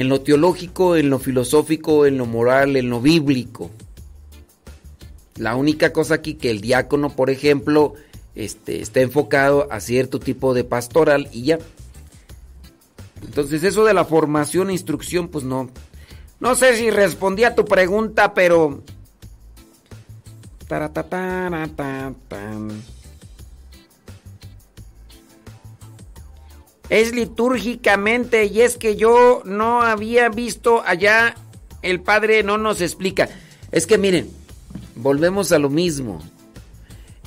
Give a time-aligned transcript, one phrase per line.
[0.00, 3.70] en lo teológico, en lo filosófico, en lo moral, en lo bíblico.
[5.36, 7.92] La única cosa aquí que el diácono, por ejemplo,
[8.34, 11.58] este, está enfocado a cierto tipo de pastoral y ya.
[13.22, 15.68] Entonces eso de la formación e instrucción, pues no.
[16.40, 18.82] No sé si respondí a tu pregunta, pero...
[26.90, 31.36] Es litúrgicamente y es que yo no había visto allá,
[31.82, 33.28] el padre no nos explica.
[33.70, 34.28] Es que miren,
[34.96, 36.20] volvemos a lo mismo.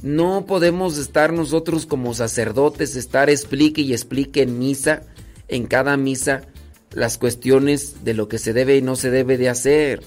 [0.01, 5.03] No podemos estar nosotros como sacerdotes, estar explique y explique en misa,
[5.47, 6.41] en cada misa,
[6.91, 10.03] las cuestiones de lo que se debe y no se debe de hacer.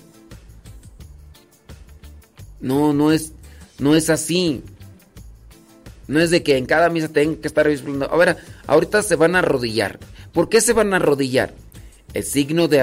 [2.61, 3.33] No, no es,
[3.79, 4.63] no es así.
[6.09, 8.13] No es de que en cada misa tengan que estar explicando.
[8.13, 9.99] A ver, ahorita se van a arrodillar.
[10.33, 11.53] ¿Por qué se van a arrodillar?
[12.15, 12.79] El signo de,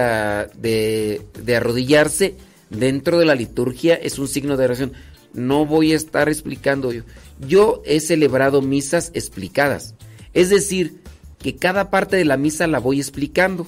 [0.55, 2.35] de, de arrodillarse
[2.69, 4.93] dentro de la liturgia es un signo de oración
[5.33, 7.03] no voy a estar explicando yo.
[7.47, 9.95] Yo he celebrado misas explicadas.
[10.33, 11.01] Es decir,
[11.39, 13.67] que cada parte de la misa la voy explicando.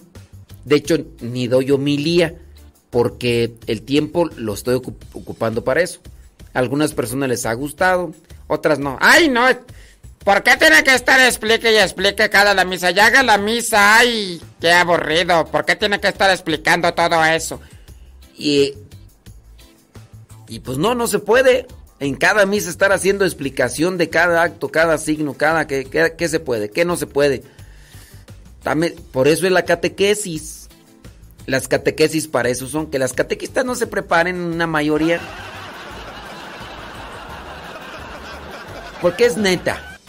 [0.64, 2.36] De hecho, ni doy homilía,
[2.90, 6.00] porque el tiempo lo estoy ocupando para eso.
[6.56, 8.14] Algunas personas les ha gustado,
[8.48, 8.98] otras no.
[9.00, 9.46] ¡Ay, no!
[10.24, 12.90] ¿Por qué tiene que estar explique y explique cada la misa?
[12.90, 14.42] Ya haga la misa, ¡ay!
[14.60, 15.46] ¡Qué aburrido!
[15.46, 17.62] ¿Por qué tiene que estar explicando todo eso?
[18.36, 18.74] Y
[20.48, 21.68] y pues no, no se puede
[22.00, 26.70] en cada misa estar haciendo explicación de cada acto, cada signo, cada que, se puede,
[26.70, 27.44] qué no se puede.
[28.64, 30.68] También, por eso es la catequesis.
[31.46, 35.20] Las catequesis para eso son que las catequistas no se preparen una mayoría.
[39.06, 40.00] Porque es neta.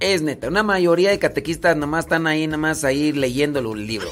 [0.00, 0.48] Es neta.
[0.48, 4.10] Una mayoría de catequistas nomás están ahí, nomás ahí leyendo el libro.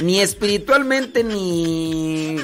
[0.00, 2.36] Ni espiritualmente ni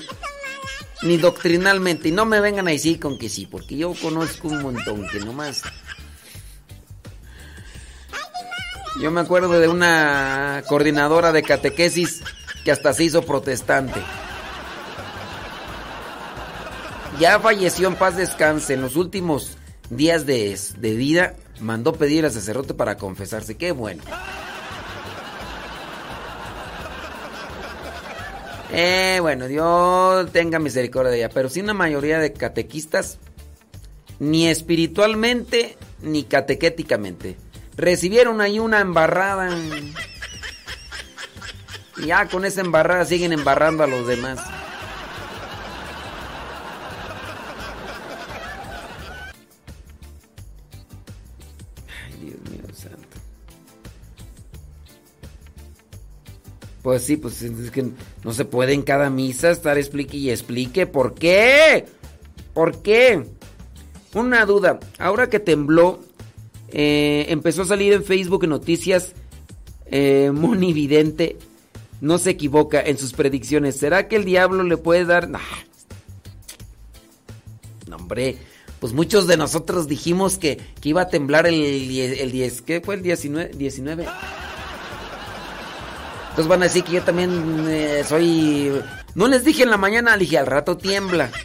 [1.02, 2.08] ni doctrinalmente.
[2.08, 5.20] Y no me vengan a decir con que sí, porque yo conozco un montón que
[5.20, 5.60] nomás.
[9.02, 12.22] Yo me acuerdo de una coordinadora de catequesis
[12.64, 14.00] que hasta se hizo protestante.
[17.20, 18.72] Ya falleció en paz descanse.
[18.72, 19.57] En los últimos
[19.90, 23.56] días de, de vida mandó pedir al sacerdote para confesarse.
[23.56, 24.02] Qué bueno.
[28.70, 31.30] Eh, bueno, Dios tenga misericordia de ella.
[31.30, 33.18] Pero si una mayoría de catequistas,
[34.18, 37.36] ni espiritualmente, ni catequéticamente.
[37.76, 39.56] Recibieron ahí una embarrada.
[41.96, 44.38] Y ya con esa embarrada siguen embarrando a los demás.
[56.82, 57.90] Pues sí, pues es que
[58.24, 60.86] no se puede en cada misa estar explique y explique.
[60.86, 61.86] ¿Por qué?
[62.54, 63.24] ¿Por qué?
[64.14, 64.78] Una duda.
[64.98, 66.00] Ahora que tembló,
[66.70, 69.12] eh, empezó a salir en Facebook noticias.
[69.86, 71.36] Eh, Vidente
[72.00, 73.76] no se equivoca en sus predicciones.
[73.76, 75.28] ¿Será que el diablo le puede dar.?
[75.28, 75.38] No,
[77.96, 78.38] hombre.
[78.80, 82.62] Pues muchos de nosotros dijimos que, iba a temblar el, el 10.
[82.62, 83.50] ¿Qué fue el 19?
[83.56, 84.06] 19.
[86.38, 88.80] Entonces van a decir que yo también eh, soy...
[89.16, 91.32] No les dije en la mañana, dije al rato tiembla.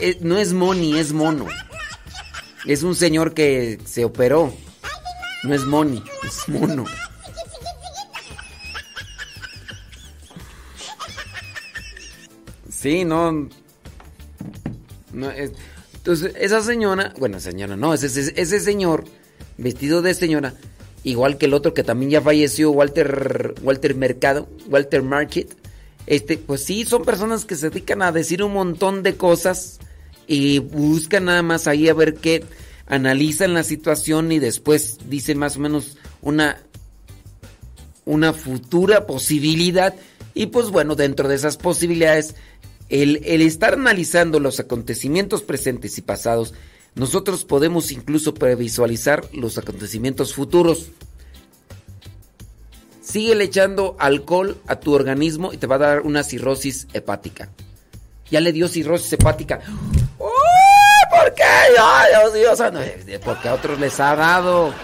[0.00, 1.46] Eh, no es Moni, es mono.
[2.66, 4.54] Es un señor que se operó.
[5.44, 6.84] No es Moni, es mono.
[12.70, 13.48] Sí, no.
[15.12, 15.52] No es.
[16.08, 19.04] Entonces, esa señora, bueno, señora, no, ese, ese, señor
[19.58, 20.54] vestido de señora,
[21.04, 25.54] igual que el otro que también ya falleció, Walter, Walter Mercado, Walter Market,
[26.06, 29.80] este, pues sí, son personas que se dedican a decir un montón de cosas
[30.26, 32.42] y buscan nada más ahí a ver qué,
[32.86, 36.56] analizan la situación y después dicen más o menos una,
[38.06, 39.94] una futura posibilidad.
[40.32, 42.34] Y pues bueno, dentro de esas posibilidades
[42.88, 46.54] el, estar analizando los acontecimientos presentes y pasados,
[46.94, 50.88] nosotros podemos incluso previsualizar los acontecimientos futuros.
[53.02, 57.50] Sigue echando alcohol a tu organismo y te va a dar una cirrosis hepática.
[58.30, 59.60] Ya le dio cirrosis hepática.
[60.18, 61.42] ¿Por qué?
[61.42, 62.60] ¡Ay, Dios, Dios!
[62.60, 62.72] Ah,
[63.24, 64.74] porque a otros les ha dado.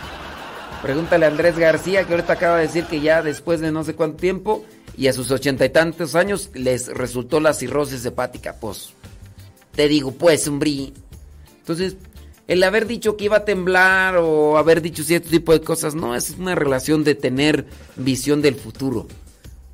[0.83, 3.95] Pregúntale a Andrés García, que ahorita acaba de decir que ya después de no sé
[3.95, 4.65] cuánto tiempo
[4.97, 8.57] y a sus ochenta y tantos años les resultó la cirrosis hepática.
[8.61, 8.91] Pues,
[9.75, 10.93] te digo, pues, hombre.
[11.59, 11.97] Entonces,
[12.47, 16.15] el haber dicho que iba a temblar o haber dicho cierto tipo de cosas, no,
[16.15, 19.09] es una relación de tener visión del futuro.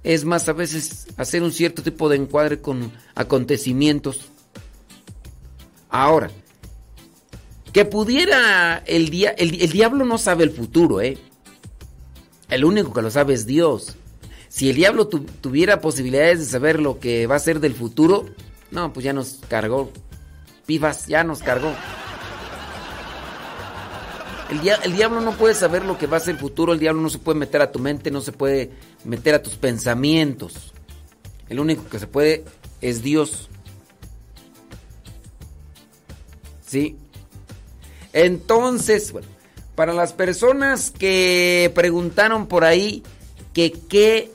[0.02, 4.30] Es más, a veces hacer un cierto tipo de encuadre con acontecimientos.
[5.90, 6.30] Ahora,
[7.72, 11.18] que pudiera el día, el, diablo no sabe el futuro, ¿eh?
[12.48, 13.96] El único que lo sabe es Dios.
[14.50, 18.26] Si el diablo tuviera posibilidades de saber lo que va a ser del futuro,
[18.72, 19.92] no, pues ya nos cargó.
[20.66, 21.72] Pivas, ya nos cargó.
[24.50, 27.00] El, el, diablo no puede saber lo que va a ser el futuro, el diablo
[27.00, 28.72] no se puede meter a tu mente, no se puede
[29.04, 30.72] meter a tus pensamientos.
[31.48, 32.44] El único que se puede
[32.80, 33.48] es Dios.
[36.66, 36.96] ¿Sí?
[38.12, 39.28] Entonces, bueno,
[39.76, 43.04] para las personas que preguntaron por ahí
[43.52, 44.32] que qué,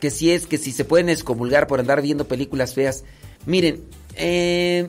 [0.00, 3.04] que si es, que si se pueden excomulgar por andar viendo películas feas,
[3.46, 3.84] miren,
[4.16, 4.88] eh,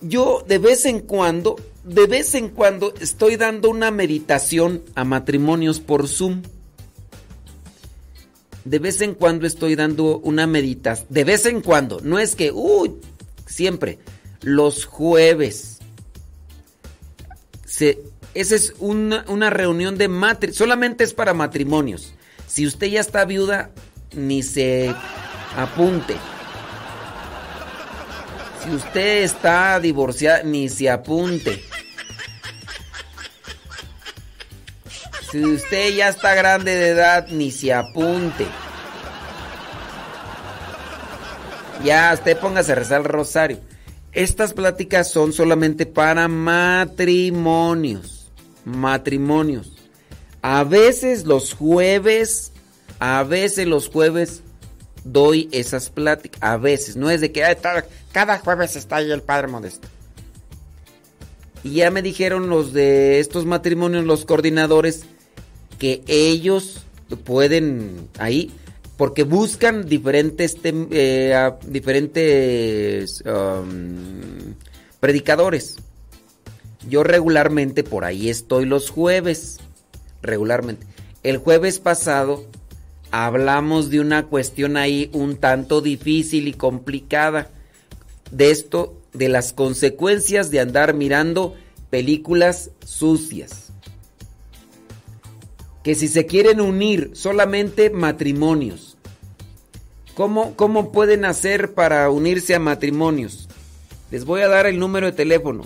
[0.00, 5.80] yo de vez en cuando, de vez en cuando estoy dando una meditación a matrimonios
[5.80, 6.42] por Zoom.
[8.64, 11.06] De vez en cuando estoy dando una meditación.
[11.10, 12.00] De vez en cuando.
[12.00, 12.92] No es que, uy,
[13.46, 13.98] siempre.
[14.40, 15.78] Los jueves.
[17.66, 18.00] Se,
[18.32, 20.56] esa es una, una reunión de matrimonios.
[20.56, 22.14] Solamente es para matrimonios.
[22.46, 23.70] Si usted ya está viuda,
[24.12, 24.94] ni se
[25.56, 26.16] apunte.
[28.62, 31.64] Si usted está divorciada, ni se apunte.
[35.30, 38.46] Si usted ya está grande de edad, ni se apunte.
[41.84, 43.58] Ya, usted póngase a rezar el rosario.
[44.12, 48.30] Estas pláticas son solamente para matrimonios.
[48.64, 49.73] Matrimonios.
[50.46, 52.52] A veces los jueves,
[52.98, 54.42] a veces los jueves
[55.02, 56.38] doy esas pláticas.
[56.42, 57.42] A veces, no es de que
[58.12, 59.88] cada jueves está ahí el Padre Modesto.
[61.62, 65.06] Y ya me dijeron los de estos matrimonios, los coordinadores,
[65.78, 66.84] que ellos
[67.24, 68.50] pueden ahí,
[68.98, 74.52] porque buscan diferentes, eh, diferentes um,
[75.00, 75.76] predicadores.
[76.86, 79.58] Yo regularmente por ahí estoy los jueves,
[80.24, 80.86] regularmente.
[81.22, 82.44] El jueves pasado
[83.10, 87.50] hablamos de una cuestión ahí un tanto difícil y complicada.
[88.30, 91.54] De esto, de las consecuencias de andar mirando
[91.90, 93.72] películas sucias.
[95.84, 98.96] Que si se quieren unir solamente matrimonios.
[100.14, 103.48] ¿Cómo, ¿Cómo pueden hacer para unirse a matrimonios?
[104.10, 105.64] Les voy a dar el número de teléfono.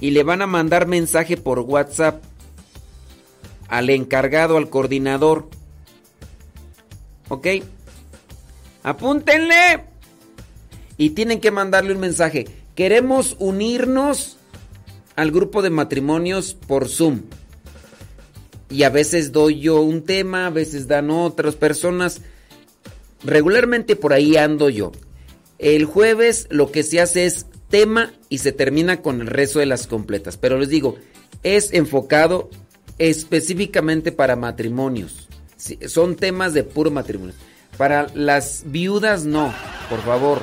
[0.00, 2.22] Y le van a mandar mensaje por WhatsApp
[3.68, 5.48] al encargado, al coordinador.
[7.28, 7.46] ¿Ok?
[8.82, 9.84] Apúntenle.
[10.96, 12.46] Y tienen que mandarle un mensaje.
[12.74, 14.36] Queremos unirnos
[15.16, 17.22] al grupo de matrimonios por Zoom.
[18.70, 22.20] Y a veces doy yo un tema, a veces dan otras personas.
[23.22, 24.92] Regularmente por ahí ando yo.
[25.58, 29.66] El jueves lo que se hace es tema y se termina con el resto de
[29.66, 30.36] las completas.
[30.36, 30.96] Pero les digo,
[31.42, 32.50] es enfocado
[32.98, 35.28] específicamente para matrimonios.
[35.88, 37.34] son temas de puro matrimonio.
[37.76, 39.52] Para las viudas no,
[39.90, 40.42] por favor.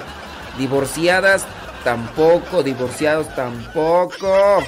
[0.57, 1.45] Divorciadas
[1.83, 4.63] tampoco, divorciados tampoco.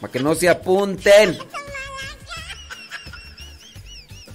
[0.00, 1.36] Para que no se apunten.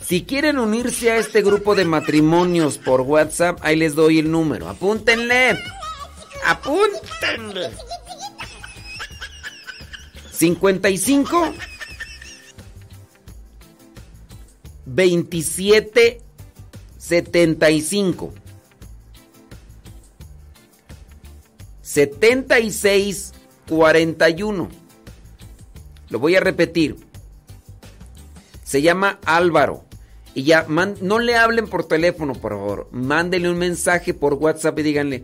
[0.06, 4.68] Si quieren unirse a este grupo de matrimonios por WhatsApp, ahí les doy el número.
[4.68, 5.58] Apúntenle.
[6.46, 7.72] Apúntenle.
[10.42, 11.54] 55
[14.88, 16.22] 27
[16.98, 18.34] 75
[21.84, 23.34] 76
[23.68, 24.70] 41
[26.10, 26.96] Lo voy a repetir.
[28.64, 29.84] Se llama Álvaro.
[30.34, 32.88] Y ya, no le hablen por teléfono, por favor.
[32.92, 35.24] Mándenle un mensaje por WhatsApp y díganle,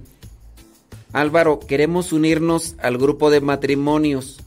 [1.11, 4.43] Álvaro, queremos unirnos al grupo de matrimonios.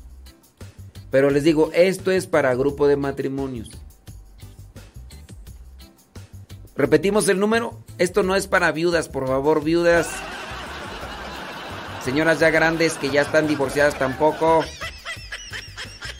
[1.11, 3.71] Pero les digo, esto es para grupo de matrimonios.
[6.77, 7.79] Repetimos el número.
[7.99, 10.09] Esto no es para viudas, por favor, viudas.
[12.05, 14.65] Señoras ya grandes que ya están divorciadas tampoco.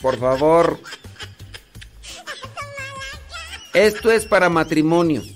[0.03, 0.79] Por favor.
[3.73, 5.29] Esto es para matrimonios.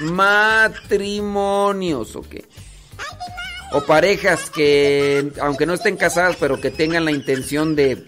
[0.00, 2.36] Matrimonios, ok.
[3.74, 8.04] O parejas que, aunque no estén casadas, pero que tengan la intención de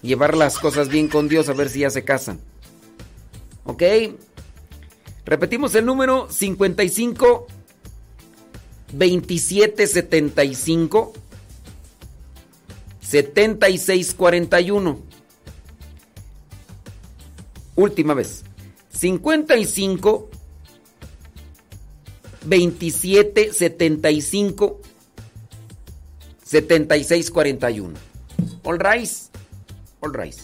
[0.00, 2.40] llevar las cosas bien con Dios, a ver si ya se casan.
[3.64, 3.82] ¿Ok?
[5.24, 7.46] Repetimos el número 55
[8.92, 11.12] 2775
[13.00, 14.98] 7641.
[17.76, 18.44] Última vez.
[18.90, 20.30] 55
[22.44, 24.80] 27 75
[26.52, 27.94] 76 41.
[28.64, 29.30] All rise.
[30.00, 30.42] All rise.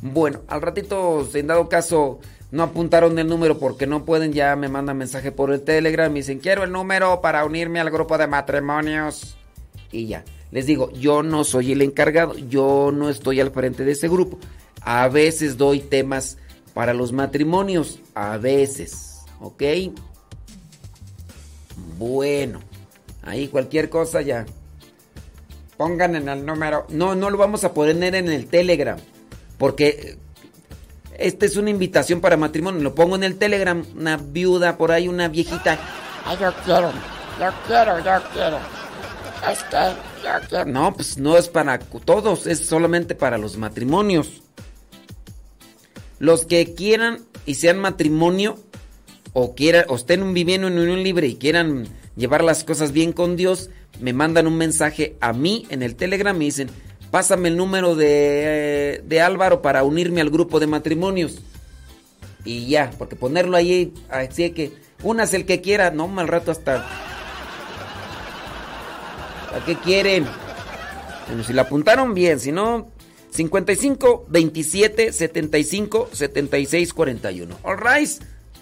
[0.00, 2.18] Bueno, al ratito, en dado caso,
[2.50, 6.10] no apuntaron el número porque no pueden, ya me mandan mensaje por el Telegram.
[6.10, 9.36] Me dicen, quiero el número para unirme al grupo de matrimonios.
[9.92, 10.24] Y ya.
[10.50, 14.38] Les digo, yo no soy el encargado, yo no estoy al frente de ese grupo.
[14.80, 16.38] A veces doy temas
[16.72, 19.62] para los matrimonios, a veces, ¿ok?
[21.98, 22.60] Bueno,
[23.22, 24.46] ahí cualquier cosa ya.
[25.80, 26.84] Pongan en el número.
[26.90, 28.98] No, no lo vamos a poner en el Telegram,
[29.56, 30.18] porque
[31.16, 32.82] esta es una invitación para matrimonio.
[32.82, 35.78] Lo pongo en el Telegram, una viuda por ahí, una viejita.
[36.26, 36.92] Ay, yo quiero,
[37.40, 38.58] yo quiero, yo quiero.
[39.50, 39.62] Es
[40.50, 44.42] que no, pues no es para todos, es solamente para los matrimonios.
[46.18, 48.58] Los que quieran y sean matrimonio
[49.32, 53.36] o quieran o estén viviendo en unión libre y quieran llevar las cosas bien con
[53.36, 56.70] Dios, me mandan un mensaje a mí en el Telegram y dicen,
[57.10, 61.40] pásame el número de, de Álvaro para unirme al grupo de matrimonios.
[62.44, 66.86] Y ya, porque ponerlo ahí, así que, unas el que quiera, no, mal rato hasta
[69.54, 70.26] ¿A qué quieren?
[71.26, 72.88] Bueno, si la apuntaron bien, si no,
[73.30, 77.58] 55 27 75 76 41.
[77.62, 78.10] All right,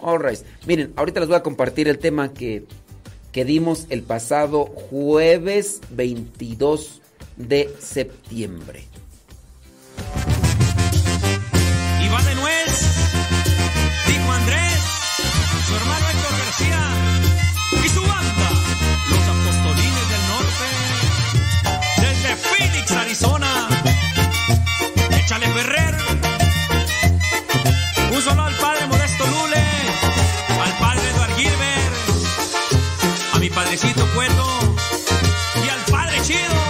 [0.00, 0.38] all right.
[0.66, 2.64] Miren, ahorita les voy a compartir el tema que,
[3.38, 7.00] que dimos el pasado jueves 22
[7.36, 8.84] de septiembre.
[12.04, 12.82] Iván de Nuez,
[14.08, 14.80] dijo Andrés,
[15.68, 16.82] su hermano Héctor García
[17.84, 18.50] y su banda,
[19.08, 20.66] los apostolines del norte,
[22.00, 23.87] desde Phoenix, Arizona.
[33.58, 34.76] Padrecito Cueto
[35.64, 36.60] y al padre Chido.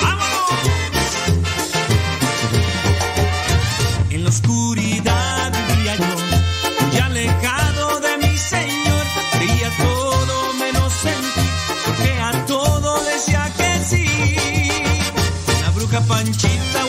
[0.00, 0.50] ¡Vámonos!
[4.10, 9.04] En la oscuridad vivía yo, muy alejado de mi Señor.
[9.32, 11.48] Creía todo menos en ti,
[11.84, 14.06] porque a todo decía que sí.
[15.62, 16.85] La bruja Panchita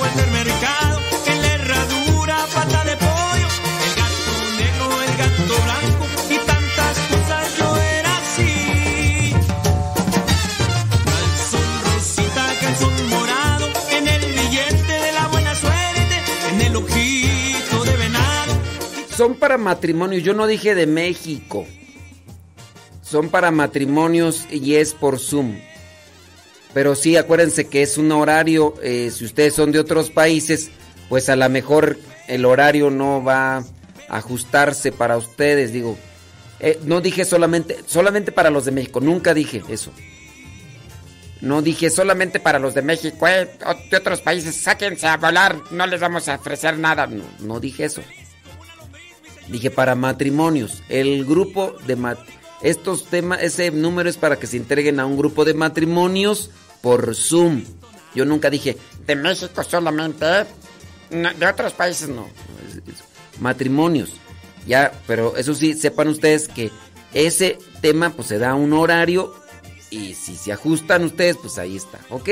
[19.17, 21.65] Son para matrimonios, yo no dije de México.
[23.01, 25.57] Son para matrimonios y es por Zoom.
[26.71, 30.69] Pero sí, acuérdense que es un horario, eh, si ustedes son de otros países,
[31.09, 31.97] pues a lo mejor
[32.27, 33.65] el horario no va a
[34.07, 35.97] ajustarse para ustedes, digo.
[36.59, 39.91] Eh, no dije solamente, solamente para los de México, nunca dije eso.
[41.41, 43.50] No dije solamente para los de México, eh,
[43.89, 47.07] de otros países, sáquense a volar, no les vamos a ofrecer nada.
[47.07, 48.03] No, no dije eso.
[49.50, 50.84] Dije para matrimonios.
[50.89, 52.20] El grupo de mat
[52.62, 56.50] estos temas, ese número es para que se integren a un grupo de matrimonios
[56.82, 57.63] por Zoom.
[58.16, 60.46] Yo nunca dije De México solamente, ¿eh?
[61.12, 62.27] No, de otros países no.
[63.39, 64.13] matrimonios.
[64.66, 66.72] Ya, pero eso sí, sepan ustedes que
[67.13, 69.34] ese tema pues se da un horario
[69.89, 72.30] y si se ajustan ustedes, pues ahí está, ¿ok?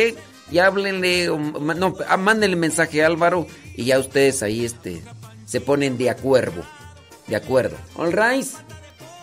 [0.52, 5.02] Y háblenle, o no, ah, mándenle mensaje a Álvaro y ya ustedes ahí este,
[5.46, 6.64] se ponen de acuerdo.
[7.28, 7.76] De acuerdo.
[7.96, 8.46] All right.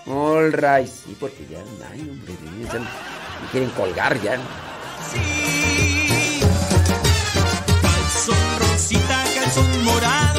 [0.06, 0.88] All right.
[0.88, 1.58] Sí, porque ya,
[1.90, 2.34] ay, hombre,
[2.72, 2.86] ya me
[3.50, 4.38] quieren colgar ya.
[7.82, 10.31] Calzón rosita, calzón morado,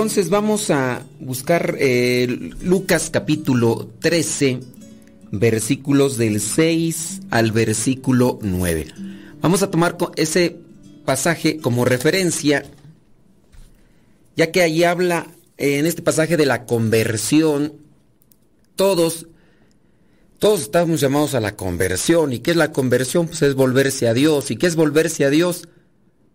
[0.00, 2.26] entonces vamos a buscar eh,
[2.62, 4.60] Lucas capítulo 13,
[5.30, 8.86] versículos del 6 al versículo 9.
[9.42, 10.56] Vamos a tomar ese
[11.04, 12.64] pasaje como referencia,
[14.36, 15.26] ya que ahí habla
[15.58, 17.74] en este pasaje de la conversión.
[18.76, 19.26] Todos,
[20.38, 22.32] todos estamos llamados a la conversión.
[22.32, 23.26] ¿Y qué es la conversión?
[23.26, 24.50] Pues es volverse a Dios.
[24.50, 25.68] ¿Y qué es volverse a Dios?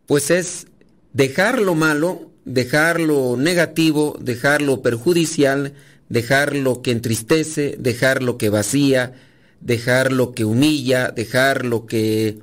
[0.05, 0.67] Pues es
[1.13, 5.73] dejar lo malo, dejar lo negativo, dejar lo perjudicial,
[6.09, 9.13] dejar lo que entristece, dejar lo que vacía,
[9.59, 12.37] dejar lo que humilla, dejar lo que,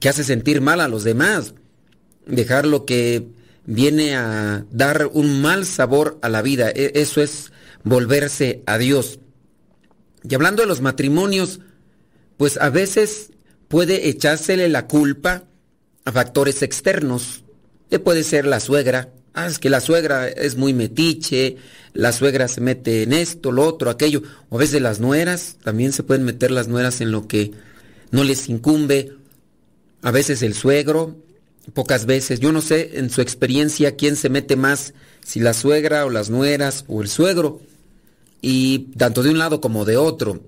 [0.00, 1.54] que hace sentir mal a los demás,
[2.26, 3.26] dejar lo que
[3.66, 6.70] viene a dar un mal sabor a la vida.
[6.70, 9.20] E, eso es volverse a Dios.
[10.28, 11.60] Y hablando de los matrimonios,
[12.38, 13.30] pues a veces
[13.68, 15.44] puede echársele la culpa
[16.04, 17.43] a factores externos.
[18.02, 19.10] Puede ser la suegra.
[19.34, 21.56] Ah, es que la suegra es muy metiche,
[21.92, 24.22] la suegra se mete en esto, lo otro, aquello.
[24.48, 27.52] O a veces las nueras, también se pueden meter las nueras en lo que
[28.10, 29.12] no les incumbe.
[30.02, 31.16] A veces el suegro,
[31.72, 32.40] pocas veces.
[32.40, 36.30] Yo no sé en su experiencia quién se mete más, si la suegra o las
[36.30, 37.60] nueras o el suegro.
[38.40, 40.42] Y tanto de un lado como de otro.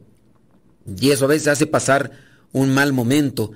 [1.00, 2.12] Y eso a veces hace pasar
[2.52, 3.52] un mal momento.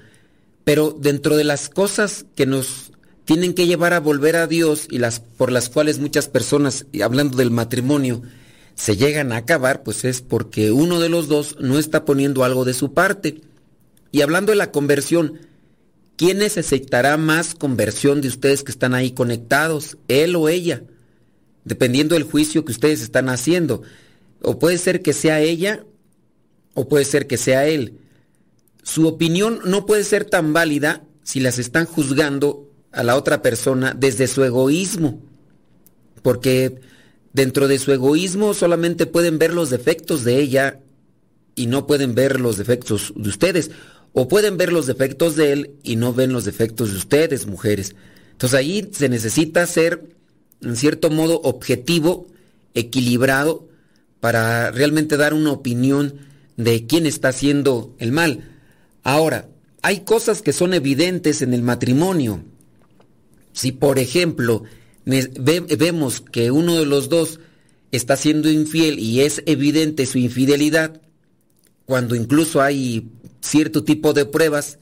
[0.64, 2.92] Pero dentro de las cosas que nos
[3.30, 7.36] tienen que llevar a volver a Dios y las por las cuales muchas personas, hablando
[7.36, 8.22] del matrimonio,
[8.74, 12.64] se llegan a acabar, pues es porque uno de los dos no está poniendo algo
[12.64, 13.40] de su parte.
[14.10, 15.46] Y hablando de la conversión,
[16.16, 19.96] ¿quién necesitará más conversión de ustedes que están ahí conectados?
[20.08, 20.82] ¿Él o ella?
[21.64, 23.82] Dependiendo del juicio que ustedes están haciendo.
[24.42, 25.84] O puede ser que sea ella
[26.74, 27.96] o puede ser que sea él.
[28.82, 33.94] Su opinión no puede ser tan válida si las están juzgando a la otra persona
[33.96, 35.20] desde su egoísmo.
[36.22, 36.80] Porque
[37.32, 40.80] dentro de su egoísmo solamente pueden ver los defectos de ella
[41.54, 43.70] y no pueden ver los defectos de ustedes.
[44.12, 47.94] O pueden ver los defectos de él y no ven los defectos de ustedes, mujeres.
[48.32, 50.02] Entonces ahí se necesita ser,
[50.62, 52.26] en cierto modo, objetivo,
[52.74, 53.68] equilibrado,
[54.18, 56.14] para realmente dar una opinión
[56.56, 58.48] de quién está haciendo el mal.
[59.02, 59.48] Ahora,
[59.82, 62.44] hay cosas que son evidentes en el matrimonio.
[63.52, 64.64] Si, por ejemplo,
[65.04, 67.40] vemos que uno de los dos
[67.92, 71.00] está siendo infiel y es evidente su infidelidad,
[71.86, 73.08] cuando incluso hay
[73.40, 74.78] cierto tipo de pruebas,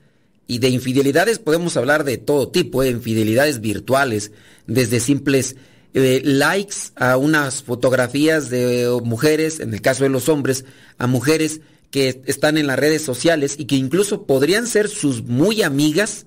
[0.51, 2.93] y de infidelidades podemos hablar de todo tipo, de ¿eh?
[2.93, 4.33] infidelidades virtuales,
[4.67, 5.57] desde simples
[5.95, 10.65] eh, likes a unas fotografías de mujeres, en el caso de los hombres,
[10.97, 15.63] a mujeres que están en las redes sociales y que incluso podrían ser sus muy
[15.63, 16.25] amigas,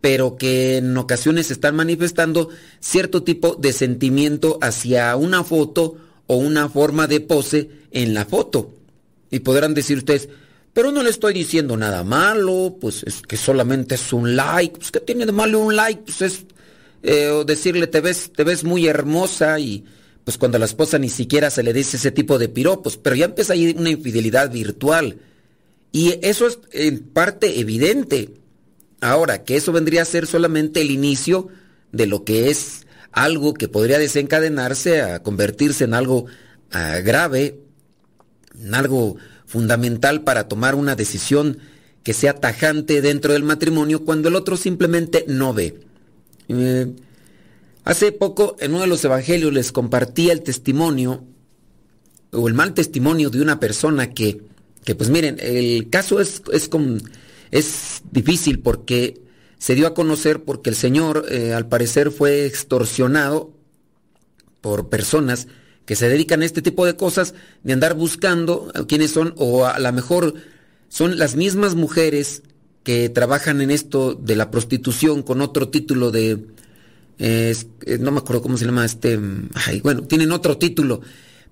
[0.00, 2.48] pero que en ocasiones están manifestando
[2.80, 8.72] cierto tipo de sentimiento hacia una foto o una forma de pose en la foto.
[9.30, 10.28] Y podrán decir ustedes,
[10.72, 14.90] pero no le estoy diciendo nada malo, pues es que solamente es un like, pues
[14.90, 16.44] que tiene de malo un like, pues es
[17.02, 19.84] eh, decirle te ves, te ves muy hermosa y
[20.24, 23.14] pues cuando a la esposa ni siquiera se le dice ese tipo de piropos, pero
[23.14, 25.18] ya empieza ahí una infidelidad virtual.
[25.92, 28.30] Y eso es en parte evidente.
[29.00, 31.48] Ahora, que eso vendría a ser solamente el inicio
[31.92, 36.26] de lo que es algo que podría desencadenarse a convertirse en algo
[36.70, 37.60] grave,
[38.60, 41.58] en algo fundamental para tomar una decisión
[42.02, 45.80] que sea tajante dentro del matrimonio cuando el otro simplemente no ve.
[46.48, 46.92] Eh,
[47.84, 51.24] hace poco en uno de los evangelios les compartía el testimonio
[52.30, 54.42] o el mal testimonio de una persona que,
[54.84, 56.98] que pues miren, el caso es, es como
[57.50, 59.20] es difícil porque
[59.58, 63.52] se dio a conocer porque el Señor eh, al parecer fue extorsionado
[64.60, 65.48] por personas
[65.84, 69.78] que se dedican a este tipo de cosas, de andar buscando quiénes son, o a
[69.78, 70.34] lo mejor
[70.88, 72.42] son las mismas mujeres
[72.82, 76.46] que trabajan en esto de la prostitución con otro título de,
[77.18, 77.54] eh,
[78.00, 79.18] no me acuerdo cómo se llama este,
[79.82, 81.00] bueno, tienen otro título,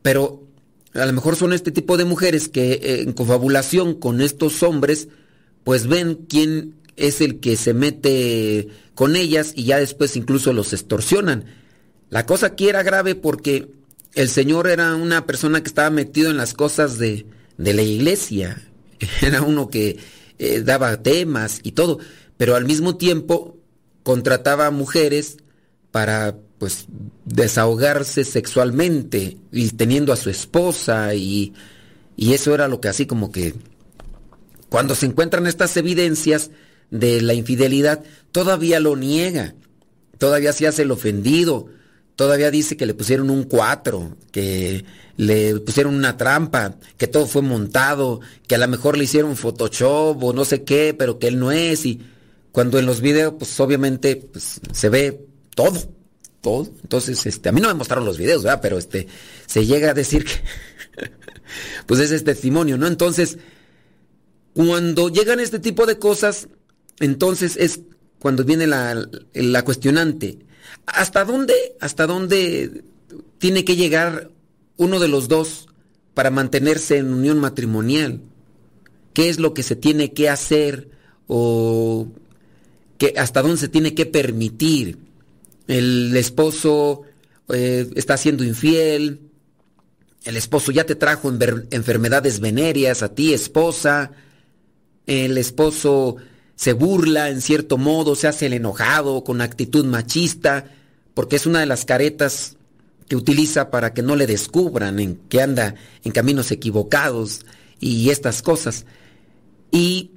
[0.03, 0.45] pero
[0.95, 5.09] a lo mejor son este tipo de mujeres que eh, en confabulación con estos hombres,
[5.65, 10.73] pues ven quién es el que se mete con ellas y ya después incluso los
[10.73, 11.47] extorsionan.
[12.11, 13.69] La cosa aquí era grave porque
[14.15, 18.63] el Señor era una persona que estaba metido en las cosas de, la iglesia.
[19.21, 19.99] Era uno que
[20.39, 21.99] eh, daba temas y todo,
[22.37, 23.57] pero al mismo tiempo
[24.05, 25.39] contrataba mujeres
[25.91, 26.87] para pues
[27.25, 31.53] desahogarse sexualmente y teniendo a su esposa y,
[32.17, 33.55] y eso era lo que así como que
[34.75, 36.51] cuando se encuentran estas evidencias
[36.91, 39.55] de la infidelidad, todavía lo niega,
[40.19, 41.69] todavía se hace el ofendido,
[42.17, 44.85] todavía dice que le pusieron un 4, que
[45.17, 50.21] le pusieron una trampa, que todo fue montado, que a lo mejor le hicieron Photoshop
[50.21, 51.87] o no sé qué, pero que él no es.
[51.87, 52.01] Y
[52.51, 55.81] cuando en los videos, pues obviamente pues, se ve todo,
[56.41, 56.69] todo.
[56.83, 58.59] Entonces, este, a mí no me mostraron los videos, ¿verdad?
[58.61, 59.07] Pero este,
[59.47, 60.33] se llega a decir que,
[61.87, 62.89] pues ese es testimonio, ¿no?
[62.89, 63.39] Entonces,
[64.55, 66.49] cuando llegan este tipo de cosas,
[67.01, 67.81] entonces es
[68.21, 70.39] cuando viene la, cuestionante.
[70.87, 72.85] ¿Hasta dónde, hasta dónde
[73.39, 74.31] tiene que llegar
[74.77, 75.67] uno de los dos
[76.15, 78.21] para mantenerse en unión matrimonial?
[79.13, 80.89] ¿Qué es lo que se tiene que hacer
[81.27, 82.09] o
[82.97, 84.99] que hasta dónde se tiene que permitir?
[85.67, 87.03] El esposo
[87.49, 89.21] eh, está siendo infiel,
[90.25, 91.33] el esposo ya te trajo
[91.71, 94.13] enfermedades venéreas a ti, esposa,
[95.07, 96.17] el esposo
[96.57, 100.71] se burla en cierto modo, se hace el enojado con actitud machista,
[101.15, 102.57] porque es una de las caretas
[103.09, 107.45] que utiliza para que no le descubran en que anda en caminos equivocados
[107.81, 108.87] y estas cosas.
[109.71, 110.13] Y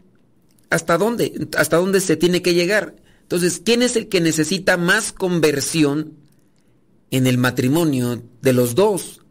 [0.69, 2.95] hasta dónde, hasta dónde se tiene que llegar.
[3.23, 6.13] Entonces, ¿quién es el que necesita más conversión
[7.11, 9.21] en el matrimonio de los dos?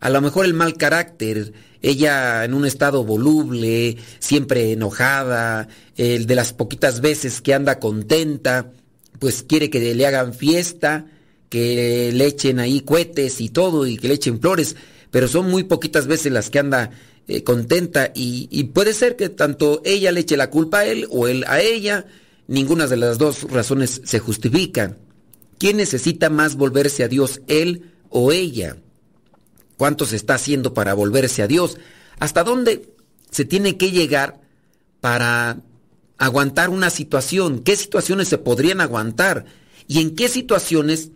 [0.00, 6.34] A lo mejor el mal carácter, ella en un estado voluble, siempre enojada, el de
[6.34, 8.72] las poquitas veces que anda contenta,
[9.18, 11.06] pues quiere que le hagan fiesta,
[11.48, 14.76] que le echen ahí cohetes y todo y que le echen flores,
[15.10, 16.90] pero son muy poquitas veces las que anda
[17.28, 21.06] eh, contenta y, y, puede ser que tanto ella le eche la culpa a él
[21.10, 22.06] o él a ella,
[22.48, 24.98] ninguna de las dos razones se justifican.
[25.58, 28.76] ¿Quién necesita más volverse a Dios, él o ella?
[29.82, 31.76] Cuánto se está haciendo para volverse a Dios,
[32.20, 32.94] hasta dónde
[33.32, 34.40] se tiene que llegar
[35.00, 35.58] para
[36.18, 39.44] aguantar una situación, qué situaciones se podrían aguantar
[39.88, 41.10] y en qué situaciones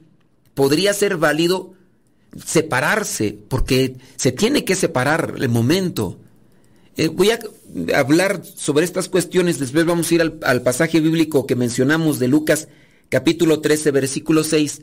[0.54, 1.74] podría ser válido
[2.44, 6.18] separarse, porque se tiene que separar el momento.
[6.96, 7.38] Eh, voy a
[7.94, 12.26] hablar sobre estas cuestiones, después vamos a ir al, al pasaje bíblico que mencionamos de
[12.26, 12.66] Lucas
[13.10, 14.82] capítulo 13, versículo 6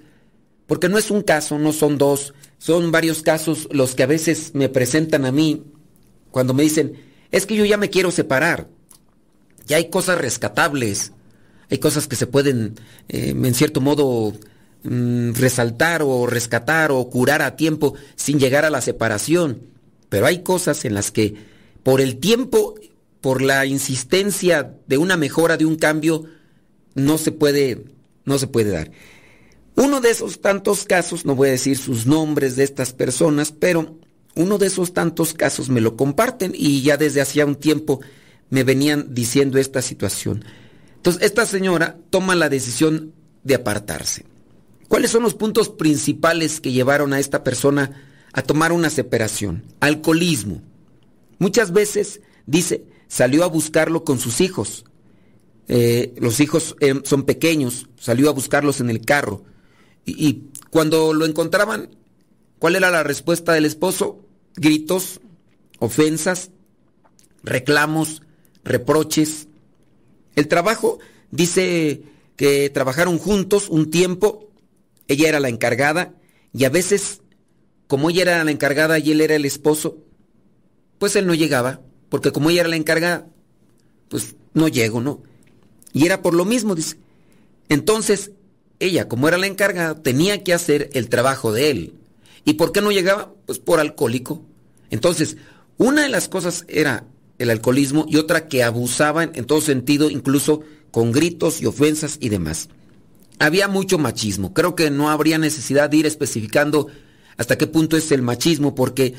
[0.73, 4.55] porque no es un caso, no son dos, son varios casos los que a veces
[4.55, 5.65] me presentan a mí
[6.31, 6.93] cuando me dicen,
[7.29, 8.67] es que yo ya me quiero separar,
[9.67, 11.11] ya hay cosas rescatables,
[11.69, 12.73] hay cosas que se pueden,
[13.07, 14.33] eh, en cierto modo,
[14.81, 19.61] mm, resaltar o rescatar o curar a tiempo sin llegar a la separación,
[20.09, 21.35] pero hay cosas en las que
[21.83, 22.73] por el tiempo,
[23.21, 26.25] por la insistencia de una mejora, de un cambio,
[26.95, 27.85] no se puede,
[28.25, 28.89] no se puede dar.
[29.75, 33.97] Uno de esos tantos casos, no voy a decir sus nombres de estas personas, pero
[34.35, 37.99] uno de esos tantos casos me lo comparten y ya desde hacía un tiempo
[38.49, 40.45] me venían diciendo esta situación.
[40.97, 44.25] Entonces, esta señora toma la decisión de apartarse.
[44.87, 49.63] ¿Cuáles son los puntos principales que llevaron a esta persona a tomar una separación?
[49.79, 50.61] Alcoholismo.
[51.39, 54.85] Muchas veces, dice, salió a buscarlo con sus hijos.
[55.67, 59.43] Eh, los hijos eh, son pequeños, salió a buscarlos en el carro
[60.05, 61.89] y, cuando lo encontraban,
[62.59, 64.25] ¿cuál era la respuesta del esposo?
[64.55, 65.21] Gritos,
[65.79, 66.51] ofensas,
[67.43, 68.21] reclamos,
[68.63, 69.47] reproches.
[70.35, 70.99] El trabajo
[71.31, 72.03] dice
[72.35, 74.49] que trabajaron juntos un tiempo,
[75.07, 76.15] ella era la encargada
[76.53, 77.21] y a veces,
[77.87, 79.97] como ella era la encargada y él era el esposo,
[80.97, 83.27] pues él no llegaba, porque como ella era la encargada,
[84.09, 85.21] pues no llego, ¿no?
[85.91, 86.97] Y era por lo mismo, dice.
[87.69, 88.31] Entonces,
[88.79, 91.93] ella, como era la encargada, tenía que hacer el trabajo de él.
[92.45, 93.33] ¿Y por qué no llegaba?
[93.45, 94.43] Pues por alcohólico.
[94.89, 95.37] Entonces,
[95.77, 97.05] una de las cosas era
[97.39, 102.29] el alcoholismo y otra que abusaban en todo sentido, incluso con gritos y ofensas y
[102.29, 102.69] demás.
[103.39, 104.53] Había mucho machismo.
[104.53, 106.87] Creo que no habría necesidad de ir especificando
[107.37, 109.15] hasta qué punto es el machismo, porque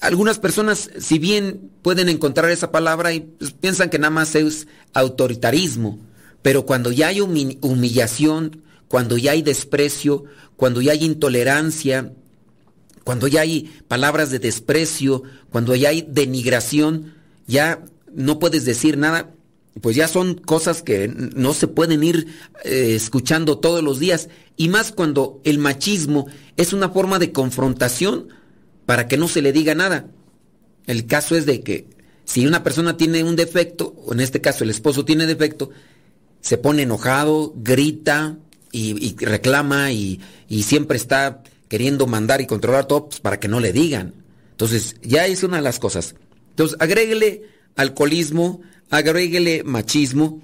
[0.00, 4.66] algunas personas, si bien pueden encontrar esa palabra y pues, piensan que nada más es
[4.92, 5.98] autoritarismo,
[6.42, 10.24] pero cuando ya hay humillación, cuando ya hay desprecio,
[10.54, 12.12] cuando ya hay intolerancia,
[13.04, 17.14] cuando ya hay palabras de desprecio, cuando ya hay denigración,
[17.46, 19.30] ya no puedes decir nada,
[19.80, 22.26] pues ya son cosas que no se pueden ir
[22.64, 24.28] eh, escuchando todos los días.
[24.58, 26.26] Y más cuando el machismo
[26.58, 28.28] es una forma de confrontación
[28.84, 30.10] para que no se le diga nada.
[30.86, 31.86] El caso es de que
[32.26, 35.70] si una persona tiene un defecto, o en este caso el esposo tiene defecto,
[36.42, 38.36] se pone enojado, grita,
[38.72, 40.20] y, reclama y,
[40.62, 44.14] siempre está queriendo mandar y controlar todo pues, para que no le digan.
[44.50, 46.14] Entonces, ya es una de las cosas.
[46.50, 47.42] Entonces, agréguele
[47.76, 50.40] alcoholismo, agréguele machismo.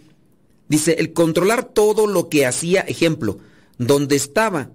[0.68, 3.38] Dice, el controlar todo lo que hacía, ejemplo,
[3.78, 4.70] donde estaba,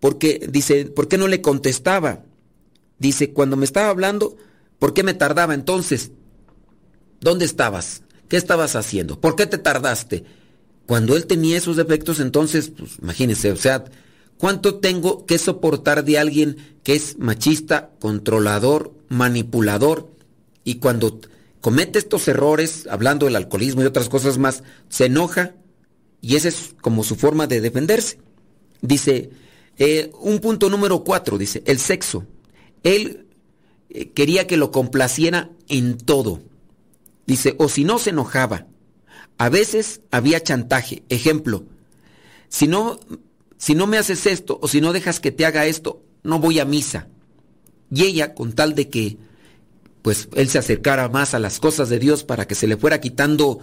[0.00, 2.24] porque dice, ¿por qué no le contestaba?
[2.98, 4.36] Dice, cuando me estaba hablando,
[4.78, 6.12] ¿por qué me tardaba entonces?
[7.20, 8.02] ¿Dónde estabas?
[8.28, 9.20] ¿Qué estabas haciendo?
[9.20, 10.24] ¿Por qué te tardaste?
[10.88, 13.84] Cuando él tenía esos defectos, entonces, pues imagínense, o sea,
[14.38, 20.10] ¿cuánto tengo que soportar de alguien que es machista, controlador, manipulador?
[20.64, 21.20] Y cuando
[21.60, 25.56] comete estos errores, hablando del alcoholismo y otras cosas más, se enoja
[26.22, 28.18] y esa es como su forma de defenderse.
[28.80, 29.28] Dice,
[29.76, 32.24] eh, un punto número cuatro, dice, el sexo.
[32.82, 33.26] Él
[33.90, 36.40] eh, quería que lo complaciera en todo.
[37.26, 38.68] Dice, o si no se enojaba.
[39.38, 41.04] A veces había chantaje.
[41.08, 41.64] Ejemplo,
[42.48, 42.98] si no,
[43.56, 46.58] si no me haces esto o si no dejas que te haga esto, no voy
[46.58, 47.08] a misa.
[47.90, 49.16] Y ella, con tal de que
[50.02, 53.00] pues él se acercara más a las cosas de Dios para que se le fuera
[53.00, 53.60] quitando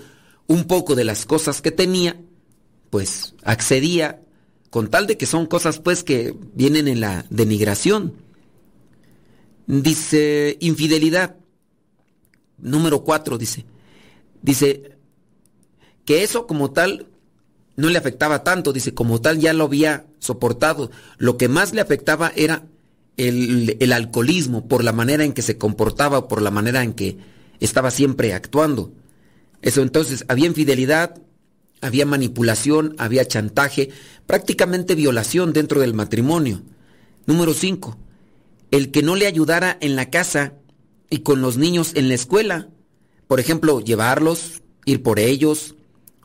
[0.47, 2.21] un poco de las cosas que tenía,
[2.89, 4.21] pues accedía
[4.69, 8.13] con tal de que son cosas pues que vienen en la denigración.
[9.67, 11.35] Dice infidelidad.
[12.57, 13.65] Número cuatro dice.
[14.41, 14.97] Dice
[16.05, 17.07] que eso como tal
[17.75, 20.91] no le afectaba tanto, dice, como tal ya lo había soportado.
[21.17, 22.63] Lo que más le afectaba era
[23.17, 27.17] el, alcoholismo, por la manera en que se comportaba, por la manera en que
[27.59, 28.93] estaba siempre actuando.
[29.61, 31.21] Eso entonces, había infidelidad,
[31.81, 33.89] había manipulación, había chantaje,
[34.25, 36.61] prácticamente violación dentro del matrimonio.
[37.25, 37.97] Número 5.
[38.71, 40.53] El que no le ayudara en la casa
[41.09, 42.69] y con los niños en la escuela.
[43.27, 45.75] Por ejemplo, llevarlos, ir por ellos,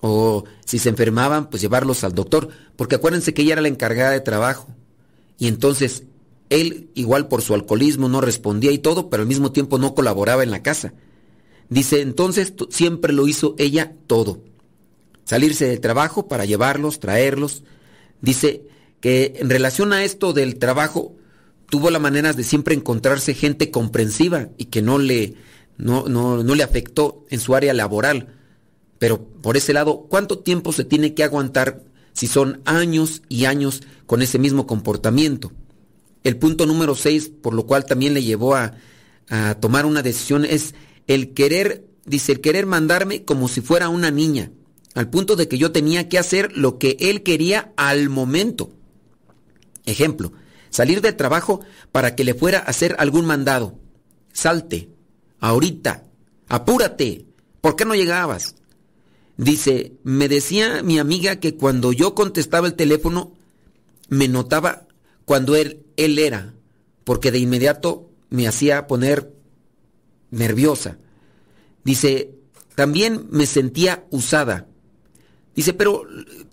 [0.00, 2.48] o si se enfermaban, pues llevarlos al doctor.
[2.76, 4.68] Porque acuérdense que ella era la encargada de trabajo.
[5.38, 6.04] Y entonces
[6.48, 10.42] él, igual por su alcoholismo, no respondía y todo, pero al mismo tiempo no colaboraba
[10.42, 10.94] en la casa.
[11.68, 14.42] Dice, entonces siempre lo hizo ella todo
[15.30, 17.62] salirse del trabajo para llevarlos, traerlos.
[18.20, 18.66] Dice
[19.00, 21.14] que en relación a esto del trabajo,
[21.68, 25.34] tuvo la manera de siempre encontrarse gente comprensiva y que no le,
[25.78, 28.39] no, no, no le afectó en su área laboral.
[29.00, 31.82] Pero por ese lado, ¿cuánto tiempo se tiene que aguantar
[32.12, 35.52] si son años y años con ese mismo comportamiento?
[36.22, 38.74] El punto número seis, por lo cual también le llevó a,
[39.30, 40.74] a tomar una decisión, es
[41.06, 44.52] el querer, dice, el querer mandarme como si fuera una niña
[44.94, 48.74] al punto de que yo tenía que hacer lo que él quería al momento.
[49.86, 50.32] Ejemplo,
[50.68, 51.60] salir del trabajo
[51.90, 53.78] para que le fuera a hacer algún mandado.
[54.34, 54.90] Salte,
[55.38, 56.04] ahorita,
[56.48, 57.24] apúrate,
[57.62, 58.56] ¿por qué no llegabas?
[59.40, 63.32] Dice, me decía mi amiga que cuando yo contestaba el teléfono,
[64.10, 64.86] me notaba
[65.24, 66.52] cuando él, él era,
[67.04, 69.32] porque de inmediato me hacía poner
[70.30, 70.98] nerviosa.
[71.84, 72.34] Dice,
[72.74, 74.66] también me sentía usada.
[75.56, 76.02] Dice, pero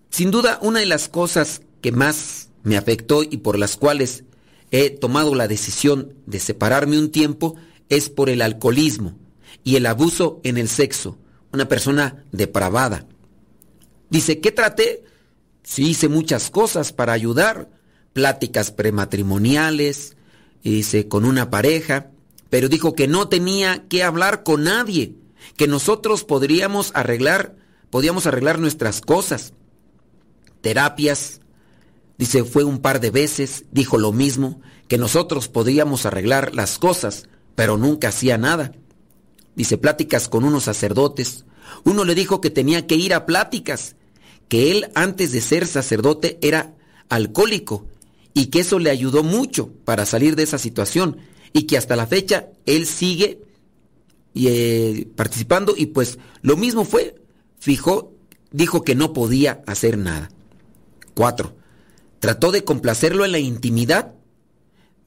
[0.10, 4.24] sin duda una de las cosas que más me afectó y por las cuales
[4.72, 7.58] he tomado la decisión de separarme un tiempo
[7.90, 9.18] es por el alcoholismo
[9.66, 11.18] y el abuso en el sexo.
[11.58, 13.08] Una persona depravada.
[14.12, 15.04] Dice, ¿qué traté?
[15.64, 17.68] Sí, hice muchas cosas para ayudar.
[18.14, 20.18] Pláticas prematrimoniales,
[20.62, 22.12] dice, con una pareja,
[22.52, 25.16] pero dijo que no tenía que hablar con nadie,
[25.56, 27.56] que nosotros podríamos arreglar
[27.90, 29.54] podíamos arreglar nuestras cosas.
[30.62, 31.42] Terapias,
[32.20, 37.28] dice, fue un par de veces, dijo lo mismo, que nosotros podíamos arreglar las cosas,
[37.56, 38.74] pero nunca hacía nada.
[39.58, 41.44] Dice, pláticas con unos sacerdotes.
[41.84, 43.96] Uno le dijo que tenía que ir a pláticas,
[44.50, 46.76] que él antes de ser sacerdote era
[47.10, 47.88] alcohólico
[48.36, 51.18] y que eso le ayudó mucho para salir de esa situación
[51.54, 53.42] y que hasta la fecha él sigue
[54.36, 57.16] eh, participando y pues lo mismo fue,
[57.58, 58.14] fijó,
[58.52, 60.30] dijo que no podía hacer nada.
[61.16, 61.56] Cuatro,
[62.20, 64.14] trató de complacerlo en la intimidad.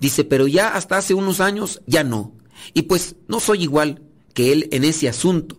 [0.01, 2.33] Dice, pero ya hasta hace unos años ya no.
[2.75, 4.03] Y pues no soy igual
[4.35, 5.59] que él en ese asunto.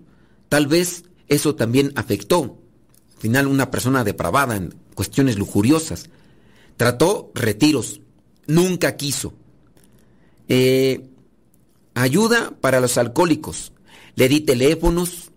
[0.49, 2.57] Tal vez eso también afectó.
[3.15, 6.10] Al final una persona depravada en cuestiones lujuriosas.
[6.77, 8.01] Trató retiros.
[8.47, 9.34] Nunca quiso.
[10.47, 11.10] Eh,
[11.93, 13.71] ayuda para los alcohólicos.
[14.15, 15.31] Le di teléfonos,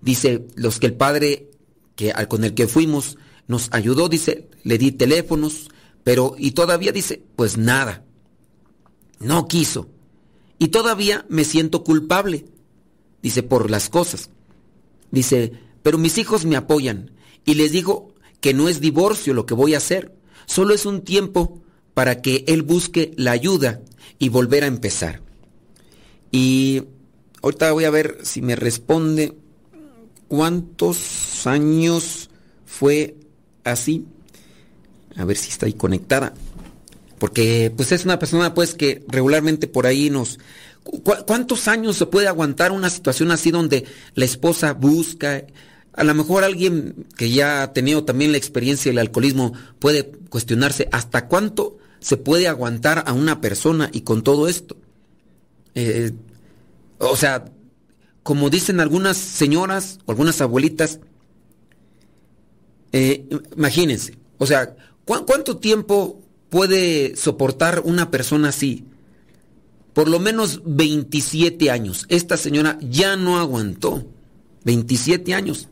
[0.00, 1.50] Dice, los que el padre
[1.94, 5.68] que, con el que fuimos nos ayudó, dice, le di teléfonos,
[6.04, 8.04] pero y todavía dice, pues nada.
[9.18, 9.88] No quiso.
[10.58, 12.44] Y todavía me siento culpable.
[13.26, 14.30] Dice, por las cosas.
[15.10, 15.50] Dice,
[15.82, 17.10] pero mis hijos me apoyan
[17.44, 20.14] y les digo que no es divorcio lo que voy a hacer,
[20.46, 21.60] solo es un tiempo
[21.92, 23.80] para que él busque la ayuda
[24.20, 25.22] y volver a empezar.
[26.30, 26.84] Y
[27.42, 29.34] ahorita voy a ver si me responde
[30.28, 32.30] cuántos años
[32.64, 33.16] fue
[33.64, 34.06] así.
[35.16, 36.32] A ver si está ahí conectada.
[37.18, 40.38] Porque pues es una persona pues que regularmente por ahí nos...
[41.26, 45.44] ¿Cuántos años se puede aguantar una situación así donde la esposa busca,
[45.92, 50.88] a lo mejor alguien que ya ha tenido también la experiencia del alcoholismo puede cuestionarse
[50.92, 54.76] hasta cuánto se puede aguantar a una persona y con todo esto.
[55.74, 56.12] Eh,
[56.98, 57.46] o sea,
[58.22, 61.00] como dicen algunas señoras o algunas abuelitas,
[62.92, 66.20] eh, imagínense, o sea, ¿cuánto tiempo
[66.50, 68.84] puede soportar una persona así?
[69.96, 72.04] Por lo menos 27 años.
[72.10, 74.04] Esta señora ya no aguantó.
[74.64, 75.68] 27 años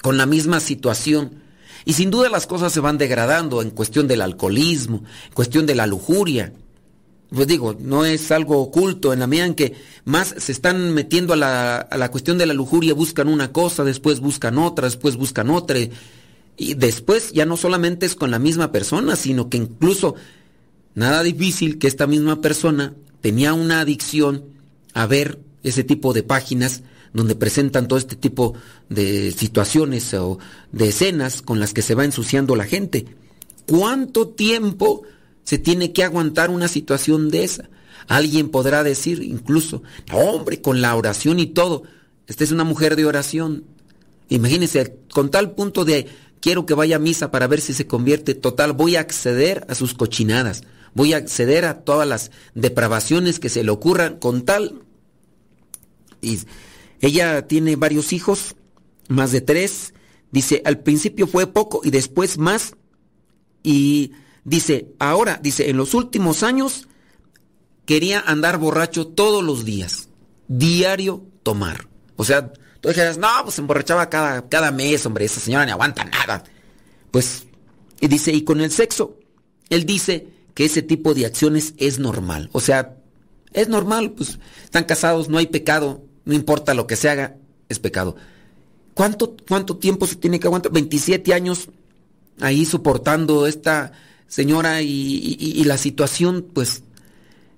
[0.00, 1.42] con la misma situación.
[1.84, 5.74] Y sin duda las cosas se van degradando en cuestión del alcoholismo, en cuestión de
[5.74, 6.52] la lujuria.
[7.30, 9.74] Pues digo, no es algo oculto en la medida en que
[10.04, 13.82] más se están metiendo a la, a la cuestión de la lujuria, buscan una cosa,
[13.82, 15.80] después buscan otra, después buscan otra.
[16.56, 20.14] Y después ya no solamente es con la misma persona, sino que incluso
[20.94, 24.44] nada difícil que esta misma persona tenía una adicción
[24.92, 26.82] a ver ese tipo de páginas
[27.14, 28.54] donde presentan todo este tipo
[28.88, 30.38] de situaciones o
[30.72, 33.06] de escenas con las que se va ensuciando la gente.
[33.66, 35.02] ¿Cuánto tiempo
[35.44, 37.68] se tiene que aguantar una situación de esa?
[38.08, 39.82] Alguien podrá decir incluso,
[40.12, 41.84] hombre, con la oración y todo,
[42.26, 43.64] esta es una mujer de oración.
[44.28, 46.08] Imagínense, con tal punto de
[46.40, 49.74] quiero que vaya a misa para ver si se convierte, total, voy a acceder a
[49.74, 50.62] sus cochinadas,
[50.94, 54.82] voy a acceder a todas las depravaciones que se le ocurran con tal...
[56.24, 56.38] Y
[57.00, 58.54] ella tiene varios hijos,
[59.08, 59.92] más de tres.
[60.30, 62.76] Dice, al principio fue poco y después más.
[63.64, 64.12] Y
[64.44, 66.86] dice, ahora, dice, en los últimos años
[67.84, 70.08] quería andar borracho todos los días.
[70.46, 71.88] Diario tomar.
[72.14, 76.04] O sea, tú dijeras, no, pues emborrachaba cada, cada mes, hombre, esa señora no aguanta
[76.04, 76.44] nada.
[77.10, 77.46] Pues,
[78.00, 79.18] y dice, y con el sexo,
[79.70, 82.50] él dice que ese tipo de acciones es normal.
[82.52, 82.96] O sea,
[83.52, 87.36] es normal, pues están casados, no hay pecado no importa lo que se haga,
[87.68, 88.16] es pecado.
[88.94, 90.72] ¿Cuánto, cuánto tiempo se tiene que aguantar?
[90.72, 91.68] 27 años
[92.40, 93.92] ahí soportando esta
[94.28, 96.82] señora y, la situación, pues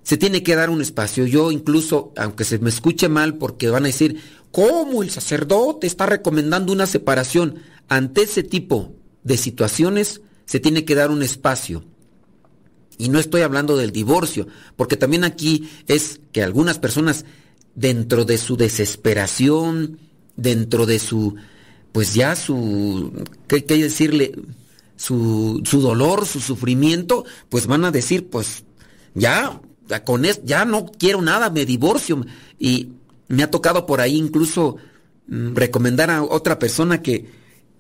[0.02, 1.26] se tiene que dar un espacio.
[1.26, 6.06] Yo incluso, aunque se me escuche mal, porque van a decir, ¿cómo el sacerdote está
[6.06, 7.60] recomendando una separación?
[7.88, 11.84] Ante ese tipo de situaciones se tiene que dar un espacio.
[12.98, 17.24] Y no estoy hablando del divorcio, porque también aquí es que algunas personas
[17.74, 19.98] dentro de su desesperación,
[20.36, 21.34] dentro de su,
[21.92, 23.12] pues ya su,
[23.48, 24.32] ¿qué que decirle?
[24.96, 28.64] Su, su dolor, su sufrimiento, pues van a decir, pues
[29.14, 29.60] ya,
[30.04, 32.24] con esto, ya no quiero nada, me divorcio.
[32.58, 32.90] Y
[33.26, 34.76] me ha tocado por ahí incluso
[35.26, 37.26] mm, recomendar a otra persona que,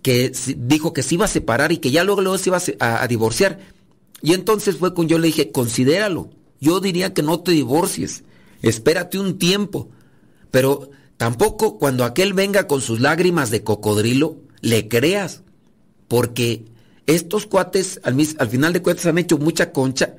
[0.02, 3.06] que dijo que se iba a separar y que ya luego, luego se iba a
[3.06, 3.60] divorciar.
[4.24, 6.30] Y entonces fue con yo le dije, considéralo.
[6.58, 8.24] Yo diría que no te divorcies
[8.68, 9.90] espérate un tiempo.
[10.50, 15.42] Pero tampoco cuando aquel venga con sus lágrimas de cocodrilo, le creas.
[16.08, 16.64] Porque
[17.06, 20.16] estos cuates, al, al final de cuentas, han hecho mucha concha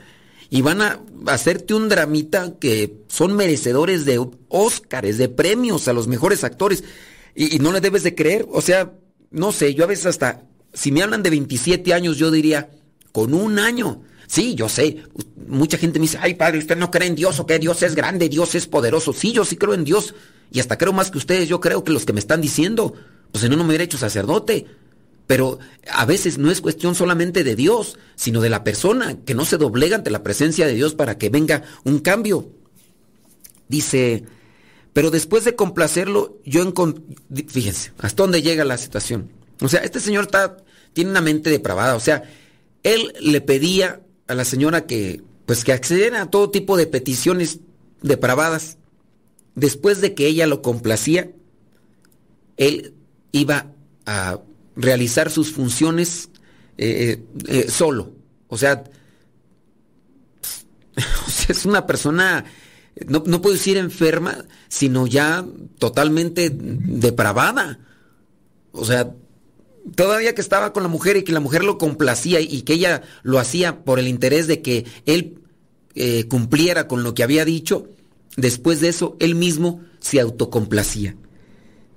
[0.49, 6.07] y van a hacerte un dramita que son merecedores de Óscares, de premios a los
[6.07, 6.83] mejores actores.
[7.33, 8.45] Y, y, no le debes de creer.
[8.51, 8.93] O sea,
[9.31, 12.69] no sé, yo a veces hasta, si me hablan de 27 años, yo diría,
[13.15, 14.01] con un año.
[14.27, 14.97] Sí, yo sé.
[15.47, 17.95] Mucha gente me dice, ay padre, usted no cree en Dios o que Dios es
[17.95, 19.13] grande, Dios es poderoso.
[19.13, 20.13] Sí, yo sí creo en Dios.
[20.51, 22.93] Y hasta creo más que ustedes, yo creo que los que me están diciendo,
[23.31, 24.65] pues si no, no me hubiera hecho sacerdote.
[25.27, 29.45] Pero a veces no es cuestión solamente de Dios, sino de la persona, que no
[29.45, 32.49] se doblega ante la presencia de Dios para que venga un cambio.
[33.69, 34.25] Dice,
[34.91, 37.01] pero después de complacerlo, yo encontré,
[37.47, 39.31] fíjense, hasta dónde llega la situación.
[39.61, 40.57] O sea, este señor está,
[40.91, 42.23] tiene una mente depravada, o sea,
[42.85, 47.59] él le pedía a la señora que pues que accediera a todo tipo de peticiones
[48.01, 48.77] depravadas.
[49.55, 51.31] Después de que ella lo complacía,
[52.57, 52.93] él
[53.31, 53.71] iba
[54.05, 54.39] a
[54.75, 56.29] realizar sus funciones
[56.77, 58.13] eh, eh, solo.
[58.47, 58.83] O sea,
[61.49, 62.45] es una persona,
[63.07, 65.43] no, no puedo decir enferma, sino ya
[65.79, 67.79] totalmente depravada.
[68.71, 69.11] O sea,
[69.93, 73.03] todavía que estaba con la mujer y que la mujer lo complacía y que ella
[73.23, 75.39] lo hacía por el interés de que él
[75.93, 77.87] eh, cumpliera con lo que había dicho,
[78.35, 81.15] después de eso él mismo se autocomplacía.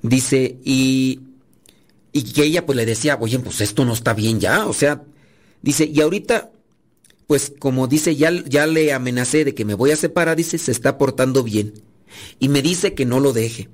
[0.03, 1.21] Dice, y,
[2.13, 5.03] y que ella pues le decía, oye, pues esto no está bien ya, o sea,
[5.63, 6.51] dice, y ahorita,
[7.27, 10.71] pues como dice, ya, ya le amenacé de que me voy a separar, dice, se
[10.71, 11.75] está portando bien.
[12.39, 13.69] Y me dice que no lo deje,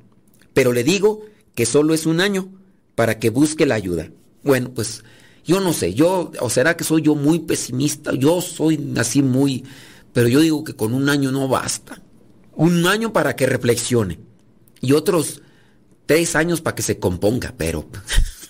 [0.55, 1.21] pero le digo
[1.55, 2.49] que solo es un año
[2.95, 4.11] para que busque la ayuda.
[4.43, 5.03] Bueno, pues
[5.45, 9.65] yo no sé, yo, o será que soy yo muy pesimista, yo soy así muy,
[10.13, 12.01] pero yo digo que con un año no basta.
[12.55, 14.21] Un año para que reflexione
[14.81, 15.43] y otros
[16.07, 17.89] tres años para que se componga, pero...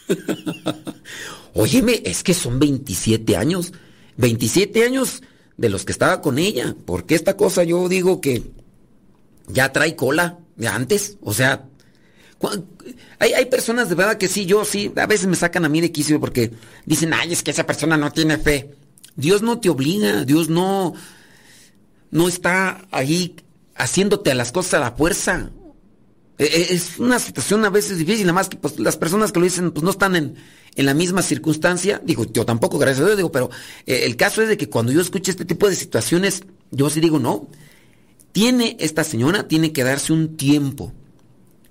[1.55, 3.73] Óyeme, es que son 27 años,
[4.17, 5.23] 27 años
[5.57, 8.43] de los que estaba con ella, porque esta cosa yo digo que
[9.47, 11.69] ya trae cola de antes, o sea,
[13.19, 15.81] hay, hay, personas de verdad que sí, yo sí, a veces me sacan a mí
[15.81, 16.53] de quicio porque
[16.85, 18.71] dicen, ay, es que esa persona no tiene fe.
[19.17, 20.95] Dios no te obliga, Dios no,
[22.11, 23.37] no está ahí
[23.77, 25.51] haciéndote a las cosas a la fuerza.
[26.39, 29.39] E, e, es una situación a veces difícil, nada más que pues, las personas que
[29.39, 30.35] lo dicen pues no están en,
[30.75, 32.03] en, la misma circunstancia.
[32.05, 33.51] Digo, yo tampoco, gracias a Dios, digo, pero
[33.87, 37.01] eh, el caso es de que cuando yo escucho este tipo de situaciones, yo sí
[37.01, 37.49] digo, no,
[38.33, 40.93] tiene esta señora, tiene que darse un tiempo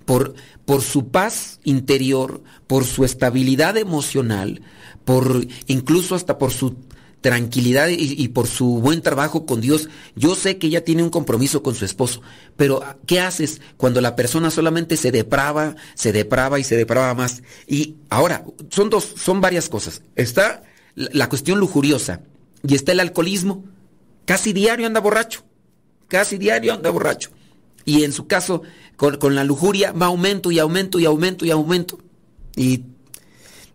[0.04, 0.34] por,
[0.64, 4.62] por su paz interior, por su estabilidad emocional,
[5.04, 6.76] por incluso hasta por su
[7.24, 9.88] tranquilidad y, por su buen trabajo con Dios.
[10.14, 12.20] Yo sé que ella tiene un compromiso con su esposo,
[12.54, 17.42] pero ¿qué haces cuando la persona solamente se deprava, se deprava y se deprava más?
[17.66, 20.02] Y ahora, son dos, son varias cosas.
[20.16, 20.64] Está
[20.96, 22.20] la cuestión lujuriosa
[22.62, 23.64] y está el alcoholismo.
[24.26, 25.44] Casi diario anda borracho,
[26.08, 27.30] casi diario anda borracho.
[27.84, 28.62] Y en su caso,
[28.96, 31.98] con, la lujuria va aumento y aumento y aumento y aumento.
[32.56, 32.84] Y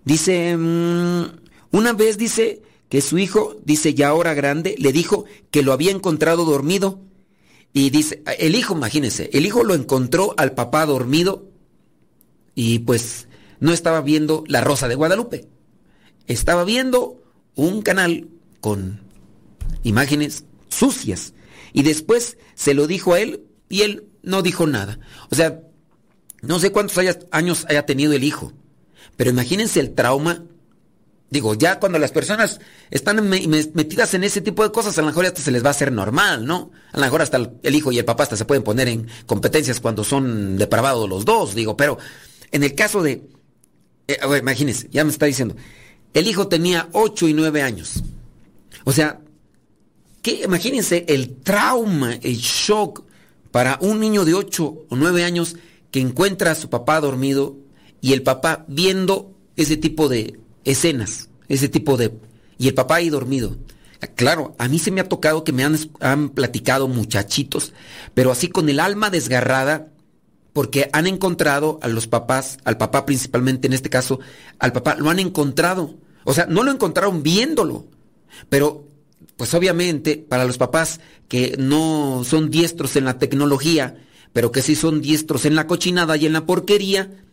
[0.05, 1.23] dice, mm,
[1.71, 5.91] una vez dice, que su hijo, dice ya ahora grande, le dijo que lo había
[5.91, 6.99] encontrado dormido.
[7.71, 11.47] Y dice, el hijo, imagínense, el hijo lo encontró al papá dormido
[12.55, 13.27] y pues
[13.59, 15.47] no estaba viendo La Rosa de Guadalupe.
[16.25, 17.21] Estaba viendo
[17.55, 18.27] un canal
[18.59, 19.01] con
[19.83, 21.33] imágenes sucias.
[21.73, 24.99] Y después se lo dijo a él y él no dijo nada.
[25.29, 25.61] O sea,
[26.41, 26.99] no sé cuántos
[27.31, 28.51] años haya tenido el hijo,
[29.15, 30.43] pero imagínense el trauma
[31.29, 32.59] Digo, ya cuando las personas
[32.89, 35.71] están metidas en ese tipo de cosas, a lo mejor hasta se les va a
[35.71, 36.71] hacer normal, ¿no?
[36.91, 39.79] A lo mejor hasta el hijo y el papá hasta se pueden poner en competencias
[39.79, 41.99] cuando son depravados los dos, digo, pero
[42.51, 43.21] en el caso de...
[44.07, 45.55] Eh, imagínense, ya me está diciendo,
[46.15, 48.03] el hijo tenía 8 y 9 años.
[48.85, 49.19] O sea,
[50.23, 50.41] ¿qué?
[50.45, 53.03] imagínense el trauma, el shock
[53.51, 55.55] para un niño de 8 o 9 años
[55.91, 57.57] que encuentra a su papá dormido
[58.01, 62.13] y el papá viendo ese tipo de escenas, ese tipo de...
[62.57, 63.57] Y el papá ahí dormido.
[64.15, 67.73] Claro, a mí se me ha tocado que me han, han platicado muchachitos,
[68.13, 69.89] pero así con el alma desgarrada,
[70.53, 74.19] porque han encontrado a los papás, al papá principalmente en este caso,
[74.57, 75.95] al papá, lo han encontrado.
[76.23, 77.87] O sea, no lo encontraron viéndolo,
[78.47, 78.88] pero
[79.39, 83.95] pues obviamente para los papás que no son diestros en la tecnología,
[84.33, 87.23] pero que sí son diestros en la cochinada y en la porquería,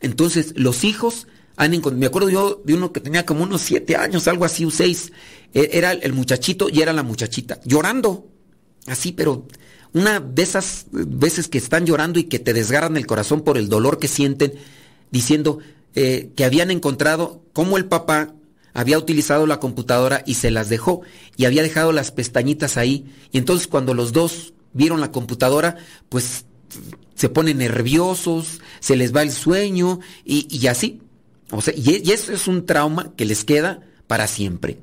[0.00, 1.28] entonces los hijos
[1.94, 5.12] me acuerdo yo de uno que tenía como unos siete años, algo así, o seis.
[5.54, 8.26] E, era el muchachito y era la muchachita, llorando.
[8.88, 9.46] Así, pero
[9.92, 13.68] una de esas veces que están llorando y que te desgarran el corazón por el
[13.68, 14.54] dolor que sienten,
[15.12, 15.60] diciendo
[15.94, 18.34] eh, que habían encontrado cómo el papá
[18.78, 21.02] había utilizado la computadora y se las dejó
[21.36, 23.06] y había dejado las pestañitas ahí.
[23.32, 26.44] Y entonces cuando los dos vieron la computadora, pues
[27.16, 31.00] se ponen nerviosos, se les va el sueño y, y así.
[31.50, 34.78] O sea, y, eso es un trauma que les queda para siempre.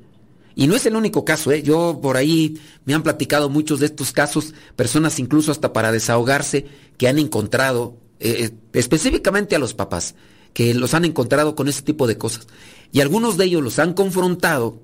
[0.54, 1.62] Y no es el único caso, ¿eh?
[1.62, 6.66] Yo por ahí me han platicado muchos de estos casos, personas incluso hasta para desahogarse,
[6.98, 10.14] que han encontrado, eh, eh, específicamente a los papás,
[10.56, 12.46] que los han encontrado con ese tipo de cosas.
[12.90, 14.80] Y algunos de ellos los han confrontado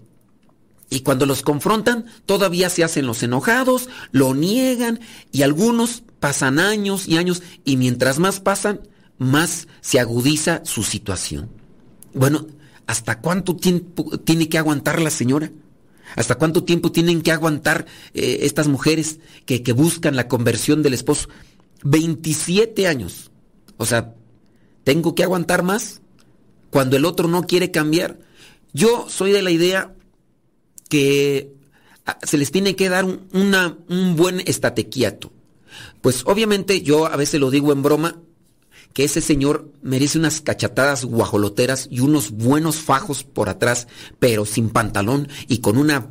[0.91, 5.01] y cuando los confrontan todavía se hacen los enojados, lo niegan
[5.33, 11.49] y algunos pasan años y años y mientras más pasan, más se agudiza su situación.
[12.13, 12.47] Bueno,
[12.87, 15.53] ¿hasta cuánto tiempo tiene que aguantar la señora?
[16.17, 20.93] ¿Hasta cuánto tiempo tienen que aguantar eh, estas mujeres que, que buscan la conversión del
[20.93, 21.31] esposo?
[21.83, 23.31] 27 años.
[23.79, 24.13] O sea,
[24.85, 26.01] ¿tengo que aguantar más?
[26.71, 28.19] Cuando el otro no quiere cambiar.
[28.73, 29.95] Yo soy de la idea
[30.89, 31.53] que
[32.07, 35.33] ah, se les tiene que dar un, buen estatequiato.
[36.01, 38.21] Pues obviamente yo a veces lo digo en broma,
[38.93, 44.69] que ese señor merece unas cachatadas guajoloteras y unos buenos fajos por atrás, pero sin
[44.69, 46.09] pantalón y con una,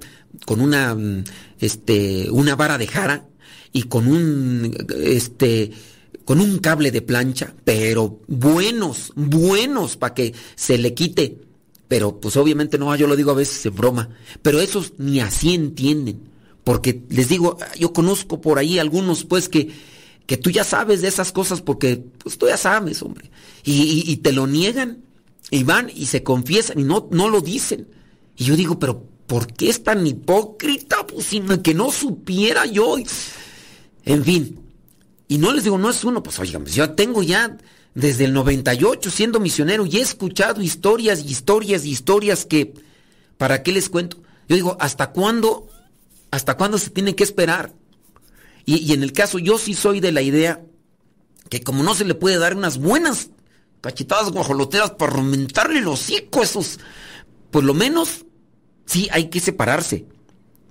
[0.48, 1.24] con una, mm,
[1.60, 3.28] este, una vara de jara
[3.72, 5.72] y con un, este,
[6.32, 11.42] con un cable de plancha, pero buenos, buenos para que se le quite.
[11.90, 14.08] Pero pues obviamente no, yo lo digo a veces en broma,
[14.42, 16.22] pero esos ni así entienden.
[16.64, 19.72] Porque les digo, yo conozco por ahí algunos pues que
[20.26, 23.30] que tú ya sabes de esas cosas porque pues, tú ya sabes, hombre.
[23.66, 25.00] Y, te lo niegan.
[25.50, 27.90] y van y se confiesan y no, no lo dicen.
[28.38, 31.06] Y yo digo, pero ¿por qué es tan hipócrita?
[31.06, 31.28] Pues
[31.62, 32.96] que no supiera yo.
[34.06, 34.61] En fin.
[35.32, 37.56] Y no les digo, no es uno, pues oigan, yo tengo ya
[37.96, 42.74] desde el 98 siendo misionero y he escuchado historias y historias y historias que,
[43.38, 44.18] ¿para qué les cuento?
[44.50, 45.70] Yo digo, ¿hasta cuándo?
[46.32, 47.72] ¿Hasta cuándo se tiene que esperar?
[48.66, 50.66] Y, en el caso, yo sí soy de la idea
[51.48, 53.30] que como no se le puede dar unas buenas
[53.80, 56.42] cachetadas guajoloteras para aumentarle el hocico
[57.52, 58.26] por lo menos
[58.86, 60.08] sí hay que separarse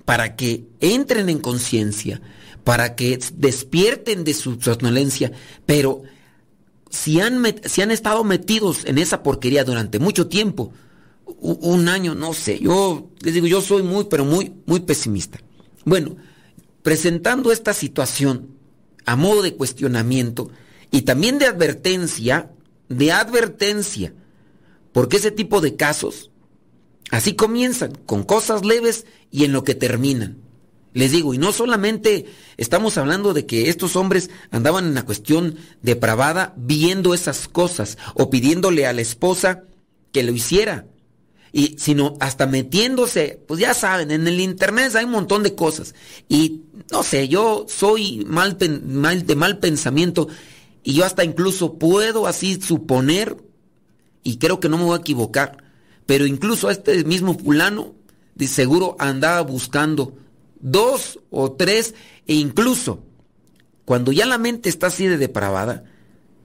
[0.04, 2.20] para que entren en conciencia,
[2.64, 5.32] para que despierten de su somnolencia,
[5.66, 6.02] pero
[6.90, 10.72] si han, si han estado metidos en esa porquería durante mucho tiempo,
[11.40, 15.38] un año, no sé, yo les digo, yo soy muy, pero muy, muy pesimista.
[15.84, 16.16] Bueno,
[16.82, 18.48] presentando esta situación
[19.06, 20.50] a modo de cuestionamiento
[20.90, 22.50] y también de advertencia,
[22.88, 24.12] de advertencia,
[24.92, 26.30] porque ese tipo de casos
[27.10, 30.38] así comienzan, con cosas leves y en lo que terminan.
[30.92, 32.26] Les digo, y no solamente
[32.56, 38.28] estamos hablando de que estos hombres andaban en la cuestión depravada viendo esas cosas o
[38.28, 39.64] pidiéndole a la esposa
[40.12, 40.86] que lo hiciera,
[41.52, 45.94] y sino hasta metiéndose, pues ya saben, en el internet hay un montón de cosas.
[46.28, 50.28] Y no sé, yo soy mal, mal de mal pensamiento
[50.82, 53.36] y yo hasta incluso puedo así suponer,
[54.22, 55.64] y creo que no me voy a equivocar,
[56.06, 57.94] pero incluso a este mismo fulano
[58.34, 60.14] de seguro andaba buscando
[60.60, 61.94] dos o tres
[62.26, 63.02] e incluso
[63.84, 65.84] cuando ya la mente está así de depravada,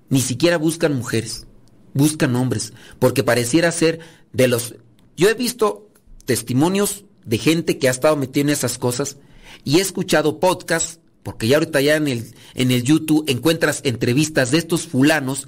[0.09, 1.45] ni siquiera buscan mujeres,
[1.93, 3.99] buscan hombres, porque pareciera ser
[4.33, 4.75] de los...
[5.15, 5.89] Yo he visto
[6.25, 9.17] testimonios de gente que ha estado metida en esas cosas
[9.63, 14.51] y he escuchado podcasts porque ya ahorita ya en el, en el YouTube encuentras entrevistas
[14.51, 15.47] de estos fulanos,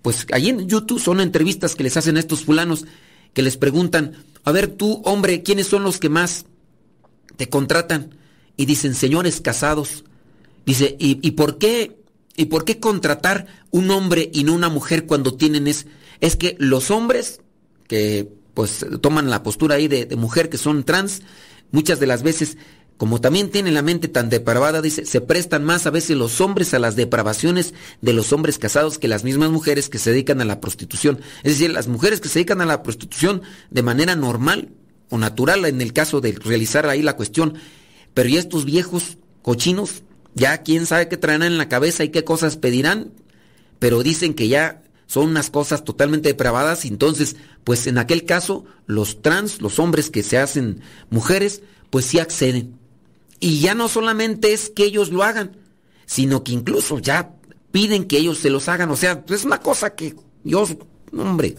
[0.00, 2.84] pues ahí en YouTube son entrevistas que les hacen a estos fulanos,
[3.32, 4.12] que les preguntan,
[4.44, 6.46] a ver tú, hombre, ¿quiénes son los que más
[7.36, 8.16] te contratan?
[8.56, 10.04] Y dicen, señores casados.
[10.64, 11.98] Dice, ¿y, y por qué?
[12.36, 15.86] ¿Y por qué contratar un hombre y no una mujer cuando tienen es?
[16.20, 17.40] Es que los hombres
[17.88, 21.22] que pues toman la postura ahí de, de mujer que son trans,
[21.70, 22.56] muchas de las veces
[22.96, 26.72] como también tienen la mente tan depravada, dice, se prestan más a veces los hombres
[26.72, 30.46] a las depravaciones de los hombres casados que las mismas mujeres que se dedican a
[30.46, 31.20] la prostitución.
[31.42, 34.70] Es decir, las mujeres que se dedican a la prostitución de manera normal
[35.10, 37.54] o natural en el caso de realizar ahí la cuestión.
[38.14, 40.02] Pero ya estos viejos cochinos,
[40.34, 43.12] ya quién sabe qué traerán en la cabeza y qué cosas pedirán,
[43.78, 49.22] pero dicen que ya son unas cosas totalmente depravadas entonces, pues en aquel caso, los
[49.22, 50.80] trans, los hombres que se hacen
[51.10, 52.78] mujeres, pues sí acceden.
[53.38, 55.56] Y ya no solamente es que ellos lo hagan,
[56.06, 57.34] sino que incluso ya
[57.70, 58.90] piden que ellos se los hagan.
[58.90, 60.76] O sea, es una cosa que Dios,
[61.12, 61.56] hombre,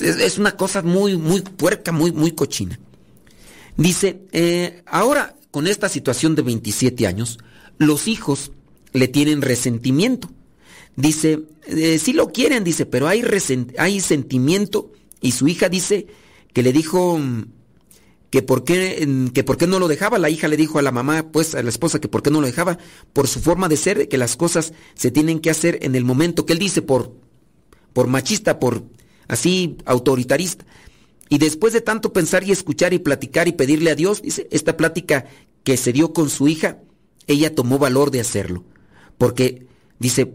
[0.00, 2.78] es, una cosa muy, muy puerca, muy, muy cochina.
[3.76, 7.38] Dice, eh, ahora con esta situación de 27 años,
[7.78, 8.52] los hijos
[8.92, 10.30] le tienen resentimiento.
[10.96, 13.22] Dice, eh, sí lo quieren, dice, pero hay,
[13.78, 14.92] hay sentimiento.
[15.20, 16.06] Y su hija dice
[16.52, 17.18] que le dijo
[18.30, 20.18] que por qué, que por qué no lo dejaba.
[20.18, 22.40] La hija le dijo a la mamá, pues a la esposa, que por qué no
[22.40, 22.78] lo dejaba,
[23.12, 26.46] por su forma de ser, que las cosas se tienen que hacer en el momento
[26.46, 27.12] que él dice, por,
[27.92, 28.84] por machista, por
[29.30, 30.66] así autoritarista.
[31.28, 34.76] Y después de tanto pensar y escuchar y platicar y pedirle a Dios, dice, esta
[34.76, 35.26] plática
[35.62, 36.78] que se dio con su hija,
[37.28, 38.64] ella tomó valor de hacerlo.
[39.16, 39.68] Porque,
[40.00, 40.34] dice,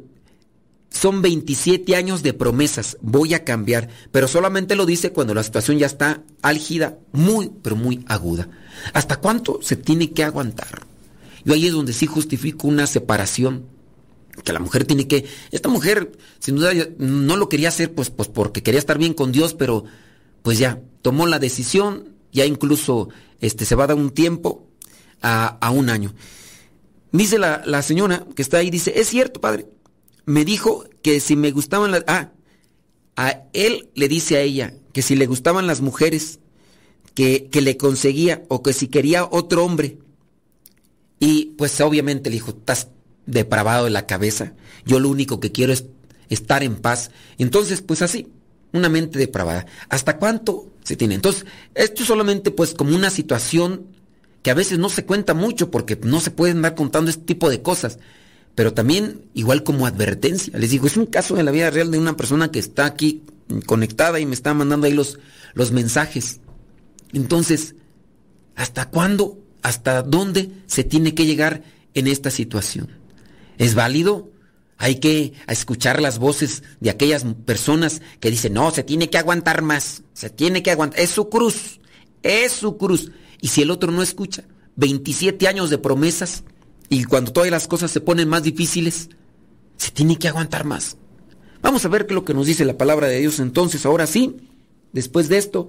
[0.89, 5.77] son 27 años de promesas, voy a cambiar, pero solamente lo dice cuando la situación
[5.77, 8.47] ya está álgida, muy, pero muy aguda.
[8.93, 10.85] ¿Hasta cuánto se tiene que aguantar?
[11.43, 13.65] Yo ahí es donde sí justifico una separación,
[14.43, 15.25] que la mujer tiene que...
[15.51, 19.31] Esta mujer, sin duda, no lo quería hacer pues, pues porque quería estar bien con
[19.31, 19.85] Dios, pero
[20.41, 23.09] pues ya, tomó la decisión, ya incluso
[23.39, 24.67] este, se va a dar un tiempo
[25.21, 26.13] a, a un año.
[27.11, 29.67] Dice la, la señora que está ahí, dice, es cierto, padre,
[30.25, 32.03] me dijo que si me gustaban las...
[32.07, 32.31] Ah,
[33.15, 36.39] a él le dice a ella que si le gustaban las mujeres,
[37.13, 39.97] que, que le conseguía o que si quería otro hombre.
[41.19, 42.89] Y pues obviamente le dijo, estás
[43.25, 44.53] depravado de la cabeza,
[44.85, 45.85] yo lo único que quiero es
[46.29, 47.11] estar en paz.
[47.37, 48.27] Entonces, pues así,
[48.71, 49.65] una mente depravada.
[49.89, 51.15] ¿Hasta cuánto se tiene?
[51.15, 53.87] Entonces, esto es solamente pues como una situación
[54.41, 57.49] que a veces no se cuenta mucho porque no se pueden andar contando este tipo
[57.49, 57.99] de cosas
[58.55, 60.57] pero también igual como advertencia.
[60.57, 63.21] Les digo, es un caso de la vida real de una persona que está aquí
[63.65, 65.19] conectada y me está mandando ahí los,
[65.53, 66.39] los mensajes.
[67.11, 67.75] Entonces,
[68.55, 71.63] ¿hasta cuándo, hasta dónde se tiene que llegar
[71.93, 72.89] en esta situación?
[73.57, 74.31] ¿Es válido?
[74.77, 79.61] Hay que escuchar las voces de aquellas personas que dicen, no, se tiene que aguantar
[79.61, 80.99] más, se tiene que aguantar.
[80.99, 81.79] Es su cruz,
[82.23, 83.11] es su cruz.
[83.41, 84.43] Y si el otro no escucha,
[84.75, 86.43] 27 años de promesas
[86.89, 89.09] y cuando todas las cosas se ponen más difíciles,
[89.77, 90.97] se tiene que aguantar más.
[91.61, 94.35] Vamos a ver lo que nos dice la palabra de Dios entonces, ahora sí,
[94.91, 95.67] después de esto,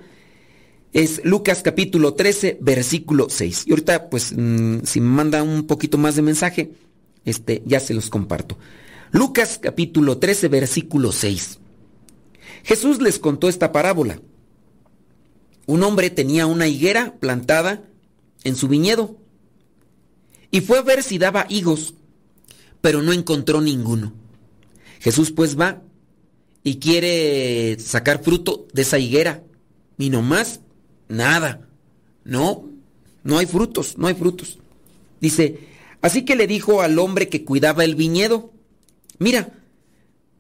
[0.93, 3.65] es Lucas capítulo 13, versículo 6.
[3.67, 6.73] Y ahorita, pues, mm, si me manda un poquito más de mensaje,
[7.27, 8.57] este, ya se los comparto.
[9.11, 11.59] Lucas capítulo 13, versículo 6.
[12.65, 14.21] Jesús les contó esta parábola.
[15.67, 17.83] Un hombre tenía una higuera plantada
[18.45, 19.17] en su viñedo
[20.51, 21.95] y fue a ver si daba higos,
[22.81, 24.13] pero no encontró ninguno.
[25.01, 25.83] Jesús pues va
[26.63, 29.43] y quiere sacar fruto de esa higuera
[29.99, 30.61] y nomás
[31.09, 31.69] nada.
[32.25, 32.69] No,
[33.23, 34.59] no hay frutos, no hay frutos.
[35.21, 35.59] Dice,
[36.07, 38.53] así que le dijo al hombre que cuidaba el viñedo,
[39.19, 39.53] mira,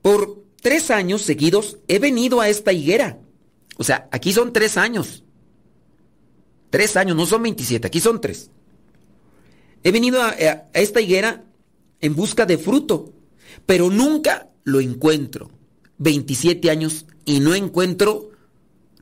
[0.03, 3.19] por tres años seguidos he venido a esta higuera.
[3.77, 5.25] O sea, aquí son tres años.
[6.71, 8.51] Tres años, no son 27, aquí son tres.
[9.83, 11.45] He venido a, a esta higuera
[12.01, 13.13] en busca de fruto,
[13.67, 15.51] pero nunca lo encuentro.
[15.99, 18.31] 27 años y no encuentro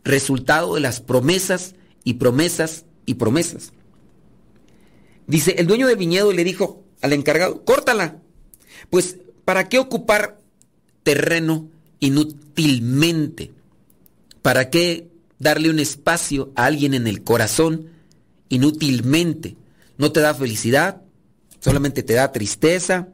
[0.04, 3.72] resultado de las promesas y promesas y promesas.
[5.26, 8.20] Dice, el dueño del viñedo le dijo al encargado, córtala.
[8.90, 10.40] Pues ¿Para qué ocupar
[11.02, 11.68] terreno
[12.00, 13.52] inútilmente?
[14.42, 17.90] ¿Para qué darle un espacio a alguien en el corazón
[18.48, 19.56] inútilmente?
[19.98, 21.02] No te da felicidad,
[21.60, 23.08] solamente te da tristeza,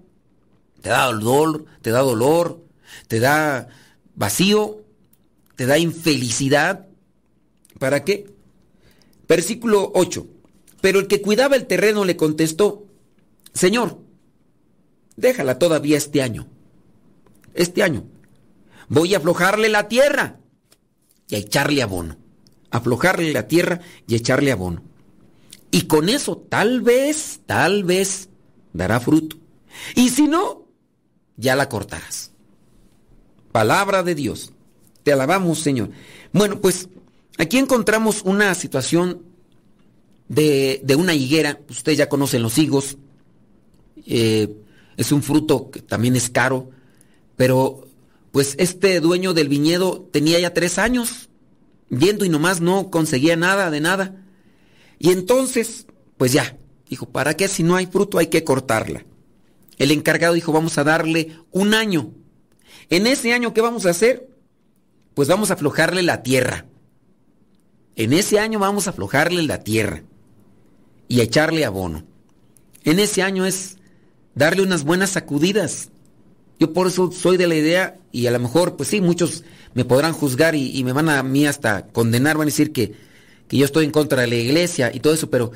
[0.80, 2.64] te da dolor, te da dolor,
[3.08, 3.68] te da
[4.14, 4.84] vacío,
[5.56, 6.86] te da infelicidad.
[7.78, 8.30] ¿Para qué?
[9.26, 10.26] Versículo 8.
[10.80, 12.86] Pero el que cuidaba el terreno le contestó,
[13.52, 13.98] Señor,
[15.20, 16.46] Déjala todavía este año.
[17.52, 18.04] Este año.
[18.88, 20.40] Voy a aflojarle la tierra
[21.28, 22.16] y a echarle abono.
[22.70, 24.82] Aflojarle la tierra y echarle abono.
[25.70, 28.30] Y con eso tal vez, tal vez
[28.72, 29.36] dará fruto.
[29.94, 30.66] Y si no,
[31.36, 32.32] ya la cortarás.
[33.52, 34.52] Palabra de Dios.
[35.02, 35.90] Te alabamos, Señor.
[36.32, 36.88] Bueno, pues
[37.36, 39.22] aquí encontramos una situación
[40.30, 41.60] de, de una higuera.
[41.68, 42.96] Ustedes ya conocen los higos.
[44.06, 44.48] Eh,
[44.96, 46.70] es un fruto que también es caro,
[47.36, 47.88] pero
[48.30, 51.28] pues este dueño del viñedo tenía ya tres años
[51.88, 54.24] viendo y nomás no conseguía nada de nada.
[54.98, 56.56] Y entonces, pues ya,
[56.88, 59.04] dijo, ¿para qué si no hay fruto hay que cortarla?
[59.78, 62.12] El encargado dijo, vamos a darle un año.
[62.88, 64.28] En ese año, ¿qué vamos a hacer?
[65.14, 66.66] Pues vamos a aflojarle la tierra.
[67.96, 70.04] En ese año vamos a aflojarle la tierra
[71.10, 72.04] y echarle abono.
[72.84, 73.78] En ese año es
[74.36, 75.88] darle unas buenas sacudidas.
[76.60, 79.42] Yo por eso soy de la idea, y a lo mejor, pues sí, muchos
[79.74, 82.94] me podrán juzgar y, me van a mí hasta condenar, van a decir que,
[83.48, 85.50] que yo estoy en contra de la iglesia y todo eso, pero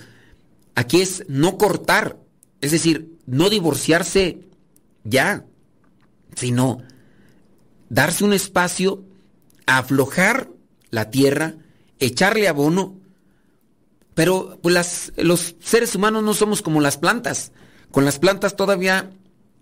[0.75, 2.19] aquí es no cortar,
[2.61, 4.41] es decir, no divorciarse
[5.05, 5.45] ya,
[6.35, 6.79] sino
[7.91, 9.05] darse un espacio,
[9.67, 10.49] aflojar
[10.91, 11.55] la tierra,
[12.01, 13.04] echarle abono,
[14.15, 17.53] pero pues los seres humanos no somos como las plantas.
[17.91, 19.11] Con las plantas todavía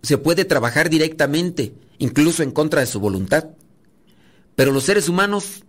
[0.03, 3.47] se puede trabajar directamente, incluso en contra de su voluntad.
[4.55, 5.65] Pero los seres humanos,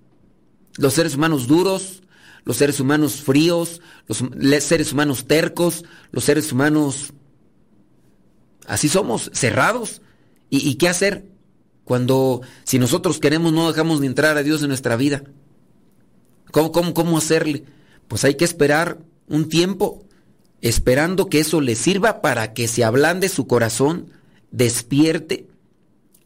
[0.78, 2.04] los seres humanos duros,
[2.44, 4.24] los seres humanos fríos, los
[4.64, 7.14] seres humanos tercos, los seres humanos...
[8.68, 10.02] Así somos, cerrados.
[10.50, 11.26] ¿Y, qué hacer?
[11.84, 15.24] Cuando, si nosotros queremos, no dejamos de entrar a Dios en nuestra vida.
[16.52, 17.66] ¿Cómo, cómo, cómo hacerle?
[18.14, 20.04] Pues hay que esperar un tiempo
[20.62, 24.12] esperando que eso le sirva para que se ablande su corazón,
[24.52, 25.48] despierte.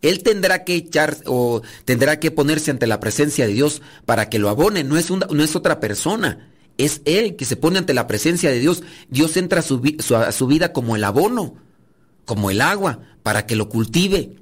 [0.02, 4.38] Él tendrá que echar o tendrá que ponerse ante la presencia de Dios para que
[4.38, 8.06] lo abone, no es, no es otra persona, es Él que se pone ante la
[8.06, 8.84] presencia de Dios.
[9.08, 9.82] Dios entra a su,
[10.14, 11.56] a su vida como el abono,
[12.26, 14.36] como el agua, para que lo cultive.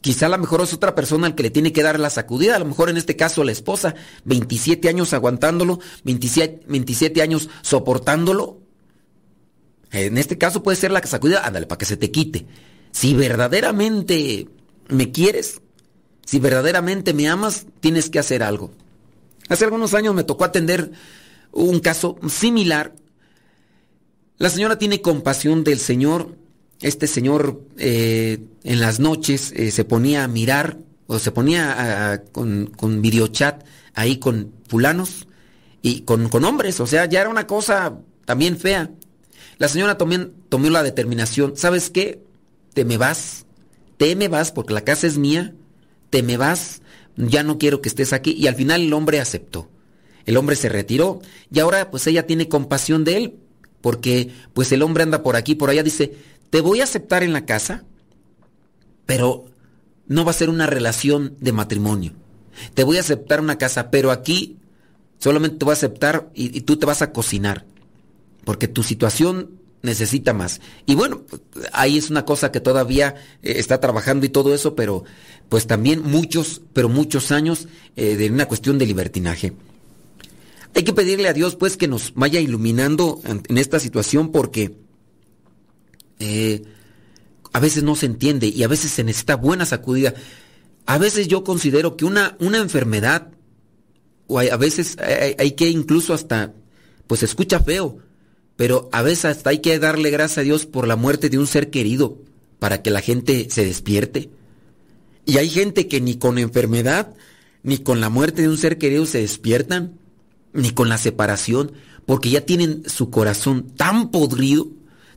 [0.00, 2.56] Quizá a lo mejor es otra persona al que le tiene que dar la sacudida,
[2.56, 3.94] a lo mejor en este caso la esposa,
[4.24, 8.60] 27 años aguantándolo, 27, 27 años soportándolo,
[9.90, 12.46] en este caso puede ser la sacudida, ándale, para que se te quite.
[12.92, 14.48] Si verdaderamente
[14.88, 15.60] me quieres,
[16.24, 18.70] si verdaderamente me amas, tienes que hacer algo.
[19.48, 20.92] Hace algunos años me tocó atender
[21.52, 22.94] un caso similar.
[24.36, 26.36] La señora tiene compasión del Señor.
[26.80, 32.66] Este señor eh, en las noches eh, se ponía a mirar o se ponía con,
[32.76, 33.64] con videochat
[33.94, 35.26] ahí con fulanos
[35.82, 36.80] y con, con hombres.
[36.80, 38.90] O sea, ya era una cosa también fea.
[39.58, 40.14] La señora tomó,
[40.48, 42.22] tomó la determinación, ¿sabes qué?
[42.74, 43.44] Te me vas,
[43.96, 45.54] te me vas porque la casa es mía,
[46.10, 46.80] te me vas,
[47.16, 48.32] ya no quiero que estés aquí.
[48.32, 49.68] Y al final el hombre aceptó.
[50.26, 51.20] El hombre se retiró
[51.50, 53.34] y ahora pues ella tiene compasión de él
[53.80, 56.16] porque pues el hombre anda por aquí, por allá, dice,
[56.50, 57.84] te voy a aceptar en la casa,
[59.06, 59.46] pero
[60.06, 62.12] no va a ser una relación de matrimonio.
[62.74, 64.56] Te voy a aceptar una casa, pero aquí
[65.18, 67.66] solamente te voy a aceptar y, tú te vas a cocinar,
[68.44, 69.50] porque tu situación
[69.82, 70.60] necesita más.
[70.86, 71.22] Y bueno,
[71.72, 75.04] ahí es una cosa que todavía eh, está trabajando y todo eso, pero
[75.48, 79.52] pues también muchos, pero muchos años eh, de una cuestión de libertinaje.
[80.74, 84.76] Hay que pedirle a Dios pues que nos vaya iluminando en esta situación porque
[86.18, 86.64] eh,
[87.52, 90.14] a veces no se entiende y a veces se necesita buena sacudida.
[90.86, 93.28] A veces yo considero que una, una enfermedad,
[94.26, 96.54] o a veces hay, hay que incluso hasta,
[97.06, 97.98] pues escucha feo,
[98.56, 101.46] pero a veces hasta hay que darle gracias a Dios por la muerte de un
[101.46, 102.18] ser querido
[102.58, 104.30] para que la gente se despierte.
[105.24, 107.14] Y hay gente que ni con enfermedad,
[107.62, 109.98] ni con la muerte de un ser querido se despiertan,
[110.52, 111.72] ni con la separación,
[112.06, 114.68] porque ya tienen su corazón tan podrido,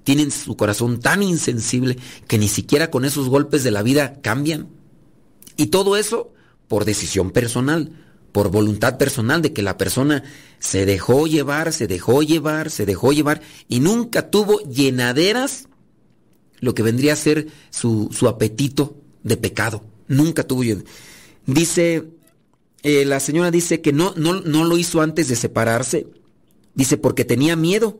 [0.03, 1.97] tienen su corazón tan insensible,
[2.27, 4.69] que ni siquiera con esos golpes de la vida cambian.
[5.57, 6.33] Y todo eso
[6.71, 7.91] por decisión personal,
[8.31, 10.23] por voluntad personal de que la persona
[10.57, 15.67] se dejó llevar, se dejó llevar, se dejó llevar y nunca tuvo llenaderas
[16.61, 19.83] lo que vendría a ser su, apetito de pecado.
[20.07, 20.85] Nunca tuvo llen-
[21.45, 22.07] Dice,
[22.83, 26.07] eh, la señora dice que no, no, no lo hizo antes de separarse.
[26.73, 27.99] Dice porque tenía miedo.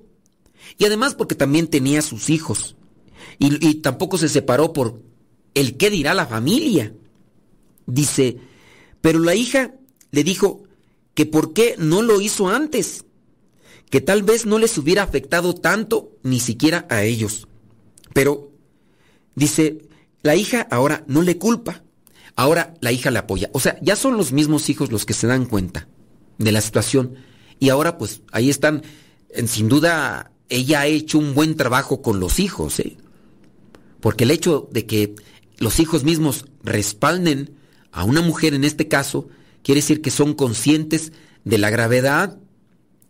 [0.78, 2.76] Y además porque también tenía sus hijos.
[3.39, 5.01] Y, tampoco se separó por
[5.53, 6.93] el qué dirá la familia.
[7.88, 8.38] Dice,
[9.01, 9.74] pero la hija
[10.11, 10.63] le dijo
[11.15, 13.05] que por qué no lo hizo antes,
[13.89, 17.47] que tal vez no les hubiera afectado tanto ni siquiera a ellos.
[18.13, 18.51] Pero,
[19.36, 19.89] dice,
[20.22, 21.84] la hija ahora no le culpa,
[22.36, 23.49] ahora la hija le apoya.
[23.53, 25.88] O sea, ya son los mismos hijos los que se dan cuenta
[26.38, 27.15] de la situación.
[27.59, 28.84] Y ahora pues ahí están,
[29.47, 32.97] sin duda, ella ha hecho un buen trabajo con los hijos, ¿eh?
[34.01, 35.15] Porque el hecho de que
[35.57, 37.55] los hijos mismos respalden
[37.91, 39.29] a una mujer en este caso,
[39.63, 41.13] quiere decir que son conscientes
[41.45, 42.37] de la gravedad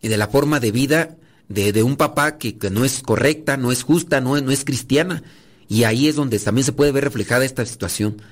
[0.00, 1.16] y de la forma de vida
[1.48, 4.52] de, de un papá que, que no es correcta, no es justa, no es, no
[4.52, 5.22] es cristiana.
[5.68, 8.22] Y ahí es donde también se puede ver reflejada esta situación.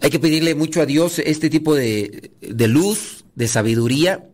[0.00, 4.28] Hay que pedirle mucho a Dios este tipo de, de luz, de sabiduría,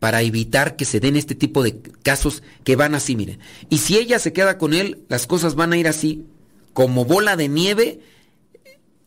[0.00, 3.38] para evitar que se den este tipo de casos que van así, miren.
[3.68, 6.24] Y si ella se queda con él, las cosas van a ir así,
[6.72, 8.00] como bola de nieve,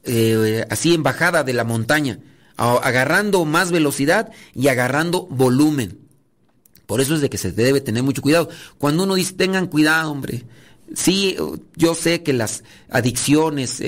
[0.03, 2.19] eh, así en bajada de la montaña,
[2.55, 5.97] agarrando más velocidad y agarrando volumen.
[6.85, 8.49] Por eso es de que se debe tener mucho cuidado.
[8.77, 10.43] Cuando uno dice, tengan cuidado, hombre.
[10.93, 11.35] Sí,
[11.75, 13.81] yo sé que las adicciones,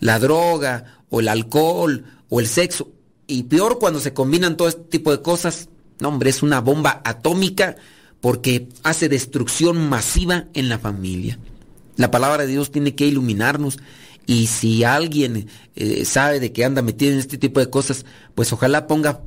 [0.00, 2.90] la droga o el alcohol o el sexo,
[3.26, 5.70] y peor cuando se combinan todo este tipo de cosas,
[6.00, 7.76] no, hombre, es una bomba atómica
[8.20, 11.38] porque hace destrucción masiva en la familia.
[11.96, 13.78] La palabra de Dios tiene que iluminarnos
[14.26, 18.52] y si alguien eh, sabe de que anda metido en este tipo de cosas, pues
[18.52, 19.22] ojalá ponga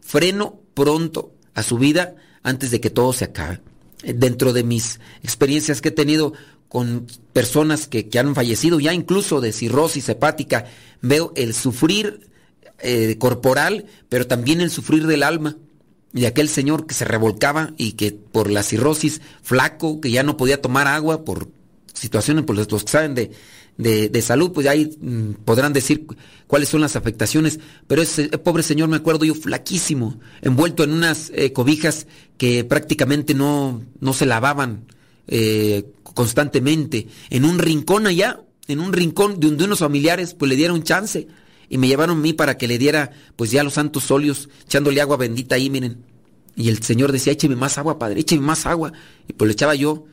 [0.00, 3.60] freno pronto a su vida antes de que todo se acabe.
[4.02, 6.32] Dentro de mis experiencias que he tenido
[6.68, 10.66] con personas que, que han fallecido ya incluso de cirrosis hepática,
[11.02, 12.28] veo el sufrir
[12.80, 15.56] eh, corporal, pero también el sufrir del alma.
[16.18, 20.36] Y aquel señor que se revolcaba y que por la cirrosis flaco, que ya no
[20.36, 21.48] podía tomar agua por
[21.92, 23.30] situaciones, por los que saben de,
[23.76, 26.16] de, de salud, pues ahí mm, podrán decir cu-
[26.48, 27.60] cuáles son las afectaciones.
[27.86, 32.06] Pero ese eh, pobre señor, me acuerdo yo, flaquísimo, envuelto en unas eh, cobijas
[32.36, 34.86] que prácticamente no, no se lavaban
[35.28, 40.56] eh, constantemente, en un rincón allá, en un rincón de donde unos familiares pues le
[40.56, 41.28] dieron chance
[41.68, 45.00] y me llevaron a mí para que le diera pues ya los santos óleos, echándole
[45.00, 46.04] agua bendita ahí, miren.
[46.58, 48.92] Y el señor decía, écheme más agua, padre, écheme más agua.
[49.28, 50.06] Y pues le echaba yo.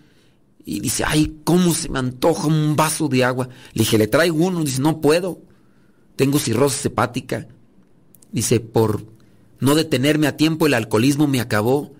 [0.64, 3.50] Y dice, ay, ¿cómo se me antoja un vaso de agua?
[3.74, 4.64] Le dije, le traigo uno.
[4.64, 5.42] Dice, no puedo.
[6.16, 7.48] Tengo cirrosis hepática.
[8.32, 9.06] Dice, por
[9.60, 11.94] no detenerme a tiempo, el alcoholismo me acabó.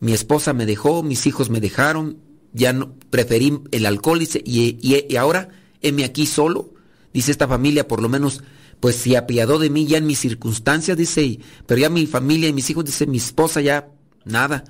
[0.00, 2.16] Mi esposa me dejó, mis hijos me dejaron.
[2.54, 4.22] Ya no, preferí el alcohol.
[4.22, 5.50] Y, y, y ahora,
[5.82, 6.72] heme aquí solo.
[7.12, 8.42] Dice, esta familia por lo menos,
[8.82, 12.52] pues se apiadó de mí ya en mis circunstancias, dice, pero ya mi familia y
[12.52, 13.88] mis hijos, dice, mi esposa ya,
[14.26, 14.64] nada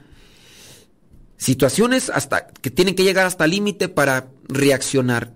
[1.42, 5.34] situaciones hasta que tienen que llegar hasta límite para reaccionar.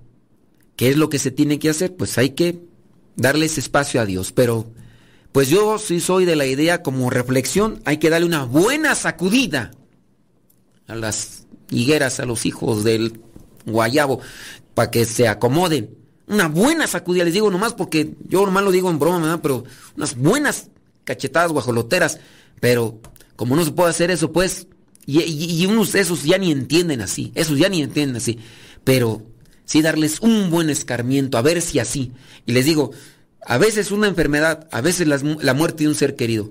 [0.77, 1.97] ¿Qué es lo que se tiene que hacer?
[1.97, 2.61] Pues hay que
[3.16, 4.31] darles espacio a Dios.
[4.31, 4.70] Pero,
[5.33, 9.72] pues yo sí soy de la idea como reflexión, hay que darle una buena sacudida
[10.87, 13.20] a las higueras, a los hijos del
[13.64, 14.20] guayabo,
[14.74, 15.99] para que se acomoden.
[16.29, 19.64] Una buena sacudida, les digo nomás porque yo nomás lo digo en broma, pero
[19.97, 20.68] unas buenas
[21.05, 22.18] cachetadas guajoloteras,
[22.61, 22.99] pero
[23.37, 24.66] como no se puede hacer eso, pues,
[25.05, 28.41] y, y, unos esos ya ni entienden así, esos ya ni entienden así,
[28.83, 29.22] pero
[29.64, 32.11] sí darles un buen escarmiento, a ver si así.
[32.45, 32.91] Y les digo,
[33.47, 36.51] a veces una enfermedad, a veces la, muerte de un ser querido.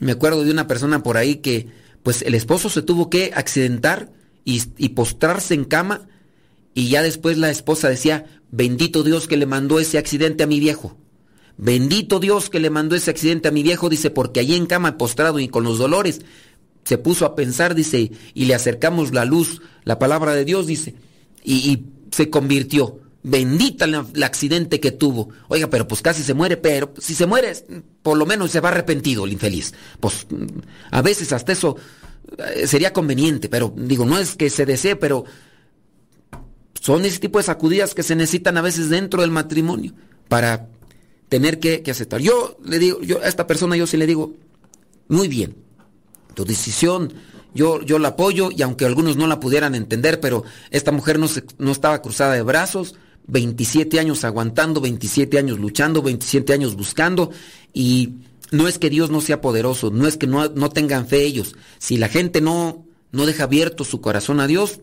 [0.00, 1.68] Me acuerdo de una persona por ahí que,
[2.02, 4.10] pues el esposo se tuvo que accidentar
[4.44, 6.08] y postrarse en cama
[6.74, 10.60] y ya después la esposa decía, bendito Dios que le mandó ese accidente a mi
[10.60, 10.96] viejo.
[11.56, 14.96] Bendito Dios que le mandó ese accidente a mi viejo, dice, porque allí en cama
[14.96, 16.20] postrado y con los dolores,
[16.84, 20.94] se puso a pensar, dice, y le acercamos la luz, la palabra de Dios, dice,
[21.44, 23.00] y, se convirtió.
[23.22, 25.28] Bendita el, accidente que tuvo.
[25.48, 27.52] Oiga, pero pues casi se muere, pero si se muere,
[28.02, 29.74] por lo menos se va arrepentido el infeliz.
[30.00, 30.26] Pues
[30.90, 31.76] a veces hasta eso
[32.54, 35.24] eh, sería conveniente, pero digo, no es que se desee, pero
[36.80, 39.92] son ese tipo de sacudidas que se necesitan a veces dentro del matrimonio
[40.28, 40.68] para
[41.28, 42.20] tener que, aceptar.
[42.20, 44.34] Yo le digo, yo a esta persona yo sí le digo,
[45.08, 45.56] muy bien,
[46.34, 47.12] tu decisión,
[47.54, 51.28] yo, yo la apoyo y aunque algunos no la pudieran entender, pero esta mujer no,
[51.28, 52.94] se, no estaba cruzada de brazos,
[53.26, 57.30] 27 años aguantando, 27 años luchando, 27 años buscando
[57.74, 58.14] y
[58.50, 61.54] no es que Dios no sea poderoso, no es que no, no tengan fe ellos.
[61.78, 64.80] Si la gente no, no deja abierto su corazón a Dios,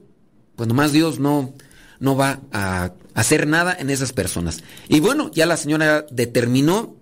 [0.55, 1.53] pues nomás Dios no,
[1.99, 4.63] no va a hacer nada en esas personas.
[4.87, 6.95] Y bueno, ya la señora determinó,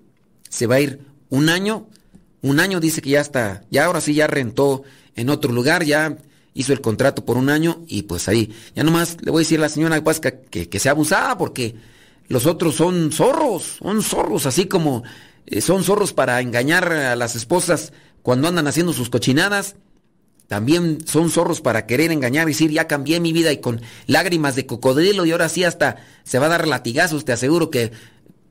[0.49, 1.87] se va a ir un año,
[2.41, 4.83] un año dice que ya está, ya ahora sí ya rentó
[5.15, 6.17] en otro lugar, ya
[6.53, 9.59] hizo el contrato por un año y pues ahí, ya nomás le voy a decir
[9.59, 11.75] a la señora Pasca que, que sea abusada porque
[12.27, 15.03] los otros son zorros, son zorros, así como
[15.45, 19.75] eh, son zorros para engañar a las esposas cuando andan haciendo sus cochinadas
[20.47, 24.55] también son zorros para querer engañar y decir, ya cambié mi vida y con lágrimas
[24.55, 27.91] de cocodrilo y ahora sí hasta se va a dar latigazos, te aseguro que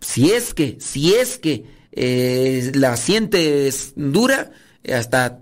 [0.00, 4.50] si es que, si es que eh, la sientes dura,
[4.92, 5.40] hasta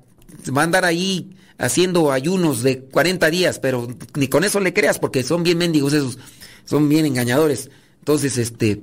[0.56, 4.98] va a andar ahí haciendo ayunos de 40 días, pero ni con eso le creas
[4.98, 6.18] porque son bien mendigos esos,
[6.64, 7.70] son bien engañadores.
[8.00, 8.82] Entonces, este,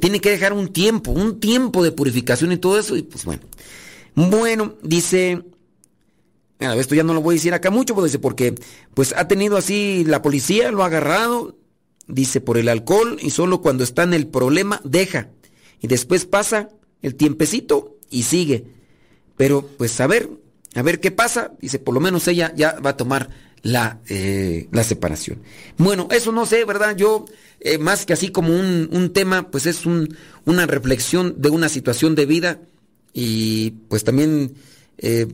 [0.00, 3.42] tiene que dejar un tiempo, un tiempo de purificación y todo eso, y pues bueno.
[4.14, 5.42] Bueno, dice
[6.58, 8.54] esto ya no lo voy a decir acá mucho, pues, porque
[8.94, 11.56] pues ha tenido así, la policía lo ha agarrado,
[12.06, 15.30] dice, por el alcohol y solo cuando está en el problema deja.
[15.80, 16.70] Y después pasa
[17.02, 18.64] el tiempecito y sigue.
[19.36, 20.30] Pero pues a ver,
[20.74, 23.28] a ver qué pasa, dice, por lo menos ella ya va a tomar
[23.62, 25.42] la, eh, la separación.
[25.76, 26.96] Bueno, eso no sé, ¿verdad?
[26.96, 27.26] Yo,
[27.60, 31.68] eh, más que así como un, un tema, pues es un, una reflexión de una
[31.68, 32.60] situación de vida
[33.12, 34.54] y pues también...
[34.98, 35.26] Eh,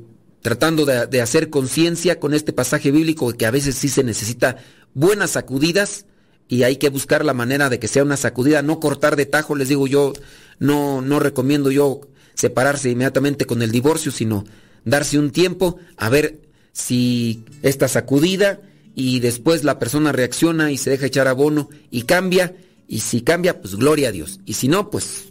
[0.42, 4.56] tratando de, hacer conciencia con este pasaje bíblico que a veces sí se necesita
[4.92, 6.04] buenas sacudidas
[6.48, 9.54] y hay que buscar la manera de que sea una sacudida, no cortar de tajo,
[9.54, 10.12] les digo yo,
[10.58, 12.00] no, no recomiendo yo
[12.34, 14.44] separarse inmediatamente con el divorcio, sino
[14.84, 16.40] darse un tiempo a ver
[16.72, 18.60] si esta sacudida
[18.94, 22.56] y después la persona reacciona y se deja echar abono y cambia,
[22.88, 25.26] y si cambia, pues gloria a Dios, y si no, pues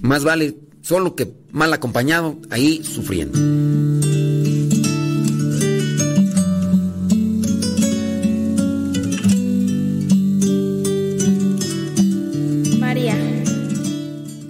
[0.00, 3.38] más vale solo que mal acompañado, ahí sufriendo.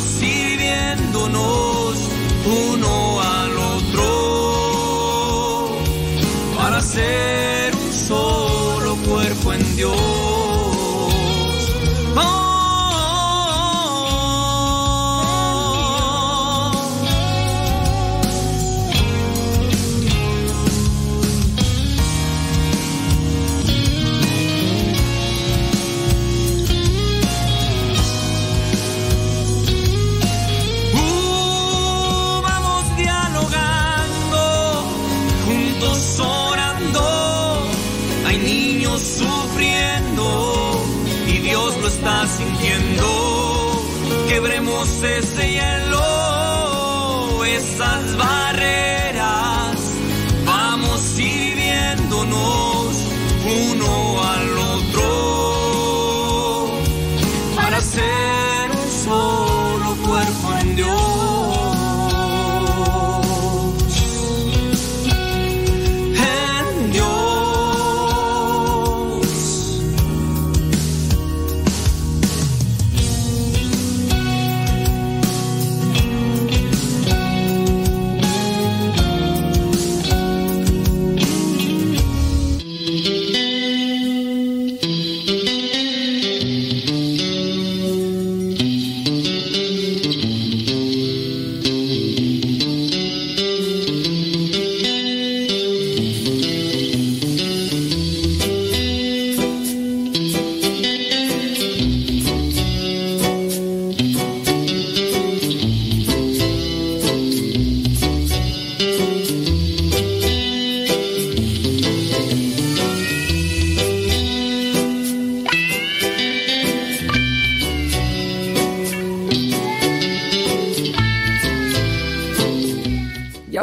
[0.00, 1.96] sirviéndonos
[2.46, 4.08] uno al otro
[6.56, 10.19] para ser un solo cuerpo en Dios.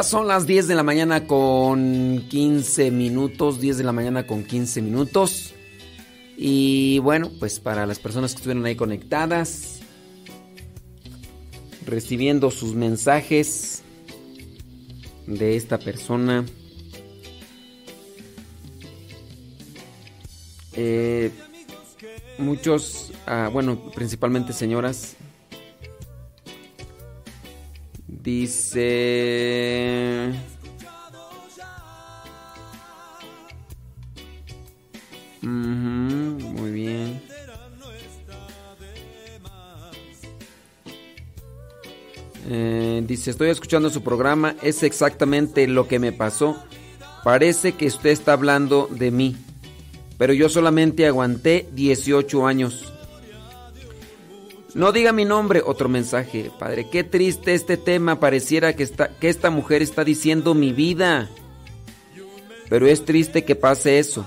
[0.08, 3.60] son las 10 de la mañana con 15 minutos.
[3.60, 5.52] 10 de la mañana con 15 minutos.
[6.36, 9.80] Y bueno, pues para las personas que estuvieron ahí conectadas,
[11.84, 13.82] recibiendo sus mensajes
[15.26, 16.46] de esta persona.
[20.72, 21.30] Eh,
[22.38, 25.16] muchos, ah, bueno, principalmente señoras,
[28.22, 29.68] dice...
[35.42, 37.22] Muy bien.
[42.50, 46.56] Eh, dice, estoy escuchando su programa, es exactamente lo que me pasó.
[47.22, 49.36] Parece que usted está hablando de mí,
[50.16, 52.87] pero yo solamente aguanté 18 años.
[54.74, 56.50] No diga mi nombre, otro mensaje.
[56.58, 58.88] Padre, qué triste este tema, pareciera que,
[59.20, 61.28] que esta mujer está diciendo mi vida.
[62.68, 64.26] Pero es triste que pase eso.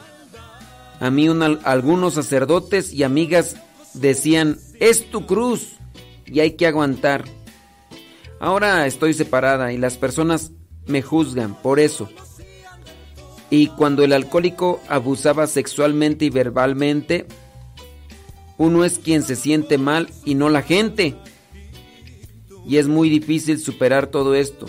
[1.00, 1.28] A mí
[1.64, 3.56] algunos sacerdotes y amigas
[3.94, 5.78] decían, es tu cruz
[6.26, 7.26] y hay que aguantar.
[8.40, 10.52] Ahora estoy separada y las personas
[10.88, 12.10] me juzgan por eso.
[13.50, 17.28] Y cuando el alcohólico abusaba sexualmente y verbalmente,
[18.62, 21.16] uno es quien se siente mal y no la gente.
[22.64, 24.68] Y es muy difícil superar todo esto.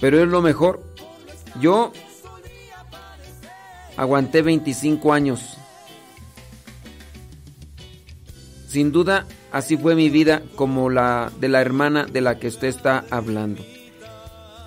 [0.00, 0.80] Pero es lo mejor.
[1.60, 1.92] Yo
[3.96, 5.56] aguanté 25 años.
[8.68, 12.68] Sin duda, así fue mi vida como la de la hermana de la que usted
[12.68, 13.64] está hablando.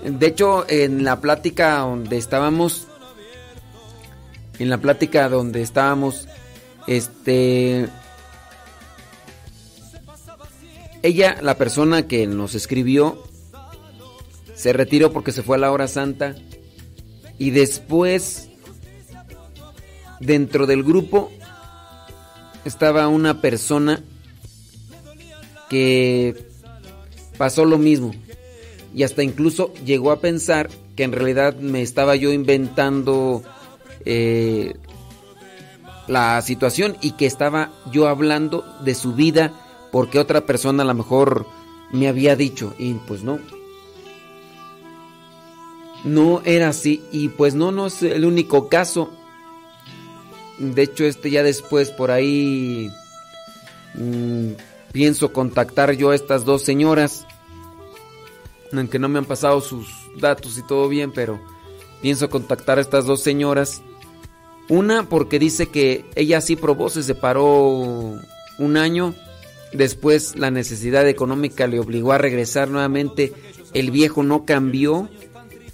[0.04, 2.88] De hecho, en la plática donde estábamos,
[4.60, 6.28] en la plática donde estábamos,
[6.88, 7.88] este,
[11.04, 13.24] ella, la persona que nos escribió,
[14.56, 16.36] se retiró porque se fue a la hora santa
[17.38, 18.50] y después,
[20.20, 21.32] dentro del grupo,
[22.66, 24.04] estaba una persona
[25.70, 26.36] que
[27.38, 28.14] pasó lo mismo
[28.96, 33.44] y hasta incluso llegó a pensar que en realidad me estaba yo inventando
[34.06, 34.74] eh,
[36.08, 39.54] la situación y que estaba yo hablando de su vida
[39.92, 41.46] porque otra persona a lo mejor
[41.92, 43.40] me había dicho y pues no.
[46.04, 49.12] No era así y pues no, no es el único caso.
[50.58, 52.90] De hecho, este ya después por ahí
[53.96, 54.52] mm,
[54.92, 57.26] pienso contactar yo a estas dos señoras.
[58.74, 59.88] Aunque no me han pasado sus
[60.20, 61.40] datos y todo bien, pero
[62.02, 63.82] pienso contactar a estas dos señoras.
[64.70, 68.18] Una porque dice que ella sí probó, se separó
[68.58, 69.14] un año.
[69.74, 73.34] Después la necesidad económica le obligó a regresar nuevamente.
[73.74, 75.10] El viejo no cambió.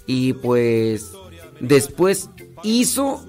[0.06, 1.12] Y pues
[1.60, 2.28] después
[2.62, 3.24] hizo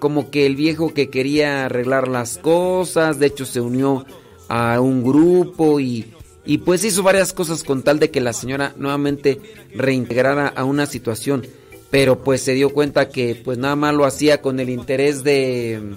[0.00, 4.06] como que el viejo que quería arreglar las cosas, de hecho se unió
[4.48, 6.12] a un grupo y,
[6.44, 9.40] y pues hizo varias cosas con tal de que la señora nuevamente
[9.74, 11.46] reintegrara a una situación,
[11.90, 15.96] pero pues se dio cuenta que pues nada más lo hacía con el interés de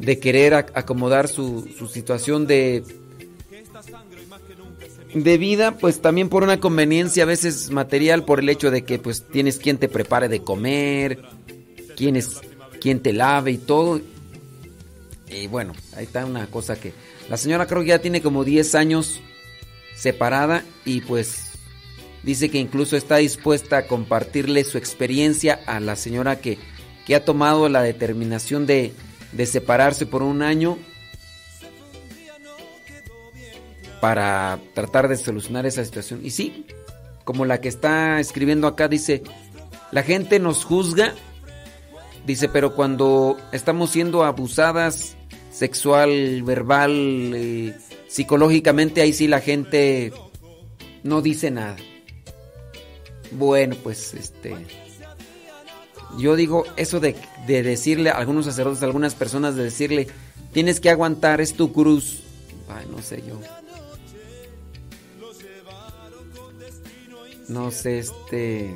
[0.00, 2.82] de querer ac- acomodar su, su situación de
[5.14, 8.98] de vida, pues también por una conveniencia a veces material, por el hecho de que
[9.00, 11.20] pues tienes quien te prepare de comer,
[11.96, 12.40] quien, es,
[12.80, 14.00] quien te lave y todo.
[15.28, 16.92] Y bueno, ahí está una cosa que...
[17.28, 19.20] La señora creo que ya tiene como 10 años
[19.96, 21.42] separada y pues
[22.22, 26.58] dice que incluso está dispuesta a compartirle su experiencia a la señora que,
[27.06, 28.92] que ha tomado la determinación de,
[29.32, 30.78] de separarse por un año
[34.00, 36.20] para tratar de solucionar esa situación.
[36.24, 36.66] Y sí,
[37.24, 39.22] como la que está escribiendo acá, dice,
[39.92, 41.14] la gente nos juzga,
[42.26, 45.16] dice, pero cuando estamos siendo abusadas
[45.52, 47.76] sexual, verbal, eh,
[48.08, 50.12] psicológicamente, ahí sí la gente
[51.02, 51.76] no dice nada.
[53.32, 54.56] Bueno, pues este...
[56.18, 57.16] Yo digo eso de,
[57.46, 60.08] de decirle a algunos sacerdotes, a algunas personas, de decirle,
[60.52, 62.22] tienes que aguantar, es tu cruz.
[62.68, 63.40] Ay, no sé yo.
[67.48, 68.74] No sé, este...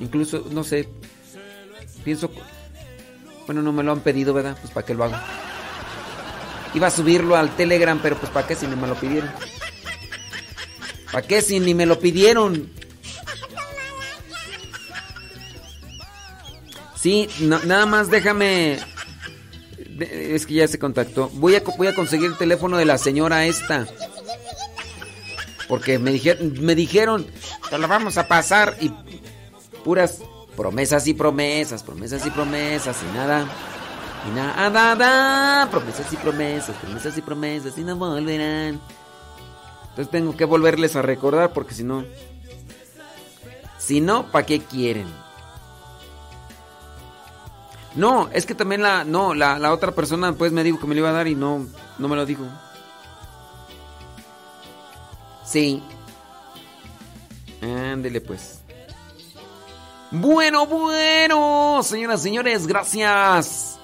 [0.00, 0.88] Incluso, no sé,
[2.04, 2.30] pienso...
[3.46, 4.58] Bueno, no me lo han pedido, ¿verdad?
[4.60, 5.16] Pues para qué lo hago.
[6.74, 9.30] Iba a subirlo al Telegram, pero pues para qué si ni me lo pidieron.
[11.12, 12.70] ¿Para qué si ni me lo pidieron?
[16.96, 18.78] Sí, no- nada más déjame...
[19.98, 21.30] Es que ya se contactó.
[21.34, 23.86] Voy a, voy a conseguir el teléfono de la señora esta.
[25.68, 27.26] Porque me, dijeron me dijeron,
[27.70, 28.92] te lo vamos a pasar y
[29.84, 30.18] puras
[30.54, 33.46] promesas y promesas, promesas y promesas y nada.
[34.30, 38.80] Y nada, nada, promesas y promesas, promesas y promesas y no volverán.
[39.90, 42.04] Entonces tengo que volverles a recordar porque si no...
[43.78, 45.06] Si no, ¿para qué quieren?
[47.96, 50.94] No, es que también la, no, la, la otra persona pues me dijo que me
[50.94, 51.66] lo iba a dar y no,
[51.98, 52.44] no me lo dijo.
[55.44, 55.82] Sí.
[57.62, 58.60] Ándele pues.
[60.10, 63.78] Bueno, bueno, señoras señores, gracias.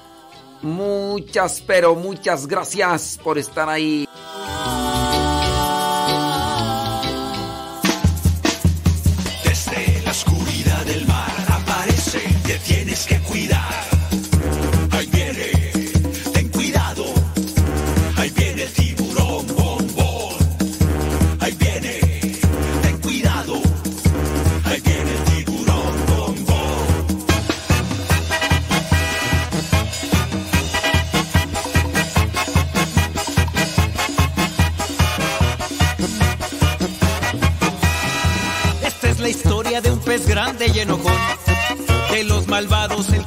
[0.60, 4.08] Muchas, pero muchas gracias por estar ahí.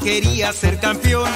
[0.05, 1.29] Quería ser campeón.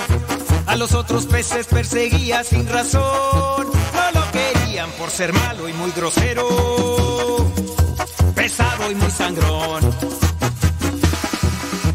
[0.67, 3.65] A los otros peces perseguía sin razón.
[3.65, 6.47] No lo querían por ser malo y muy grosero.
[8.35, 9.91] Pesado y muy sangrón.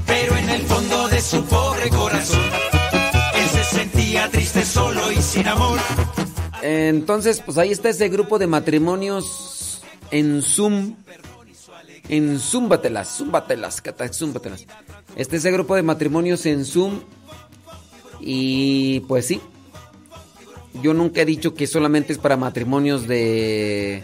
[0.04, 2.50] Pero en el fondo de su pobre corazón,
[3.34, 5.78] él se sentía triste, solo y sin amor.
[6.60, 9.80] Entonces, pues ahí está ese grupo de matrimonios
[10.10, 10.96] en Zoom.
[12.08, 13.82] En Zúmbatelas, Zúmbatelas,
[14.12, 14.66] Zúmbatelas.
[15.16, 17.00] Este ese grupo de matrimonios en Zoom.
[18.20, 19.40] Y pues sí.
[20.82, 24.02] Yo nunca he dicho que solamente es para matrimonios de.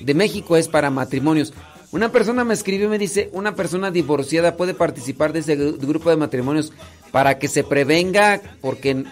[0.00, 1.52] de México, es para matrimonios.
[1.92, 5.78] Una persona me escribió y me dice: una persona divorciada puede participar de ese gru-
[5.78, 6.72] grupo de matrimonios
[7.10, 9.06] para que se prevenga, porque en,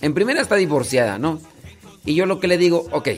[0.00, 1.40] en primera está divorciada, ¿no?
[2.04, 3.08] Y yo lo que le digo, ok.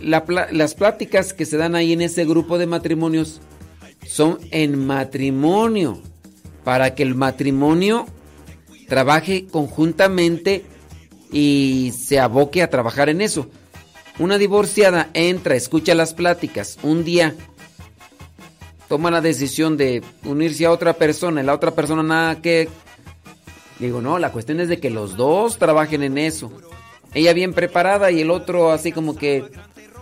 [0.00, 3.40] Las pláticas que se dan ahí en ese grupo de matrimonios
[4.06, 6.00] son en matrimonio.
[6.64, 8.06] Para que el matrimonio
[8.86, 10.64] trabaje conjuntamente
[11.32, 13.48] y se aboque a trabajar en eso.
[14.18, 17.34] Una divorciada entra, escucha las pláticas, un día
[18.88, 22.68] toma la decisión de unirse a otra persona y la otra persona nada que...
[23.78, 26.52] Digo, no, la cuestión es de que los dos trabajen en eso.
[27.14, 29.44] Ella bien preparada y el otro así como que,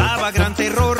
[0.00, 0.98] Causaba gran terror.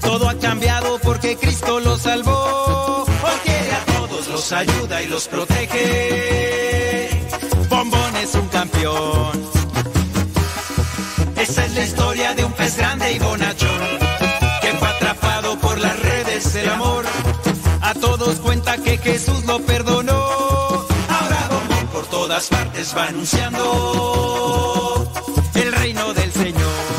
[0.00, 3.04] Todo ha cambiado porque Cristo lo salvó.
[3.42, 7.10] Quiere a todos, los ayuda y los protege.
[7.68, 9.50] Bombón es un campeón.
[11.36, 13.80] Esa es la historia de un pez grande y bonachón,
[14.62, 17.04] que fue atrapado por las redes del amor.
[17.82, 20.14] A todos cuenta que Jesús lo perdonó.
[21.08, 25.06] Ahora Bombón por todas partes va anunciando
[25.54, 26.93] el reino del Señor.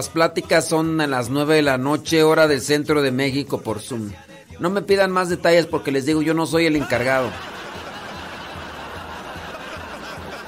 [0.00, 3.80] Las pláticas son a las 9 de la noche, hora del centro de México por
[3.82, 4.10] Zoom.
[4.58, 7.28] No me pidan más detalles porque les digo, yo no soy el encargado.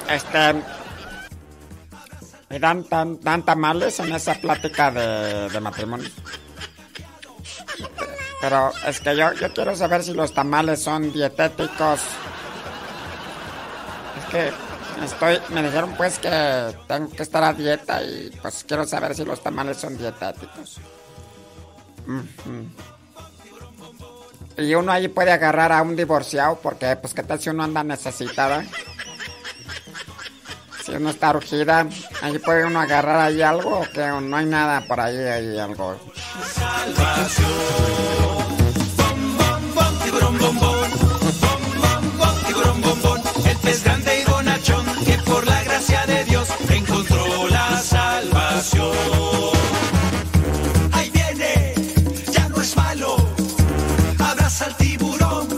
[0.09, 0.55] Este.
[2.49, 2.87] ¿Y dan,
[3.21, 6.09] dan tamales en esa plática de, de matrimonio?
[8.41, 12.01] Pero es que yo, yo quiero saber si los tamales son dietéticos.
[14.19, 14.72] Es que
[15.03, 19.25] Estoy, me dijeron pues que tengo que estar a dieta y pues quiero saber si
[19.25, 20.79] los tamales son dietéticos.
[22.07, 22.67] Ujú.
[24.59, 27.83] Y uno ahí puede agarrar a un divorciado porque pues qué tal si uno anda
[27.83, 28.65] necesitada.
[30.85, 31.87] Si uno está urgida,
[32.21, 35.97] ahí puede uno agarrar ahí algo o que no hay nada por ahí, ahí algo.
[43.85, 44.02] Grande
[45.83, 48.93] gracia de Dios encontró la salvación.
[50.93, 51.75] Ahí viene,
[52.31, 53.17] ya no es malo,
[54.19, 55.49] abraza al tiburón.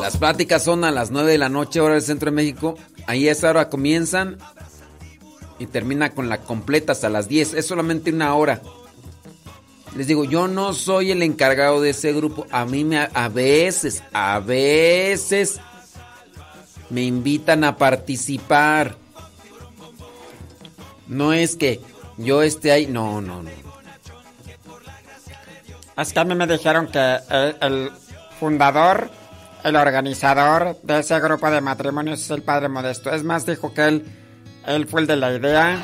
[0.00, 2.76] Las pláticas son a las 9 de la noche, hora del centro de México.
[3.06, 4.38] Ahí a esa hora comienzan
[5.58, 7.54] y termina con la completa hasta las 10.
[7.54, 8.60] Es solamente una hora.
[9.96, 12.46] Les digo, yo no soy el encargado de ese grupo.
[12.50, 15.60] A mí me, a veces, a veces
[16.90, 19.03] me invitan a participar.
[21.06, 21.80] No es que
[22.16, 22.86] yo esté ahí.
[22.86, 23.50] No, no, no.
[25.96, 27.90] Es que a mí me dijeron que el, el
[28.40, 29.10] fundador,
[29.62, 33.12] el organizador de ese grupo de matrimonios es el padre Modesto.
[33.12, 34.06] Es más, dijo que él,
[34.66, 35.78] él fue el de la idea.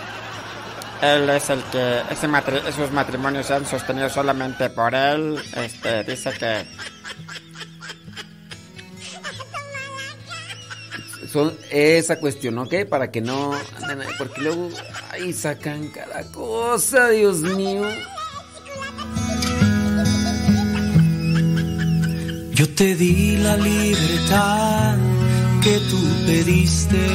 [1.00, 5.38] Él es el que ese matri- esos matrimonios se han sostenido solamente por él.
[5.56, 6.66] Este dice que
[11.32, 12.86] Son esa cuestión, ¿ok?
[12.88, 14.68] Para que no anden ahí, porque luego
[15.10, 17.82] ahí sacan cada cosa, Dios mío.
[22.52, 24.96] Yo te di la libertad
[25.62, 27.06] que tú pediste,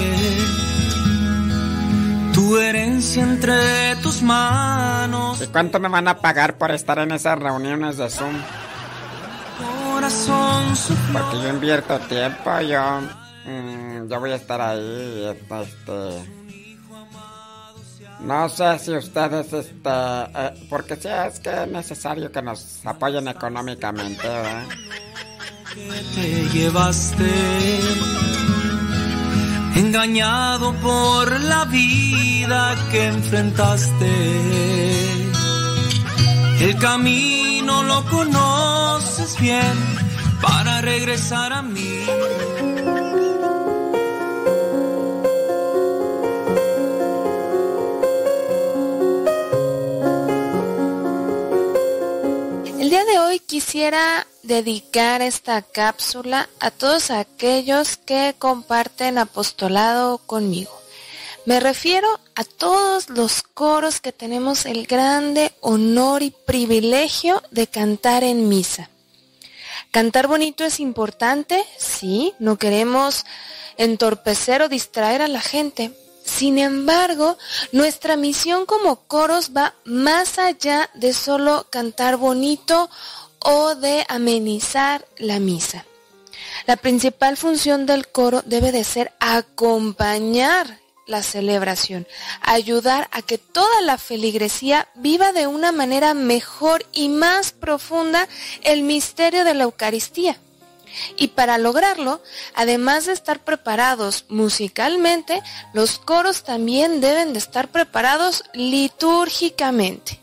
[2.33, 7.37] tu herencia entre tus manos, ¿y cuánto me van a pagar por estar en esas
[7.37, 8.35] reuniones de Zoom?
[9.95, 10.73] corazón.
[11.13, 13.01] Porque yo invierto tiempo, yo,
[13.45, 16.45] mm, yo voy a estar ahí, este,
[18.21, 23.27] no sé si ustedes, este, eh, porque sí es que es necesario que nos apoyen
[23.27, 24.63] económicamente, ¿verdad?
[26.15, 27.31] te llevaste,
[29.75, 34.11] engañado por la vida que enfrentaste.
[36.61, 39.77] El camino lo conoces bien
[40.41, 42.05] para regresar a mí.
[52.85, 60.71] El día de hoy quisiera dedicar esta cápsula a todos aquellos que comparten apostolado conmigo.
[61.47, 68.23] Me refiero a todos los coros que tenemos el grande honor y privilegio de cantar
[68.23, 68.91] en misa.
[69.89, 73.25] Cantar bonito es importante, sí, no queremos
[73.77, 75.91] entorpecer o distraer a la gente.
[76.25, 77.37] Sin embargo,
[77.71, 82.89] nuestra misión como coros va más allá de solo cantar bonito
[83.39, 85.85] o de amenizar la misa.
[86.65, 92.07] La principal función del coro debe de ser acompañar la celebración,
[92.41, 98.27] ayudar a que toda la feligresía viva de una manera mejor y más profunda
[98.63, 100.39] el misterio de la Eucaristía.
[101.17, 102.21] Y para lograrlo,
[102.53, 105.41] además de estar preparados musicalmente,
[105.73, 110.19] los coros también deben de estar preparados litúrgicamente.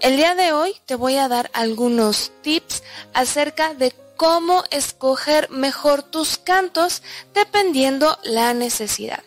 [0.00, 2.82] El día de hoy te voy a dar algunos tips
[3.12, 7.02] acerca de cómo escoger mejor tus cantos
[7.34, 9.22] dependiendo la necesidad.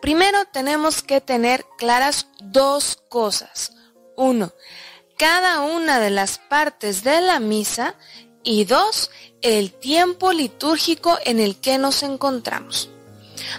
[0.00, 3.72] Primero tenemos que tener claras dos cosas.
[4.16, 4.52] Uno,
[5.16, 7.94] cada una de las partes de la misa
[8.44, 9.10] y dos,
[9.42, 12.88] el tiempo litúrgico en el que nos encontramos.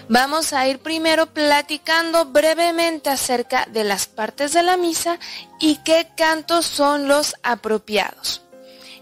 [0.08, 5.18] Vamos a ir primero platicando brevemente acerca de las partes de la misa
[5.60, 8.42] y qué cantos son los apropiados.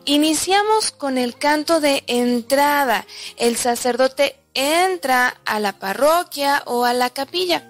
[0.04, 3.06] Iniciamos con el canto de entrada.
[3.36, 7.62] El sacerdote entra a la parroquia o a la capilla.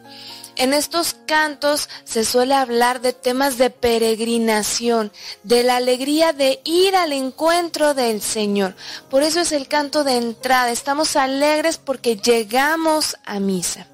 [0.62, 5.10] En estos cantos se suele hablar de temas de peregrinación,
[5.42, 8.76] de la alegría de ir al encuentro del Señor.
[9.10, 10.70] Por eso es el canto de entrada.
[10.70, 13.88] Estamos alegres porque llegamos a misa.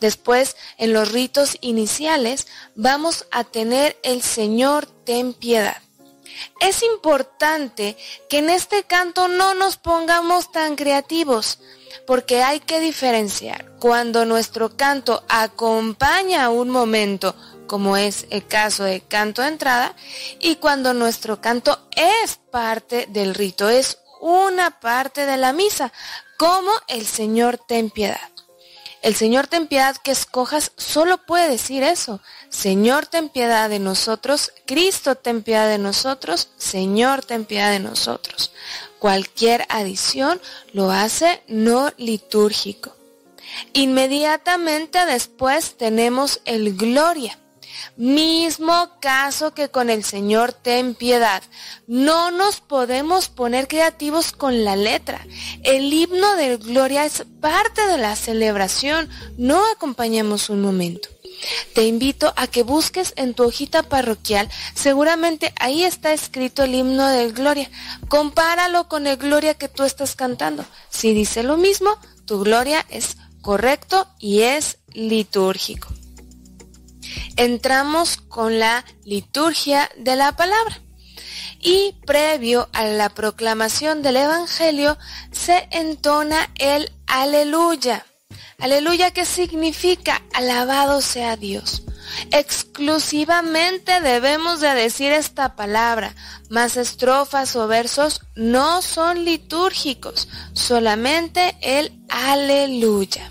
[0.00, 5.76] Después, en los ritos iniciales, vamos a tener el Señor ten piedad.
[6.60, 7.98] Es importante
[8.30, 11.58] que en este canto no nos pongamos tan creativos,
[12.06, 17.34] porque hay que diferenciar cuando nuestro canto acompaña un momento,
[17.66, 19.94] como es el caso de canto de entrada,
[20.40, 25.92] y cuando nuestro canto es parte del rito, es una parte de la misa,
[26.36, 28.30] como el Señor ten piedad.
[29.04, 32.22] El Señor ten piedad que escojas solo puede decir eso.
[32.48, 38.50] Señor ten piedad de nosotros, Cristo ten piedad de nosotros, Señor ten piedad de nosotros.
[39.04, 40.40] Cualquier adición
[40.72, 42.96] lo hace no litúrgico.
[43.74, 47.38] Inmediatamente después tenemos el gloria.
[47.98, 51.42] Mismo caso que con el Señor ten piedad.
[51.86, 55.26] No nos podemos poner creativos con la letra.
[55.64, 59.10] El himno de gloria es parte de la celebración.
[59.36, 61.10] No acompañemos un momento.
[61.74, 67.08] Te invito a que busques en tu hojita parroquial, seguramente ahí está escrito el himno
[67.08, 67.70] del Gloria.
[68.08, 70.64] Compáralo con el Gloria que tú estás cantando.
[70.90, 75.88] Si dice lo mismo, tu Gloria es correcto y es litúrgico
[77.36, 80.80] entramos con la liturgia de la palabra.
[81.60, 84.98] Y previo a la proclamación del Evangelio
[85.32, 88.04] se entona el aleluya.
[88.58, 91.82] Aleluya que significa alabado sea Dios.
[92.30, 96.14] Exclusivamente debemos de decir esta palabra,
[96.48, 103.30] más estrofas o versos no son litúrgicos, solamente el aleluya.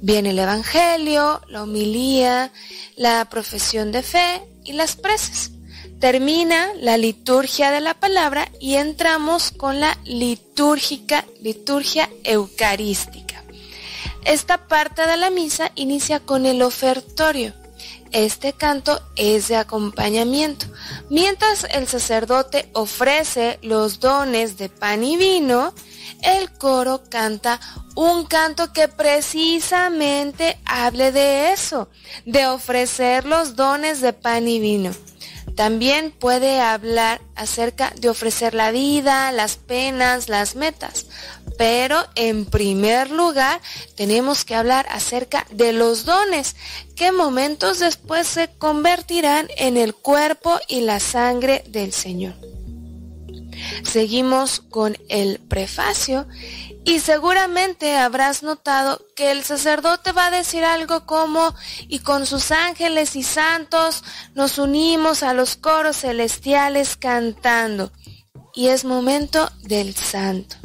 [0.00, 2.52] Viene el Evangelio, la homilía,
[2.96, 5.52] la profesión de fe y las preces.
[6.00, 13.29] Termina la liturgia de la palabra y entramos con la litúrgica, liturgia eucarística.
[14.24, 17.54] Esta parte de la misa inicia con el ofertorio.
[18.12, 20.66] Este canto es de acompañamiento.
[21.08, 25.72] Mientras el sacerdote ofrece los dones de pan y vino,
[26.22, 27.60] el coro canta
[27.94, 31.88] un canto que precisamente hable de eso,
[32.26, 34.90] de ofrecer los dones de pan y vino.
[35.54, 41.06] También puede hablar acerca de ofrecer la vida, las penas, las metas.
[41.60, 43.60] Pero en primer lugar
[43.94, 46.56] tenemos que hablar acerca de los dones
[46.96, 52.32] que momentos después se convertirán en el cuerpo y la sangre del Señor.
[53.82, 56.26] Seguimos con el prefacio
[56.86, 61.54] y seguramente habrás notado que el sacerdote va a decir algo como,
[61.88, 67.92] y con sus ángeles y santos nos unimos a los coros celestiales cantando.
[68.54, 70.56] Y es momento del santo.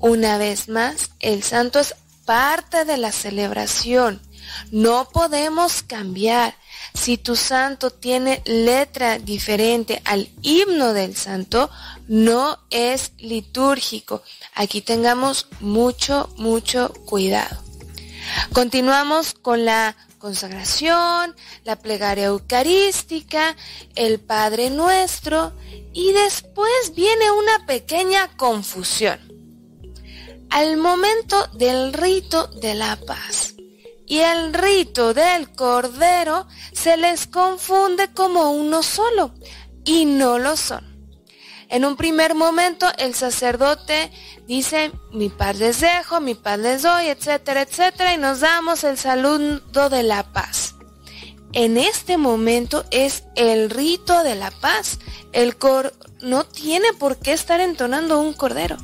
[0.00, 1.94] Una vez más, el santo es
[2.24, 4.20] parte de la celebración.
[4.70, 6.54] No podemos cambiar.
[6.94, 11.70] Si tu santo tiene letra diferente al himno del santo,
[12.08, 14.22] no es litúrgico.
[14.54, 17.62] Aquí tengamos mucho, mucho cuidado.
[18.54, 23.54] Continuamos con la consagración, la plegaria eucarística,
[23.94, 25.52] el Padre Nuestro
[25.92, 29.30] y después viene una pequeña confusión.
[30.50, 33.54] Al momento del rito de la paz
[34.04, 39.32] y el rito del Cordero se les confunde como uno solo
[39.84, 40.84] y no lo son.
[41.68, 44.10] En un primer momento el sacerdote
[44.48, 48.98] dice, mi paz les dejo, mi paz les doy, etcétera, etcétera, y nos damos el
[48.98, 50.74] saludo de la paz.
[51.52, 54.98] En este momento es el rito de la paz.
[55.32, 58.76] El cor no tiene por qué estar entonando un cordero.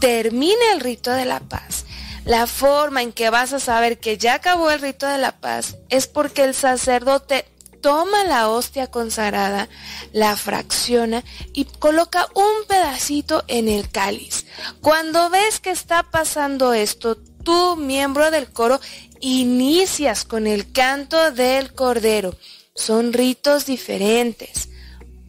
[0.00, 1.84] Termina el rito de la paz.
[2.24, 5.76] La forma en que vas a saber que ya acabó el rito de la paz
[5.88, 7.46] es porque el sacerdote
[7.80, 9.68] toma la hostia consagrada,
[10.12, 14.46] la fracciona y coloca un pedacito en el cáliz.
[14.80, 18.80] Cuando ves que está pasando esto, tú, miembro del coro,
[19.20, 22.36] inicias con el canto del cordero.
[22.74, 24.68] Son ritos diferentes.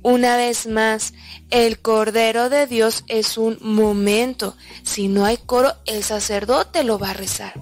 [0.02, 1.14] Una vez más,
[1.50, 4.56] el Cordero de Dios es un momento.
[4.84, 7.54] Si no hay coro, el sacerdote lo va a rezar.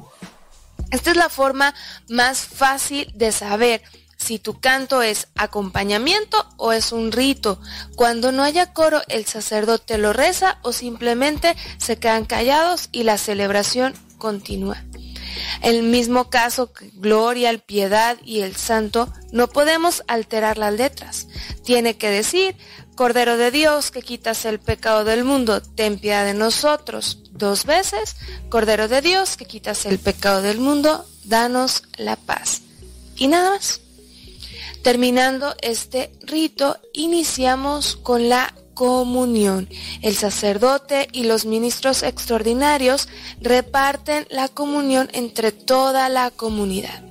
[0.91, 1.73] Esta es la forma
[2.07, 3.81] más fácil de saber
[4.17, 7.59] si tu canto es acompañamiento o es un rito.
[7.95, 13.17] Cuando no haya coro, el sacerdote lo reza o simplemente se quedan callados y la
[13.17, 14.83] celebración continúa.
[15.61, 21.27] El mismo caso que Gloria, el Piedad y el Santo, no podemos alterar las letras.
[21.63, 22.55] Tiene que decir,
[22.95, 27.19] Cordero de Dios que quitas el pecado del mundo, ten piedad de nosotros.
[27.31, 28.15] Dos veces,
[28.49, 32.61] Cordero de Dios que quitas el pecado del mundo, danos la paz.
[33.15, 33.81] Y nada más.
[34.83, 39.67] Terminando este rito, iniciamos con la comunión.
[40.03, 43.09] El sacerdote y los ministros extraordinarios
[43.41, 47.01] reparten la comunión entre toda la comunidad.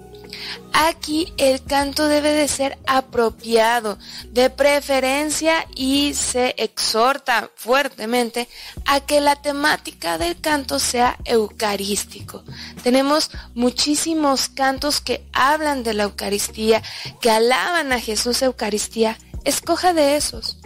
[0.73, 3.99] Aquí el canto debe de ser apropiado,
[4.31, 8.49] de preferencia y se exhorta fuertemente
[8.85, 12.45] a que la temática del canto sea eucarístico.
[12.85, 16.81] Tenemos muchísimos cantos que hablan de la Eucaristía,
[17.21, 19.19] que alaban a Jesús Eucaristía.
[19.43, 20.59] Escoja de esos.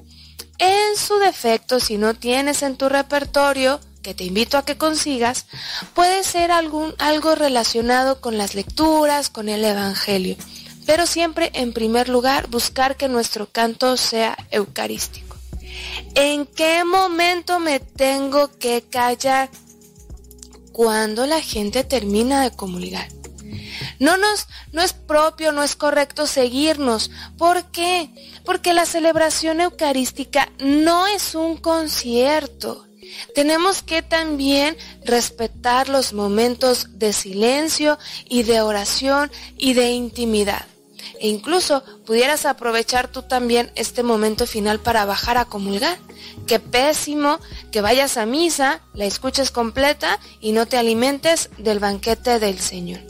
[0.61, 5.47] En su defecto, si no tienes en tu repertorio que te invito a que consigas,
[5.95, 10.37] puede ser algún, algo relacionado con las lecturas, con el Evangelio,
[10.85, 15.35] pero siempre en primer lugar buscar que nuestro canto sea eucarístico.
[16.15, 19.49] ¿En qué momento me tengo que callar?
[20.73, 23.09] Cuando la gente termina de comulgar.
[23.99, 27.11] No nos, no es propio, no es correcto seguirnos.
[27.39, 28.11] ¿Por qué?
[28.45, 32.87] Porque la celebración eucarística no es un concierto.
[33.35, 37.99] Tenemos que también respetar los momentos de silencio
[38.29, 40.67] y de oración y de intimidad.
[41.19, 45.99] E incluso pudieras aprovechar tú también este momento final para bajar a comulgar.
[46.47, 47.39] Qué pésimo
[47.71, 53.01] que vayas a misa, la escuches completa y no te alimentes del banquete del Señor.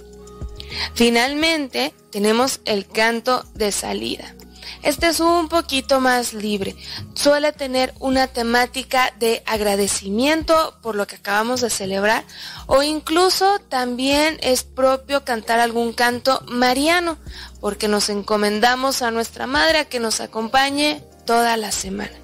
[0.95, 4.35] Finalmente, tenemos el canto de salida.
[4.83, 6.77] Este es un poquito más libre.
[7.15, 12.25] Suele tener una temática de agradecimiento por lo que acabamos de celebrar
[12.67, 17.19] o incluso también es propio cantar algún canto mariano
[17.61, 22.17] porque nos encomendamos a nuestra madre a que nos acompañe toda la semana.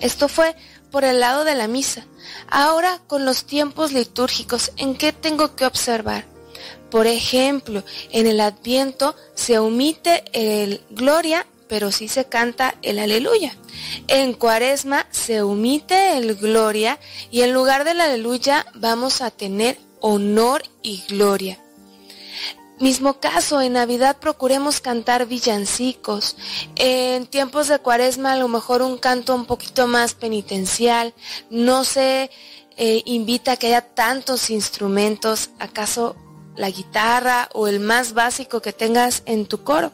[0.00, 0.54] Esto fue
[0.90, 2.06] por el lado de la misa.
[2.48, 6.33] Ahora con los tiempos litúrgicos, ¿en qué tengo que observar?
[6.90, 13.56] Por ejemplo, en el Adviento se omite el Gloria, pero sí se canta el Aleluya.
[14.06, 16.98] En Cuaresma se omite el Gloria
[17.30, 21.58] y en lugar del Aleluya vamos a tener honor y gloria.
[22.80, 26.36] Mismo caso, en Navidad procuremos cantar villancicos.
[26.74, 31.14] En tiempos de cuaresma a lo mejor un canto un poquito más penitencial.
[31.50, 32.30] No se
[32.76, 35.50] eh, invita a que haya tantos instrumentos.
[35.60, 36.16] ¿Acaso
[36.56, 39.92] la guitarra o el más básico que tengas en tu coro.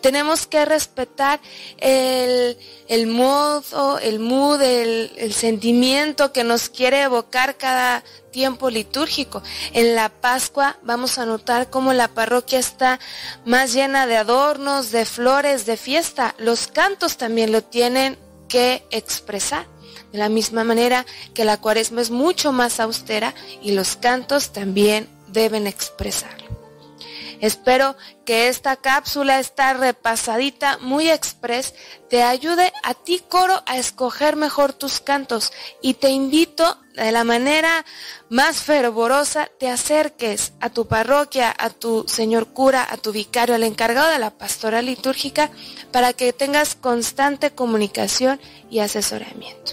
[0.00, 1.40] Tenemos que respetar
[1.78, 2.58] el,
[2.88, 9.42] el modo, el mood, el, el sentimiento que nos quiere evocar cada tiempo litúrgico.
[9.72, 12.98] En la Pascua vamos a notar cómo la parroquia está
[13.44, 16.34] más llena de adornos, de flores, de fiesta.
[16.38, 18.18] Los cantos también lo tienen
[18.48, 19.66] que expresar.
[20.12, 25.08] De la misma manera que la cuaresma es mucho más austera y los cantos también
[25.32, 26.52] deben expresarlo.
[27.42, 31.74] Espero que esta cápsula, esta repasadita muy express,
[32.08, 37.24] te ayude a ti coro a escoger mejor tus cantos y te invito de la
[37.24, 37.84] manera
[38.28, 43.64] más fervorosa te acerques a tu parroquia, a tu señor cura, a tu vicario, al
[43.64, 45.50] encargado de la pastora litúrgica
[45.90, 48.40] para que tengas constante comunicación
[48.70, 49.72] y asesoramiento.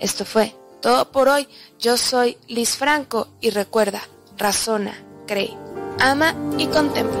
[0.00, 1.46] Esto fue todo por hoy.
[1.78, 4.02] Yo soy Liz Franco y recuerda,
[4.40, 4.94] razona,
[5.26, 5.54] cree,
[6.00, 7.20] ama y contempla.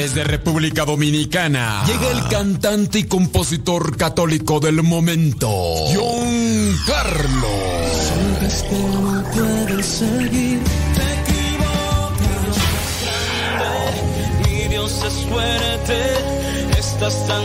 [0.00, 5.46] Desde República Dominicana llega el cantante y compositor católico del momento,
[5.94, 7.50] John Carlos.
[8.08, 10.60] Sabes que no puedes seguir.
[10.94, 12.56] Te equivocas.
[13.52, 16.14] Grande, Mi Dios es fuerte.
[16.78, 17.44] Estás tan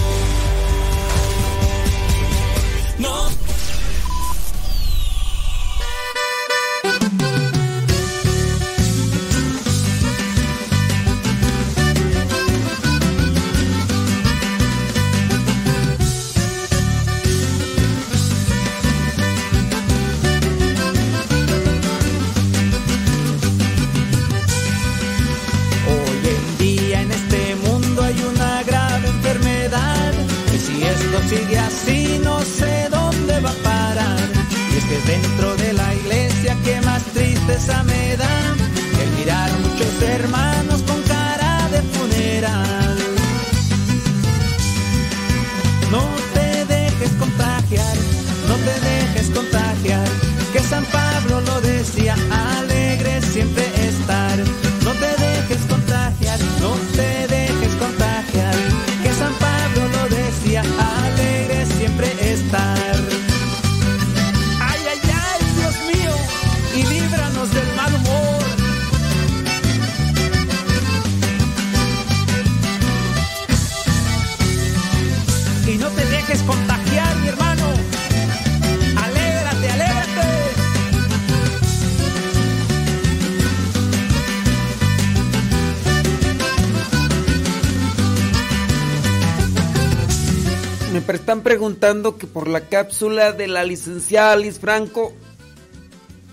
[91.81, 95.13] Que por la cápsula de la licenciada Alice Franco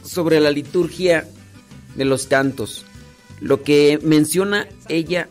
[0.04, 1.26] sobre la liturgia
[1.96, 2.84] de los cantos.
[3.40, 5.30] Lo que menciona ella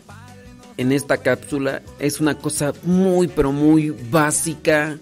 [0.77, 4.97] en esta cápsula es una cosa muy pero muy básica.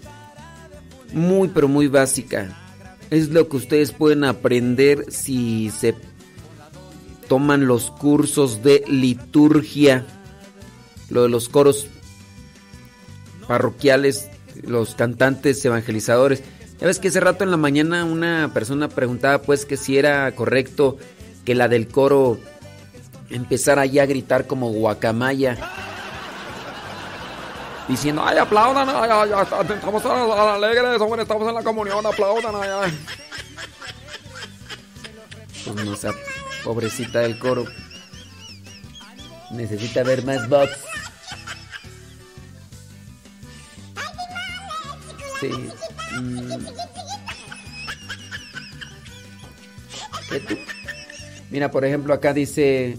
[1.14, 2.54] Muy pero muy básica.
[3.08, 5.94] Es lo que ustedes pueden aprender si se
[7.26, 10.04] toman los cursos de liturgia.
[11.08, 11.86] Lo de los coros
[13.48, 14.28] parroquiales,
[14.62, 16.42] los cantantes evangelizadores.
[16.80, 20.30] Ya ves que hace rato en la mañana una persona preguntaba pues que si era
[20.32, 20.98] correcto
[21.44, 22.38] que la del coro
[23.30, 25.56] empezara ya a gritar como guacamaya.
[27.88, 29.30] Diciendo, ay, aplaudan, ay, ay,
[29.74, 32.98] estamos alegres, hombre, estamos en la comunión, aplaudan, ay, ay".
[35.64, 36.06] Pues
[36.64, 37.64] pobrecita del coro
[39.50, 40.70] necesita ver más box.
[45.42, 46.66] Mm.
[50.30, 50.58] ¿Qué?
[51.50, 52.98] Mira, por ejemplo, acá dice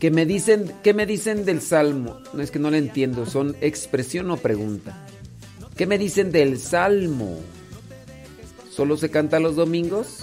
[0.00, 2.20] que me dicen, ¿qué me dicen del salmo?
[2.32, 5.06] No es que no le entiendo, son expresión o pregunta.
[5.76, 7.40] ¿Qué me dicen del salmo?
[8.70, 10.20] ¿Solo se canta los domingos?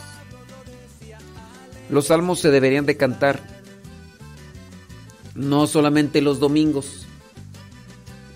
[1.90, 3.40] Los salmos se deberían de cantar
[5.36, 7.06] no solamente los domingos.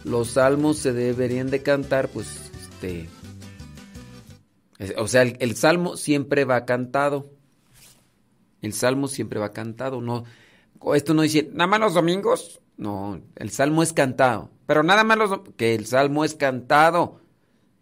[0.03, 2.46] Los salmos se deberían de cantar, pues,
[2.77, 3.09] este,
[4.77, 7.31] es- o sea, el, salmo siempre va cantado.
[8.61, 10.23] El salmo siempre va cantado, no.
[10.93, 12.61] Esto no dice, nada más los domingos.
[12.77, 14.51] No, el salmo es cantado.
[14.67, 17.21] Pero nada más los que el salmo es cantado.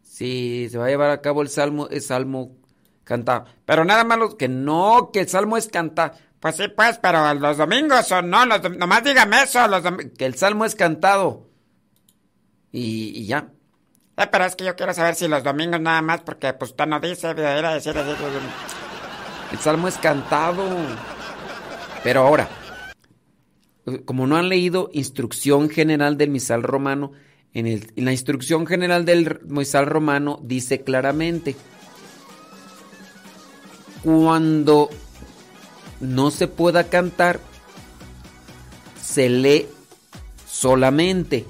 [0.01, 2.55] Si se va a llevar a cabo el salmo, es salmo
[3.03, 3.45] cantado.
[3.65, 6.13] Pero nada más los que no, que el salmo es cantado.
[6.39, 9.59] Pues sí, pues, pero los domingos o no, los nomás dígame eso.
[10.17, 11.49] Que el salmo es cantado.
[12.71, 13.54] Y ya.
[14.17, 16.85] Eh, pero es que yo quiero saber si los domingos nada más, porque pues usted
[16.85, 17.93] no dice, era decir,
[19.51, 20.63] El salmo es cantado.
[22.03, 22.47] Pero ahora,
[24.05, 27.11] como no han leído instrucción general del misal romano,
[27.53, 31.55] en, el- en la instrucción general del misal romano dice claramente,
[34.03, 34.89] cuando
[35.99, 37.39] no se pueda cantar,
[39.01, 39.67] se lee
[40.47, 41.45] solamente.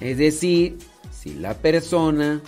[0.00, 0.78] Es decir,
[1.10, 2.40] si la persona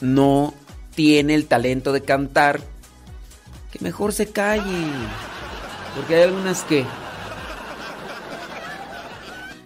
[0.00, 0.54] no
[0.94, 2.60] tiene el talento de cantar,
[3.72, 4.86] que mejor se calle.
[5.94, 6.84] Porque hay algunas que...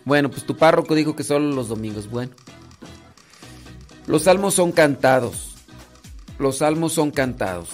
[0.04, 2.10] Bueno, pues tu párroco dijo que solo los domingos.
[2.10, 2.32] Bueno.
[4.06, 5.54] Los salmos son cantados.
[6.38, 7.70] Los salmos son cantados.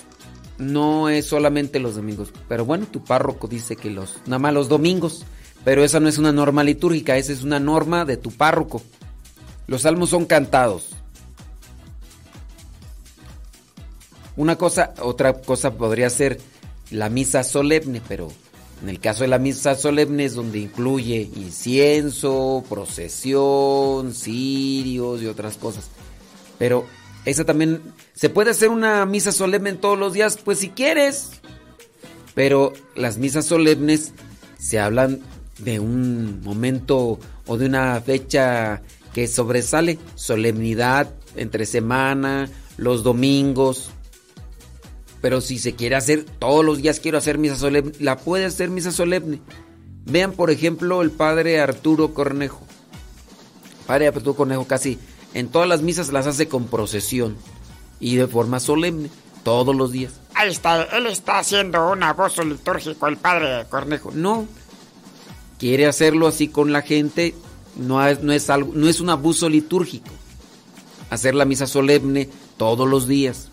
[0.59, 2.32] No es solamente los domingos.
[2.48, 4.19] Pero bueno, tu párroco dice que los...
[4.27, 5.24] Nada más los domingos.
[5.69, 8.81] Pero esa no es una norma litúrgica, esa es una norma de tu párroco.
[9.66, 10.97] Los salmos son cantados.
[14.35, 16.40] Una cosa, otra cosa podría ser
[16.90, 18.32] la misa solemne, pero
[18.82, 25.59] En el caso de la misa solemne es donde incluye incienso, procesión, cirios y otras
[25.59, 25.90] cosas.
[26.59, 26.86] Pero
[27.27, 27.82] esa también
[28.15, 31.32] se puede hacer una misa solemne todos los días, pues si quieres.
[32.35, 34.15] Pero las misas solemnes
[34.59, 35.20] se hablan
[35.59, 38.83] de un momento o de una fecha
[39.13, 43.91] que sobresale, solemnidad entre semana, los domingos.
[45.21, 48.71] Pero si se quiere hacer todos los días quiero hacer misa solemne, la puede hacer
[48.71, 49.41] misa solemne.
[50.05, 52.63] Vean por ejemplo el padre Arturo Cornejo.
[53.87, 54.99] Padre Arturo Cornejo casi
[55.35, 57.37] en todas las misas las hace con procesión
[58.01, 59.11] y de forma solemne
[59.43, 60.21] todos los días.
[60.35, 64.13] Ahí está, él está haciendo un abuso litúrgico, el padre Cornejo.
[64.15, 64.47] No.
[65.59, 67.35] Quiere hacerlo así con la gente,
[67.77, 70.11] no es, no es, un abuso litúrgico.
[71.11, 73.51] Hacer la misa solemne todos los días.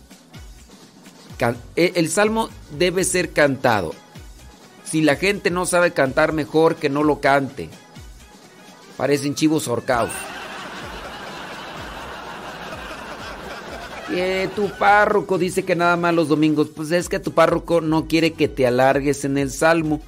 [1.74, 3.92] E- el salmo debe ser cantado.
[4.84, 7.68] Si la gente no sabe cantar, mejor que no lo cante.
[8.96, 10.12] Parecen chivos horcados.
[14.08, 16.68] Que tu párroco dice que nada más los domingos.
[16.68, 20.00] Pues es que tu párroco no quiere que te alargues en el salmo.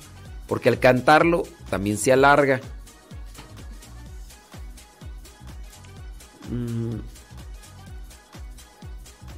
[0.47, 2.61] Porque al cantarlo también se alarga.
[6.51, 7.01] Mm.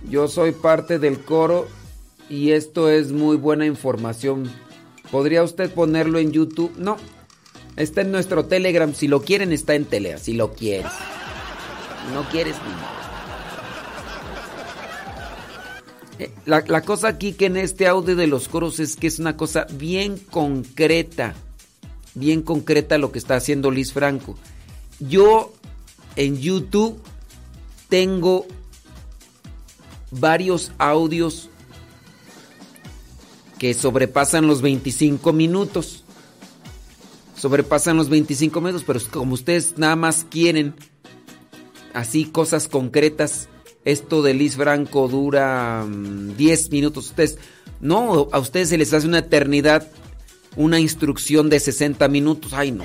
[0.09, 1.69] Yo soy parte del coro
[2.29, 4.51] y esto es muy buena información.
[5.11, 6.73] ¿Podría usted ponerlo en YouTube?
[6.77, 6.97] No.
[7.77, 8.95] Está en nuestro Telegram.
[8.95, 10.21] Si lo quieren, está en Telegram.
[10.21, 10.93] Si lo quieres.
[12.15, 12.57] No quieres
[16.19, 16.25] ni.
[16.25, 19.19] Eh, La, la cosa aquí que en este audio de los coros es que es
[19.19, 21.35] una cosa bien concreta.
[22.15, 24.37] Bien concreta lo que está haciendo Liz Franco.
[24.99, 25.53] Yo
[26.17, 27.01] en YouTube
[27.89, 28.47] tengo
[30.11, 31.49] varios audios
[33.59, 36.05] que sobrepasan los 25 minutos.
[37.37, 40.75] Sobrepasan los 25 minutos, pero como ustedes nada más quieren
[41.95, 43.49] así cosas concretas,
[43.85, 47.07] esto de Liz Franco dura mm, 10 minutos.
[47.07, 47.39] Ustedes,
[47.81, 49.89] no, a ustedes se les hace una eternidad
[50.57, 52.53] una instrucción de 60 minutos.
[52.53, 52.85] Ay, no.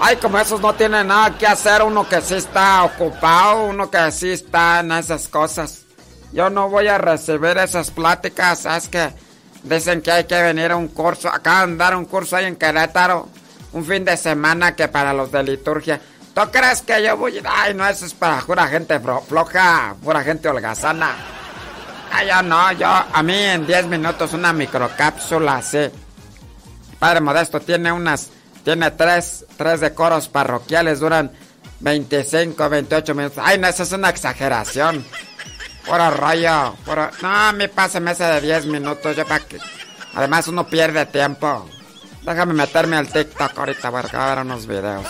[0.00, 4.10] Ay, como esos no tienen nada que hacer, uno que sí está ocupado, uno que
[4.12, 5.82] sí está en esas cosas.
[6.32, 9.10] Yo no voy a recibir esas pláticas, es que
[9.62, 12.56] dicen que hay que venir a un curso, acaban de dar un curso ahí en
[12.56, 13.28] Querétaro,
[13.72, 16.00] un fin de semana que para los de liturgia.
[16.34, 17.40] ¿Tú crees que yo voy?
[17.44, 21.14] Ay, no, eso es para pura gente floja, pura gente holgazana.
[22.10, 25.88] Ay, yo no, yo, a mí en 10 minutos una microcápsula, sí.
[27.04, 28.30] Padre Modesto tiene unas,
[28.64, 31.30] tiene tres, tres de coros parroquiales, duran
[31.80, 33.44] 25, 28 minutos.
[33.44, 35.04] Ay, no, eso es una exageración.
[35.84, 37.10] Puro rollo, puro...
[37.20, 39.58] No, a mí pásame ese de 10 minutos, yo para que...
[40.14, 41.68] Además uno pierde tiempo.
[42.22, 45.06] Déjame meterme al TikTok ahorita porque voy a ver unos videos.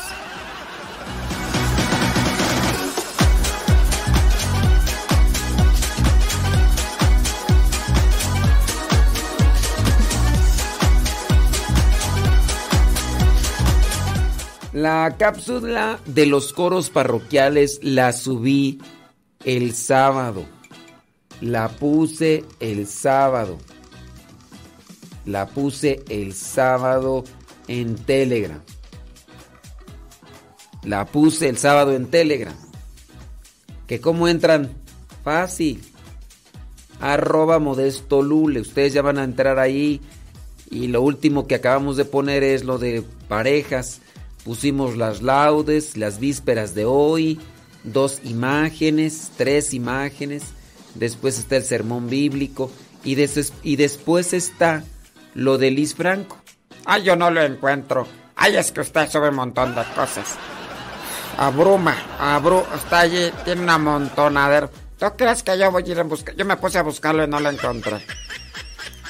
[14.75, 18.81] La cápsula de los coros parroquiales la subí
[19.45, 20.47] el sábado.
[21.41, 23.57] La puse el sábado.
[25.27, 27.23] La puse el sábado
[27.69, 28.61] en Telegram.
[30.83, 32.57] La puse el sábado en Telegram.
[33.87, 34.73] ¿Que cómo entran?
[35.23, 35.85] Fácil.
[36.99, 38.59] Arroba Modesto Lule.
[38.59, 40.01] Ustedes ya van a entrar ahí.
[40.69, 44.01] Y lo último que acabamos de poner es lo de parejas.
[44.45, 47.41] Pusimos las laudes, las vísperas de hoy,
[47.83, 50.53] dos imágenes, tres imágenes.
[50.95, 52.71] Después está el sermón bíblico.
[53.05, 53.17] Y,
[53.63, 54.85] y después está
[55.35, 56.39] lo de Liz Franco.
[56.85, 58.07] Ay, yo no lo encuentro.
[58.37, 60.37] Ay, es que usted sube un montón de cosas.
[61.39, 64.71] Abruma, abru, está allí, tiene una montonadera.
[64.99, 66.35] ¿Tú crees que yo voy a ir a buscar?
[66.37, 68.05] Yo me puse a buscarlo y no lo encontré.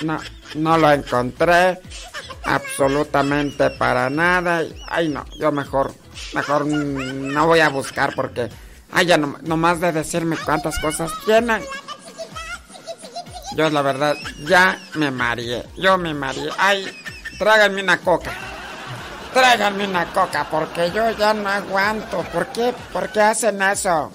[0.03, 0.19] No,
[0.55, 1.79] no lo encontré.
[2.45, 4.63] Absolutamente para nada.
[4.89, 5.95] Ay, no, yo mejor,
[6.35, 8.49] mejor no voy a buscar porque...
[8.93, 11.63] Ay, ya no, nomás de decirme cuántas cosas tienen.
[13.57, 15.65] Yo la verdad, ya me mareé.
[15.77, 16.51] Yo me mareé.
[16.59, 16.87] Ay,
[17.39, 18.33] tráiganme una coca.
[19.33, 22.23] Tráiganme una coca porque yo ya no aguanto.
[22.33, 22.75] ¿Por qué?
[22.93, 24.13] ¿Por qué hacen eso?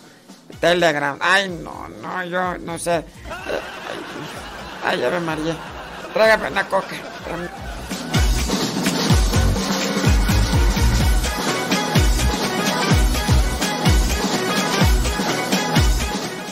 [0.59, 1.17] Telegram.
[1.21, 3.03] Ay, no, no, yo no sé.
[4.85, 5.55] Ay, ya me mareé.
[6.13, 6.95] Tráiganme una coca.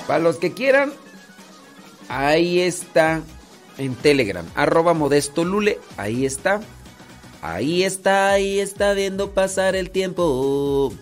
[0.08, 0.94] Para los que quieran,
[2.08, 3.22] ahí está
[3.78, 4.46] en Telegram.
[4.56, 6.62] Arroba Modesto Lule, ahí está.
[7.42, 10.94] Ahí está, ahí está viendo pasar el tiempo.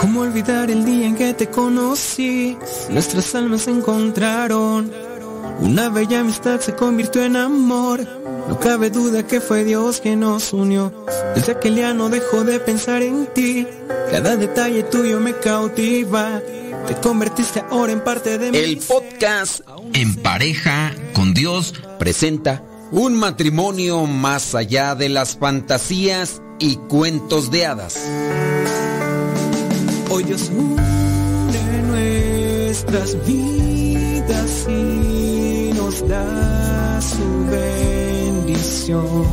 [0.00, 2.56] ¿Cómo olvidar el día en que te conocí?
[2.90, 5.11] Nuestras almas se encontraron.
[5.62, 8.04] Una bella amistad se convirtió en amor.
[8.48, 10.92] No cabe duda que fue Dios quien nos unió.
[11.36, 13.66] Desde aquel día no dejo de pensar en ti.
[14.10, 16.42] Cada detalle tuyo me cautiva.
[16.88, 18.58] Te convertiste ahora en parte de mí.
[18.58, 19.60] El podcast
[19.94, 27.66] En pareja con Dios presenta un matrimonio más allá de las fantasías y cuentos de
[27.66, 28.00] hadas.
[30.10, 35.21] Hoy Dios une nuestras vidas y
[36.08, 39.26] da su bendición.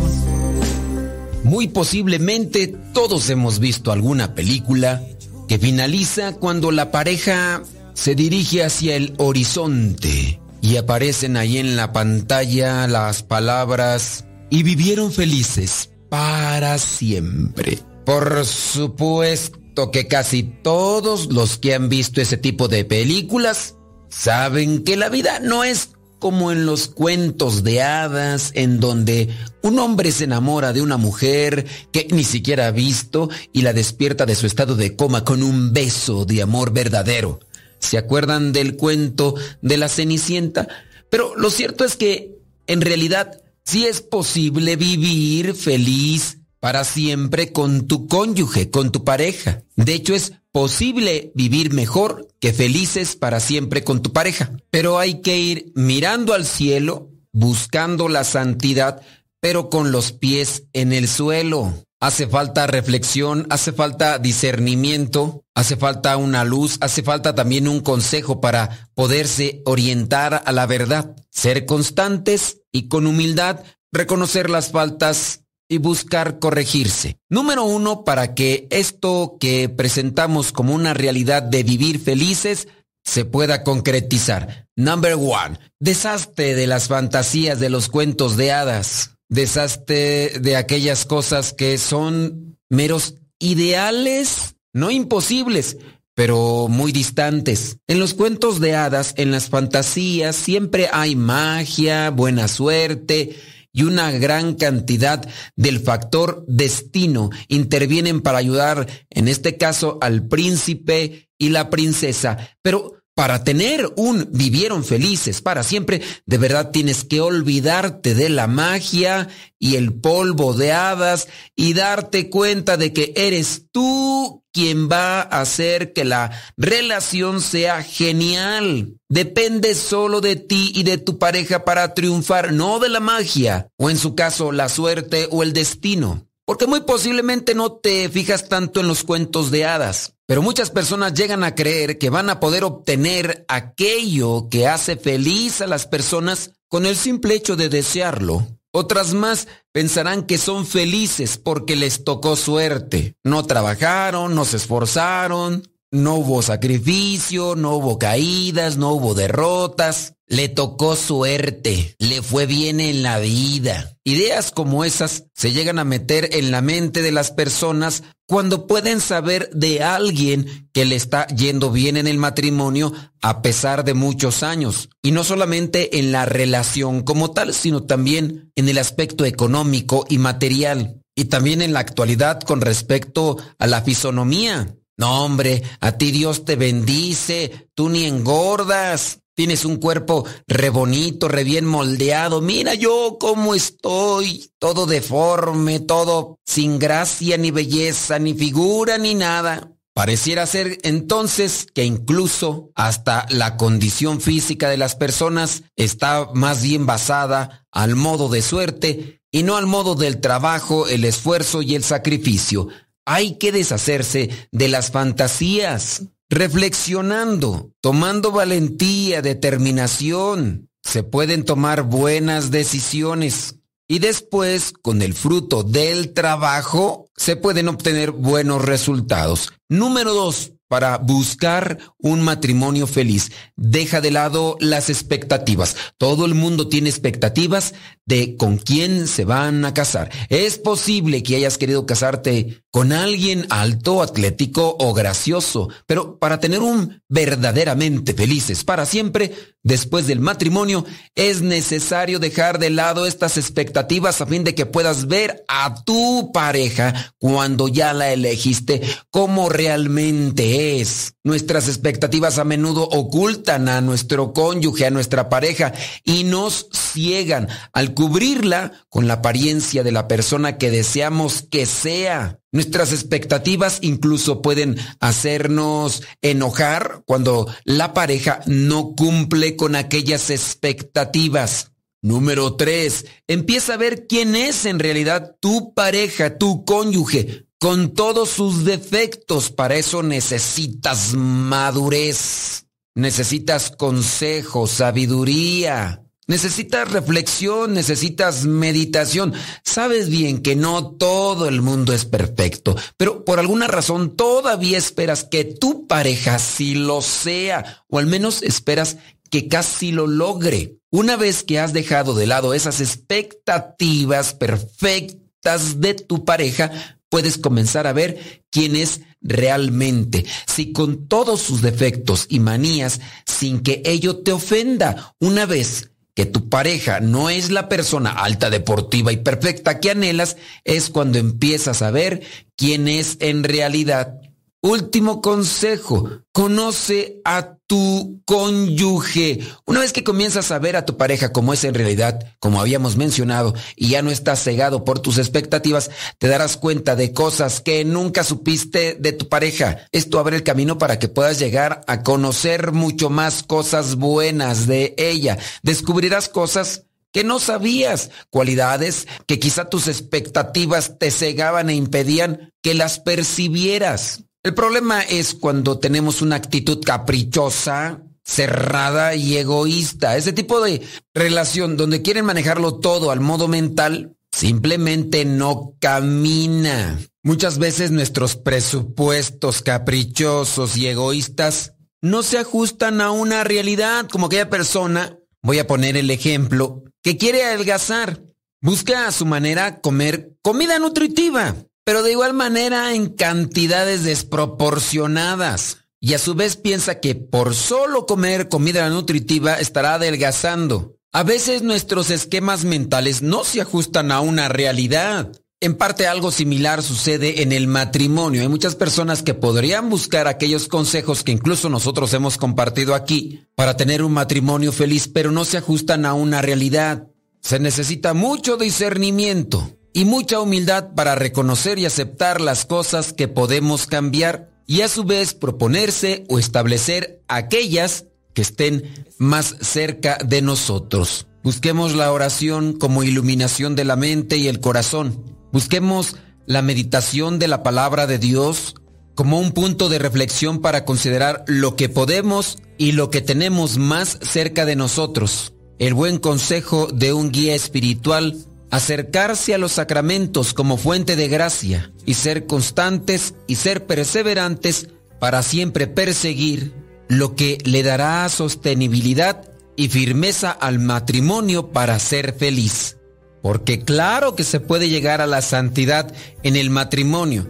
[1.44, 5.02] Muy posiblemente todos hemos visto alguna película
[5.48, 7.64] que finaliza cuando la pareja
[7.94, 15.12] se dirige hacia el horizonte y aparecen ahí en la pantalla las palabras y vivieron
[15.12, 17.80] felices para siempre.
[18.06, 23.76] Por supuesto que casi todos los que han visto ese tipo de películas
[24.10, 29.30] saben que la vida no es como en los cuentos de hadas, en donde
[29.64, 34.26] un hombre se enamora de una mujer que ni siquiera ha visto y la despierta
[34.26, 37.40] de su estado de coma con un beso de amor verdadero.
[37.80, 40.68] ¿Se acuerdan del cuento de la Cenicienta?
[41.10, 42.38] Pero lo cierto es que,
[42.68, 49.64] en realidad, sí es posible vivir feliz para siempre con tu cónyuge, con tu pareja.
[49.76, 54.52] De hecho, es posible vivir mejor que felices para siempre con tu pareja.
[54.70, 59.02] Pero hay que ir mirando al cielo, buscando la santidad,
[59.40, 61.74] pero con los pies en el suelo.
[62.02, 68.40] Hace falta reflexión, hace falta discernimiento, hace falta una luz, hace falta también un consejo
[68.40, 71.14] para poderse orientar a la verdad.
[71.30, 77.18] Ser constantes y con humildad reconocer las faltas y buscar corregirse.
[77.30, 82.68] Número uno, para que esto que presentamos como una realidad de vivir felices
[83.04, 84.68] se pueda concretizar.
[84.76, 89.12] Number one, deshazte de las fantasías de los cuentos de hadas.
[89.30, 95.78] Deshazte de aquellas cosas que son meros ideales, no imposibles,
[96.16, 97.78] pero muy distantes.
[97.88, 103.36] En los cuentos de hadas, en las fantasías, siempre hay magia, buena suerte,
[103.72, 111.30] y una gran cantidad del factor destino intervienen para ayudar, en este caso, al príncipe
[111.38, 112.38] y la princesa.
[112.62, 118.48] Pero para tener un vivieron felices para siempre, de verdad tienes que olvidarte de la
[118.48, 119.28] magia
[119.60, 125.42] y el polvo de hadas y darte cuenta de que eres tú quien va a
[125.42, 128.96] hacer que la relación sea genial.
[129.10, 133.90] Depende solo de ti y de tu pareja para triunfar, no de la magia, o
[133.90, 136.26] en su caso la suerte o el destino.
[136.46, 141.16] Porque muy posiblemente no te fijas tanto en los cuentos de hadas, pero muchas personas
[141.16, 146.52] llegan a creer que van a poder obtener aquello que hace feliz a las personas
[146.68, 148.46] con el simple hecho de desearlo.
[148.72, 153.16] Otras más pensarán que son felices porque les tocó suerte.
[153.24, 160.14] No trabajaron, no se esforzaron, no hubo sacrificio, no hubo caídas, no hubo derrotas.
[160.28, 163.98] Le tocó suerte, le fue bien en la vida.
[164.04, 169.02] Ideas como esas se llegan a meter en la mente de las personas cuando pueden
[169.02, 172.94] saber de alguien que le está yendo bien en el matrimonio
[173.24, 174.90] a pesar de muchos años.
[175.02, 180.20] Y no solamente en la relación como tal, sino también en el aspecto económico y
[180.20, 181.02] material.
[181.16, 184.76] Y también en la actualidad con respecto a la fisonomía.
[185.00, 189.20] No, hombre, a ti Dios te bendice, tú ni engordas.
[189.34, 192.42] Tienes un cuerpo re bonito, re bien moldeado.
[192.42, 199.72] Mira yo cómo estoy, todo deforme, todo sin gracia, ni belleza, ni figura, ni nada.
[199.94, 206.86] Pareciera ser entonces que incluso hasta la condición física de las personas está más bien
[206.86, 211.86] basada al modo de suerte y no al modo del trabajo, el esfuerzo y el
[211.86, 212.68] sacrificio.
[213.06, 220.70] Hay que deshacerse de las fantasías, reflexionando, tomando valentía, determinación.
[220.84, 223.56] Se pueden tomar buenas decisiones
[223.92, 229.52] y después, con el fruto del trabajo, se pueden obtener buenos resultados.
[229.68, 233.32] Número dos, para buscar un matrimonio feliz.
[233.58, 235.76] Deja de lado las expectativas.
[235.98, 237.74] Todo el mundo tiene expectativas
[238.06, 240.10] de con quién se van a casar.
[240.30, 246.60] Es posible que hayas querido casarte con alguien alto, atlético o gracioso, pero para tener
[246.60, 249.34] un verdaderamente felices para siempre,
[249.64, 250.86] después del matrimonio,
[251.16, 256.32] es necesario dejar de lado estas expectativas a fin de que puedas ver a tu
[256.32, 258.82] pareja cuando ya la elegiste
[259.12, 261.14] como realmente es.
[261.24, 265.74] Nuestras expectativas a menudo ocultan a nuestro cónyuge, a nuestra pareja
[266.04, 272.40] y nos ciegan al cubrirla con la apariencia de la persona que deseamos que sea.
[272.52, 281.72] Nuestras expectativas incluso pueden hacernos enojar cuando la pareja no cumple con aquellas expectativas.
[282.02, 283.06] Número 3.
[283.28, 289.52] Empieza a ver quién es en realidad tu pareja, tu cónyuge, con todos sus defectos.
[289.52, 292.66] Para eso necesitas madurez,
[292.96, 296.04] necesitas consejo, sabiduría.
[296.28, 299.34] Necesitas reflexión, necesitas meditación.
[299.64, 305.24] Sabes bien que no todo el mundo es perfecto, pero por alguna razón todavía esperas
[305.24, 308.98] que tu pareja sí lo sea, o al menos esperas
[309.32, 310.78] que casi lo logre.
[310.92, 317.88] Una vez que has dejado de lado esas expectativas perfectas de tu pareja, puedes comenzar
[317.88, 324.18] a ver quién es realmente, si con todos sus defectos y manías, sin que ello
[324.18, 329.80] te ofenda, una vez que tu pareja no es la persona alta, deportiva y perfecta
[329.80, 332.22] que anhelas, es cuando empiezas a ver
[332.56, 334.20] quién es en realidad.
[334.62, 339.40] Último consejo, conoce a tu cónyuge.
[339.66, 342.98] Una vez que comienzas a ver a tu pareja como es en realidad, como habíamos
[342.98, 347.86] mencionado, y ya no estás cegado por tus expectativas, te darás cuenta de cosas que
[347.86, 349.88] nunca supiste de tu pareja.
[349.94, 354.94] Esto abre el camino para que puedas llegar a conocer mucho más cosas buenas de
[354.98, 355.38] ella.
[355.64, 356.84] Descubrirás cosas
[357.14, 364.26] que no sabías, cualidades que quizá tus expectativas te cegaban e impedían que las percibieras.
[364.42, 370.16] El problema es cuando tenemos una actitud caprichosa, cerrada y egoísta.
[370.16, 370.82] Ese tipo de
[371.14, 376.98] relación donde quieren manejarlo todo al modo mental, simplemente no camina.
[377.22, 384.50] Muchas veces nuestros presupuestos caprichosos y egoístas no se ajustan a una realidad como aquella
[384.50, 388.24] persona, voy a poner el ejemplo, que quiere adelgazar.
[388.62, 391.56] Busca a su manera comer comida nutritiva
[391.90, 395.78] pero de igual manera en cantidades desproporcionadas.
[396.00, 400.98] Y a su vez piensa que por solo comer comida nutritiva estará adelgazando.
[401.12, 405.32] A veces nuestros esquemas mentales no se ajustan a una realidad.
[405.62, 408.44] En parte algo similar sucede en el matrimonio.
[408.44, 413.76] Hay muchas personas que podrían buscar aquellos consejos que incluso nosotros hemos compartido aquí para
[413.78, 417.08] tener un matrimonio feliz, pero no se ajustan a una realidad.
[417.42, 423.88] Se necesita mucho discernimiento y mucha humildad para reconocer y aceptar las cosas que podemos
[423.88, 431.28] cambiar y a su vez proponerse o establecer aquellas que estén más cerca de nosotros.
[431.44, 435.24] Busquemos la oración como iluminación de la mente y el corazón.
[435.52, 438.76] Busquemos la meditación de la palabra de Dios
[439.16, 444.20] como un punto de reflexión para considerar lo que podemos y lo que tenemos más
[444.22, 445.54] cerca de nosotros.
[445.78, 448.38] El buen consejo de un guía espiritual
[448.72, 454.90] acercarse a los sacramentos como fuente de gracia y ser constantes y ser perseverantes
[455.20, 456.74] para siempre perseguir
[457.08, 462.98] lo que le dará sostenibilidad y firmeza al matrimonio para ser feliz.
[463.42, 466.14] Porque claro que se puede llegar a la santidad
[466.44, 467.50] en el matrimonio,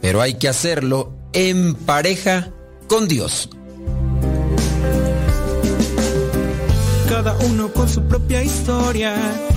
[0.00, 2.50] pero hay que hacerlo en pareja
[2.88, 3.48] con Dios.
[7.08, 9.14] Cada uno con su propia historia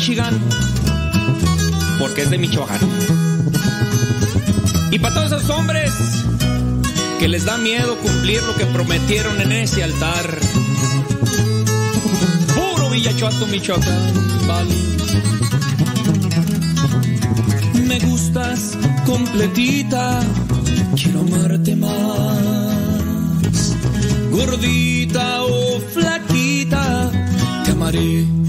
[0.00, 0.40] Michigan,
[1.98, 2.80] porque es de Michoacán.
[4.90, 5.92] Y para todos esos hombres
[7.18, 10.38] que les da miedo cumplir lo que prometieron en ese altar.
[12.54, 14.74] Puro Villachuato, Michoacán, vale.
[17.86, 20.22] Me gustas completita,
[20.96, 21.90] quiero amarte más.
[24.30, 27.10] Gordita o flaquita,
[27.66, 28.40] te amaré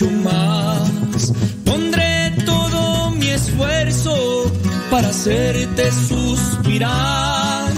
[0.00, 1.32] mucho más.
[1.64, 4.52] Pondré todo mi esfuerzo
[4.90, 7.72] para hacerte suspirar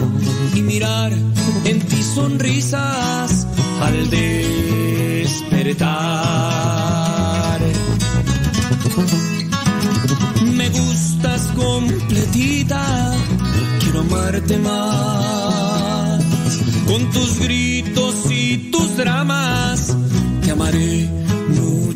[0.55, 1.13] y mirar
[1.65, 3.47] en ti sonrisas
[3.81, 4.51] al despertar.
[10.57, 13.15] Me gustas completita,
[13.81, 16.23] quiero amarte más.
[16.87, 19.97] Con tus gritos y tus dramas,
[20.43, 21.30] te amaré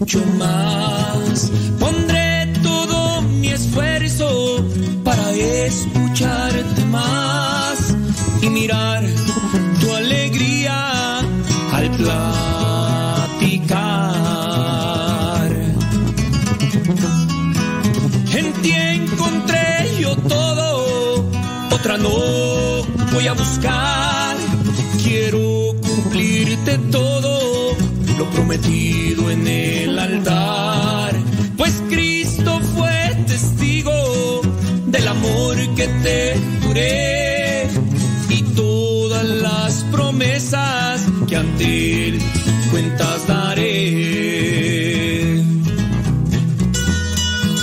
[0.04, 1.50] mucho más.
[1.80, 4.62] Pondré todo mi esfuerzo
[5.02, 7.96] para escucharte más
[8.42, 9.02] y mirar
[9.80, 11.20] tu alegría
[11.72, 12.20] al platicar.
[18.34, 21.24] En ti encontré yo todo,
[21.72, 24.36] otra no voy a buscar.
[25.02, 27.53] Quiero cumplirte todo,
[28.18, 31.14] lo prometido en el altar.
[31.56, 34.40] Pues Cristo fue testigo
[34.86, 37.68] del amor que te juré
[38.28, 42.18] y todas las promesas que ante él
[42.70, 43.74] cuentas daré.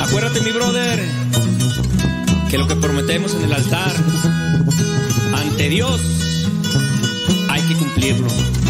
[0.02, 1.00] Acuérdate, mi brother,
[2.50, 3.94] que lo que prometemos en el altar
[5.36, 6.02] ante Dios
[7.50, 8.61] hay que cumplirlo.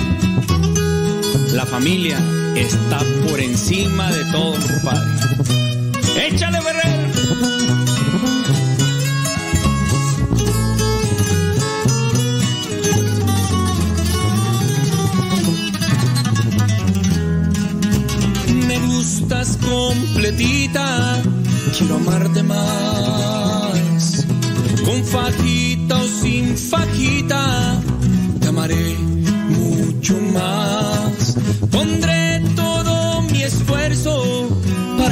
[1.62, 2.18] La familia
[2.56, 2.98] está
[3.30, 5.12] por encima de todo, compadre.
[6.26, 7.08] ¡Échale, Berrer!
[18.68, 21.22] Me gustas completita,
[21.78, 24.26] quiero amarte más.
[24.84, 27.80] Con fajita o sin fajita,
[28.40, 28.96] te amaré
[29.48, 30.81] mucho más.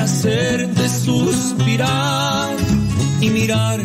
[0.10, 2.56] Hacerte suspirar
[3.22, 3.80] y mirar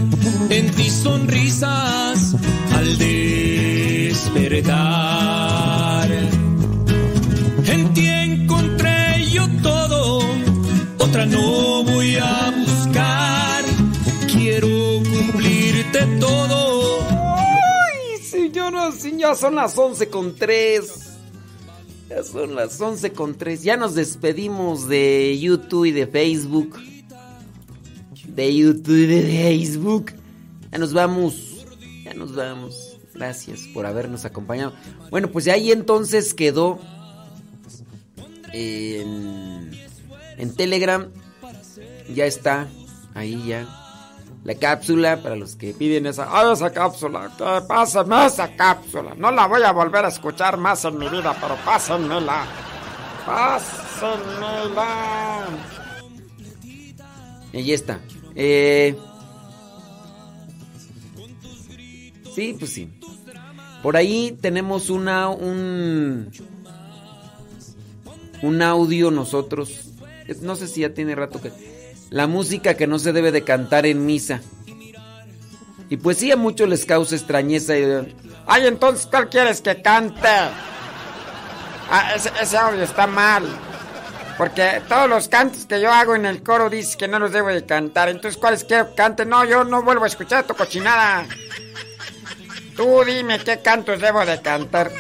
[0.49, 2.35] en ti sonrisas
[2.75, 4.49] al despertar.
[7.67, 10.21] En ti encontré yo todo,
[10.99, 13.65] otra no voy a buscar.
[14.33, 17.07] Quiero cumplirte todo.
[17.37, 21.14] Ay, señoras, sí, ya son las 11 con 3.
[22.15, 23.63] Ya son las 11 con 3.
[23.65, 26.79] Ya nos despedimos de YouTube y de Facebook.
[28.29, 30.13] De YouTube y de Facebook.
[30.71, 31.67] Ya nos vamos.
[32.05, 33.01] Ya nos vamos.
[33.15, 34.75] Gracias por habernos acompañado.
[35.11, 36.79] Bueno, pues ahí entonces quedó
[38.53, 39.73] en,
[40.37, 41.09] en Telegram.
[42.15, 42.69] Ya está.
[43.15, 43.84] Ahí ya.
[44.45, 47.33] La cápsula para los que Piden esa, ay, esa cápsula,
[47.67, 49.15] pásenme esa cápsula.
[49.17, 52.45] No la voy a volver a escuchar más en mi vida, pero pásenmela.
[53.25, 54.87] Pásenmela.
[57.55, 58.01] Ahí está.
[58.35, 58.95] Eh,
[62.35, 62.93] sí, pues sí.
[63.83, 66.31] Por ahí tenemos una un
[68.43, 69.89] un audio nosotros.
[70.43, 71.74] No sé si ya tiene rato que
[72.15, 74.41] la música que no se debe de cantar en misa.
[75.91, 77.77] Y pues sí a muchos les causa extrañeza.
[77.77, 78.15] y-
[78.47, 80.29] Ay, entonces, ¿cuál quieres que cante?
[81.91, 83.43] Ah, ese, ese audio está mal.
[84.39, 87.49] Porque todos los cantos que yo hago en el coro dice que no los debo
[87.49, 88.09] de cantar.
[88.09, 89.27] Entonces, ¿cuáles quiero que cante?
[89.27, 91.27] No, yo no vuelvo a escuchar tu cochinada.
[92.77, 94.93] Tú dime qué cantos debo de cantar.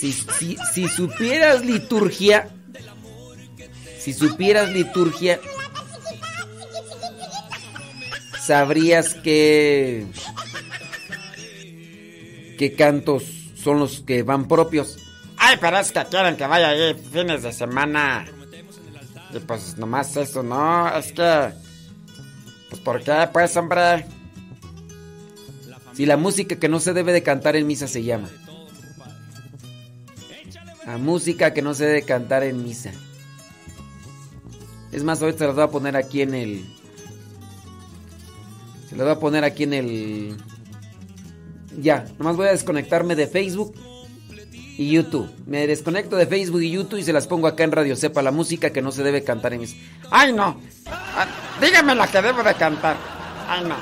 [0.00, 2.48] Si, si, si supieras liturgia,
[4.00, 5.38] si supieras liturgia,
[8.42, 10.06] sabrías que
[12.58, 13.24] qué cantos
[13.54, 14.98] son los que van propios.
[15.36, 18.26] Ay, pero es que quieren que vaya ahí fines de semana.
[19.34, 20.88] Y pues nomás eso, ¿no?
[20.96, 21.52] Es que...
[22.70, 23.28] Pues ¿por qué?
[23.32, 24.06] Pues hombre.
[25.92, 28.28] Si la música que no se debe de cantar en misa se llama.
[30.86, 32.92] La música que no se debe cantar en misa.
[34.92, 36.64] Es más, ahorita se las voy a poner aquí en el.
[38.88, 40.36] Se las voy a poner aquí en el.
[41.80, 43.74] Ya, nomás voy a desconectarme de Facebook
[44.76, 45.30] y YouTube.
[45.46, 48.32] Me desconecto de Facebook y YouTube y se las pongo acá en Radio Sepa, la
[48.32, 49.76] música que no se debe cantar en misa.
[50.10, 50.60] Ay, no.
[50.86, 51.26] Ah,
[51.60, 52.96] dígame la que debo de cantar.
[53.48, 53.76] Ay, no.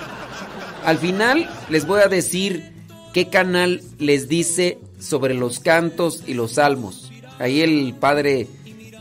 [0.85, 2.73] Al final les voy a decir
[3.13, 7.11] qué canal les dice sobre los cantos y los salmos.
[7.39, 8.49] Ahí el padre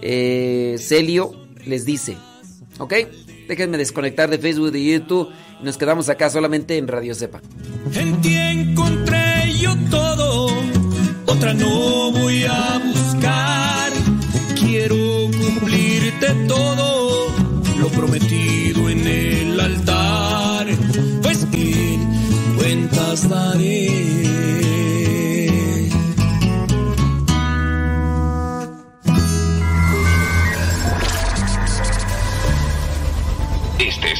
[0.01, 2.17] eh, Celio les dice.
[2.79, 2.93] ¿Ok?
[3.47, 5.29] Déjenme desconectar de Facebook y YouTube
[5.61, 7.41] nos quedamos acá solamente en Radio Cepa.
[7.93, 10.49] En ti encontré yo todo,
[11.25, 13.91] otra no voy a buscar.
[14.55, 17.27] Quiero cumplirte todo,
[17.79, 20.67] lo prometido en el altar.
[21.23, 21.97] Pues que
[22.57, 24.16] cuentas daré.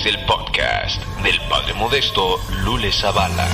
[0.07, 3.45] El podcast del Padre Modesto Lule Zavala.